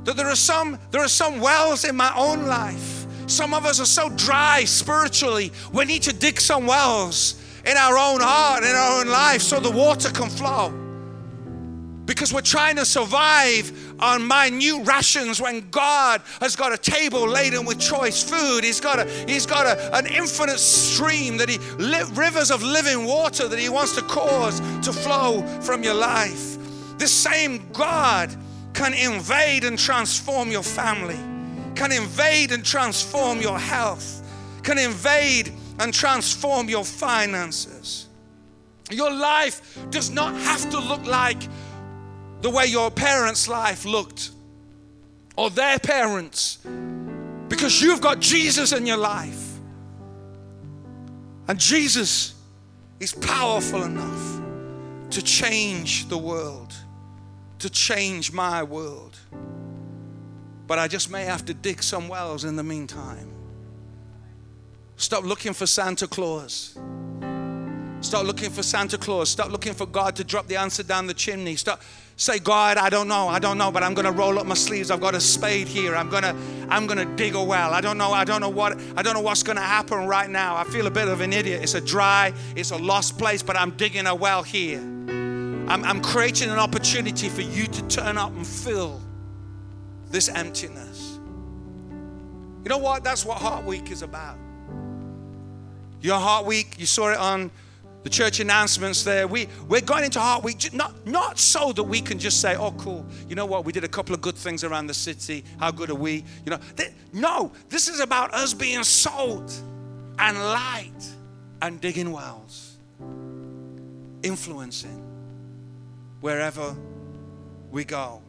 That 0.05 0.17
there 0.17 0.29
are 0.29 0.37
some 0.37 0.79
there 0.91 1.03
are 1.03 1.09
some 1.09 1.41
wells 1.41 1.85
in 1.85 1.97
my 1.97 2.13
own 2.17 2.47
life. 2.47 3.07
Some 3.27 3.55
of 3.55 3.65
us 3.65 3.81
are 3.81 3.87
so 3.87 4.09
dry 4.11 4.65
spiritually. 4.65 5.53
We 5.73 5.85
need 5.85 6.03
to 6.03 6.13
dig 6.13 6.41
some 6.41 6.67
wells 6.67 7.41
in 7.65 7.77
our 7.77 7.97
own 7.97 8.21
heart, 8.21 8.65
in 8.65 8.75
our 8.75 9.01
own 9.01 9.09
life, 9.09 9.41
so 9.43 9.61
the 9.61 9.71
water 9.71 10.11
can 10.11 10.29
flow. 10.29 10.71
Because 12.05 12.33
we're 12.33 12.41
trying 12.41 12.77
to 12.77 12.85
survive 12.85 13.73
on 14.01 14.27
minute 14.27 14.85
rations 14.85 15.41
when 15.41 15.71
God 15.71 16.21
has 16.41 16.57
got 16.57 16.73
a 16.73 16.77
table 16.77 17.29
laden 17.29 17.65
with 17.65 17.79
choice 17.79 18.23
food. 18.23 18.65
He's 18.65 18.81
got 18.81 18.99
a 18.99 19.05
He's 19.29 19.47
got 19.47 19.67
a, 19.67 19.97
an 19.97 20.07
infinite 20.07 20.59
stream 20.59 21.37
that 21.37 21.49
He 21.49 21.59
rivers 22.15 22.51
of 22.51 22.63
living 22.63 23.05
water 23.05 23.47
that 23.47 23.59
He 23.59 23.69
wants 23.69 23.95
to 23.95 24.03
cause 24.03 24.59
to 24.85 24.93
flow 24.93 25.43
from 25.61 25.85
your 25.85 25.95
life. 25.95 26.59
This 26.99 27.13
same 27.13 27.71
God 27.73 28.37
can 28.83 28.95
invade 28.95 29.63
and 29.63 29.79
transform 29.79 30.51
your 30.51 30.65
family, 30.65 31.19
can 31.77 31.93
invade 31.93 32.51
and 32.51 32.65
transform 32.65 33.41
your 33.41 33.57
health, 33.57 34.29
can 34.65 34.77
invade 34.77 35.53
and 35.79 35.95
transform 35.95 36.69
your 36.69 36.85
finances. 36.85 38.09
Your 38.91 39.13
life 39.13 39.79
does 39.91 40.11
not 40.11 40.35
have 40.35 40.69
to 40.71 40.81
look 40.81 41.07
like 41.07 41.41
the 42.41 42.51
way 42.51 42.67
your 42.67 42.91
parents' 42.91 43.47
life 43.47 43.85
looked 43.85 44.33
or 45.37 45.49
their 45.49 45.79
parents 45.79 46.59
because 47.49 47.81
you've 47.81 48.01
got 48.01 48.19
Jesus 48.19 48.73
in 48.73 48.85
your 48.85 48.97
life. 48.97 49.61
And 51.47 51.57
Jesus 51.57 52.35
is 52.99 53.13
powerful 53.13 53.85
enough 53.85 54.41
to 55.11 55.23
change 55.23 56.09
the 56.09 56.19
world 56.19 56.75
to 57.63 57.71
change 57.71 58.33
my 58.33 58.63
world. 58.63 59.17
But 60.67 60.79
I 60.79 60.89
just 60.89 61.11
may 61.11 61.25
have 61.25 61.45
to 61.47 61.55
dig 61.55 61.83
some 61.83 62.09
wells 62.09 62.45
in 62.45 62.57
the 62.57 62.63
meantime. 62.63 63.33
Stop 64.97 65.25
looking 65.25 65.53
for 65.53 65.67
Santa 65.67 66.09
Claus. 66.09 66.77
Stop 68.01 68.27
looking 68.27 68.51
for 68.51 68.65
Santa 68.65 68.99
Claus. 68.99 69.31
Stop 69.31 69.51
looking 69.51 69.75
for 69.75 69.87
God 69.87 70.17
to 70.17 70.25
drop 70.25 70.49
the 70.49 70.57
answer 70.57 70.83
down 70.83 71.07
the 71.07 71.15
chimney. 71.15 71.55
Stop 71.55 71.83
say 72.17 72.41
God, 72.41 72.79
I 72.79 72.91
don't 72.91 73.07
know. 73.07 73.29
I 73.29 73.39
don't 73.39 73.59
know, 73.59 73.71
but 73.71 73.85
I'm 73.85 73.95
to 74.07 74.13
roll 74.13 74.41
up 74.41 74.47
my 74.47 74.55
sleeves. 74.55 74.91
I've 74.91 75.01
got 75.01 75.15
a 75.15 75.21
spade 75.21 75.69
here. 75.69 75.95
I'm 75.95 76.11
to 76.25 76.35
I'm 76.69 76.89
to 76.99 77.05
dig 77.17 77.37
a 77.37 77.43
well. 77.43 77.75
I 77.75 77.81
don't 77.81 77.97
know. 77.97 78.13
I 78.13 78.25
don't 78.25 78.41
know 78.41 78.49
what 78.49 78.81
I 78.97 79.03
don't 79.03 79.15
know 79.15 79.21
what's 79.21 79.45
to 79.57 79.63
happen 79.63 80.09
right 80.09 80.29
now. 80.29 80.57
I 80.57 80.65
feel 80.65 80.89
a 80.89 80.91
bit 80.91 81.07
of 81.07 81.21
an 81.21 81.33
idiot. 81.33 81.63
It's 81.63 81.75
a 81.75 81.81
dry, 81.81 82.33
it's 82.57 82.73
a 82.73 82.77
lost 82.77 83.19
place, 83.19 83.41
but 83.41 83.57
I'm 83.57 83.71
digging 83.77 84.09
a 84.09 84.15
well 84.17 84.43
here. 84.43 84.92
I'm, 85.69 85.85
I'm 85.85 86.03
creating 86.03 86.51
an 86.51 86.59
opportunity 86.59 87.29
for 87.29 87.43
you 87.43 87.67
to 87.67 87.89
turn 87.89 88.19
up 88.19 88.33
and 88.33 88.47
fill 88.47 89.01
this 90.11 90.29
emptiness. 90.29 91.19
You 92.65 92.69
know 92.69 92.79
what? 92.79 93.05
That's 93.05 93.25
what 93.25 93.39
Heart 93.39 93.65
Week 93.65 93.91
is 93.91 94.03
about. 94.03 94.39
Your 96.01 96.19
Heart 96.19 96.47
Week, 96.47 96.75
you 96.79 96.87
saw 96.87 97.13
it 97.13 97.19
on 97.19 97.51
the 98.03 98.11
church 98.11 98.41
announcements 98.41 99.05
there. 99.05 99.29
We, 99.29 99.49
we're 99.69 99.81
going 99.81 100.05
into 100.05 100.21
Heart 100.21 100.43
Week 100.43 100.73
not, 100.73 101.07
not 101.07 101.39
so 101.39 101.73
that 101.73 101.85
we 101.85 102.01
can 102.01 102.19
just 102.19 102.41
say, 102.41 102.57
oh, 102.57 102.73
cool, 102.73 103.07
you 103.29 103.37
know 103.37 103.47
what, 103.47 103.65
we 103.65 103.73
did 103.73 103.85
a 103.85 103.89
couple 103.89 104.15
of 104.15 104.21
good 104.21 104.35
things 104.35 104.65
around 104.65 104.89
the 104.89 104.95
city. 104.95 105.45
How 105.59 105.71
good 105.71 105.91
are 105.91 105.95
we? 105.95 106.25
You 106.45 106.51
know, 106.51 106.59
th- 106.77 106.93
no, 107.13 107.53
this 107.69 107.89
is 107.89 108.01
about 108.01 108.35
us 108.35 108.53
being 108.53 108.83
salt 108.83 109.63
and 110.19 110.37
light 110.39 111.09
and 111.63 111.81
digging 111.81 112.11
wells, 112.11 112.77
influencing 114.25 115.12
wherever 116.23 116.75
we 117.71 117.85
go. 117.85 118.23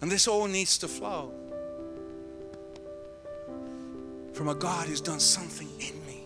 And 0.00 0.10
this 0.10 0.26
all 0.26 0.46
needs 0.46 0.78
to 0.78 0.88
flow 0.88 1.32
from 4.32 4.48
a 4.48 4.54
God 4.54 4.88
who's 4.88 5.00
done 5.00 5.20
something 5.20 5.68
in 5.78 6.04
me. 6.06 6.22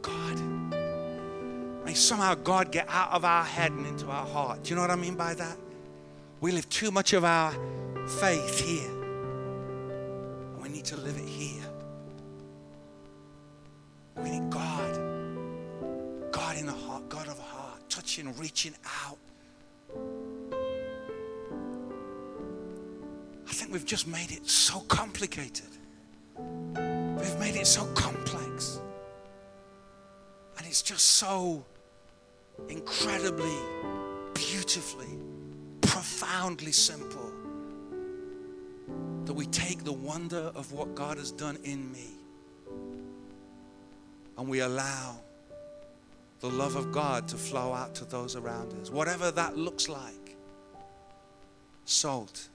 God. 0.00 0.40
May 1.84 1.92
somehow 1.92 2.34
God 2.34 2.72
get 2.72 2.86
out 2.88 3.12
of 3.12 3.26
our 3.26 3.44
head 3.44 3.72
and 3.72 3.86
into 3.86 4.06
our 4.06 4.26
heart. 4.26 4.62
Do 4.62 4.70
you 4.70 4.76
know 4.76 4.80
what 4.82 4.90
I 4.90 4.96
mean 4.96 5.16
by 5.16 5.34
that? 5.34 5.58
We 6.40 6.52
live 6.52 6.68
too 6.70 6.90
much 6.90 7.12
of 7.12 7.24
our 7.24 7.52
faith 8.20 8.60
here. 8.60 8.90
We 10.62 10.70
need 10.70 10.86
to 10.86 10.96
live 10.96 11.18
it 11.18 11.28
here. 11.28 11.43
Heart, 18.22 18.26
touching, 18.26 18.40
reaching 18.40 18.74
out. 19.02 19.18
I 23.48 23.52
think 23.52 23.72
we've 23.72 23.84
just 23.84 24.06
made 24.06 24.30
it 24.30 24.48
so 24.48 24.80
complicated. 24.80 25.68
We've 26.36 27.38
made 27.38 27.56
it 27.56 27.66
so 27.66 27.84
complex. 27.94 28.80
And 30.58 30.66
it's 30.66 30.82
just 30.82 31.04
so 31.04 31.64
incredibly, 32.68 33.56
beautifully, 34.34 35.18
profoundly 35.80 36.72
simple 36.72 37.32
that 39.24 39.32
we 39.32 39.46
take 39.46 39.84
the 39.84 39.92
wonder 39.92 40.52
of 40.54 40.72
what 40.72 40.94
God 40.94 41.16
has 41.16 41.32
done 41.32 41.58
in 41.64 41.90
me 41.92 42.10
and 44.36 44.48
we 44.48 44.60
allow 44.60 45.16
the 46.44 46.50
love 46.50 46.76
of 46.76 46.92
God 46.92 47.26
to 47.28 47.38
flow 47.38 47.72
out 47.72 47.94
to 47.94 48.04
those 48.04 48.36
around 48.36 48.74
us, 48.74 48.90
whatever 48.90 49.30
that 49.30 49.56
looks 49.56 49.88
like. 49.88 50.36
Salt, 51.86 52.50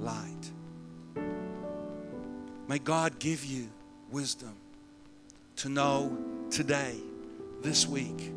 light. 0.00 0.50
May 2.66 2.80
God 2.80 3.20
give 3.20 3.44
you 3.44 3.68
wisdom 4.10 4.56
to 5.54 5.68
know 5.68 6.18
today, 6.50 6.96
this 7.60 7.86
week, 7.86 8.32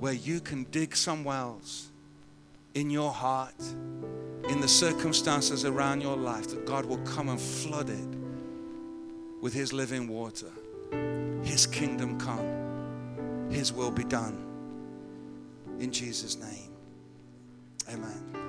where 0.00 0.14
you 0.14 0.40
can 0.40 0.64
dig 0.70 0.96
some 0.96 1.22
wells 1.22 1.90
in 2.72 2.88
your 2.88 3.12
heart, 3.12 3.60
in 4.48 4.58
the 4.62 4.68
circumstances 4.68 5.66
around 5.66 6.00
your 6.00 6.16
life, 6.16 6.48
that 6.48 6.64
God 6.64 6.86
will 6.86 7.04
come 7.04 7.28
and 7.28 7.38
flood 7.38 7.90
it 7.90 8.08
with 9.42 9.52
His 9.52 9.74
living 9.74 10.08
water. 10.08 10.50
His 11.42 11.66
kingdom 11.66 12.18
come, 12.18 12.65
His 13.50 13.72
will 13.72 13.90
be 13.90 14.04
done. 14.04 14.44
In 15.78 15.92
Jesus' 15.92 16.36
name, 16.36 16.72
amen. 17.88 18.45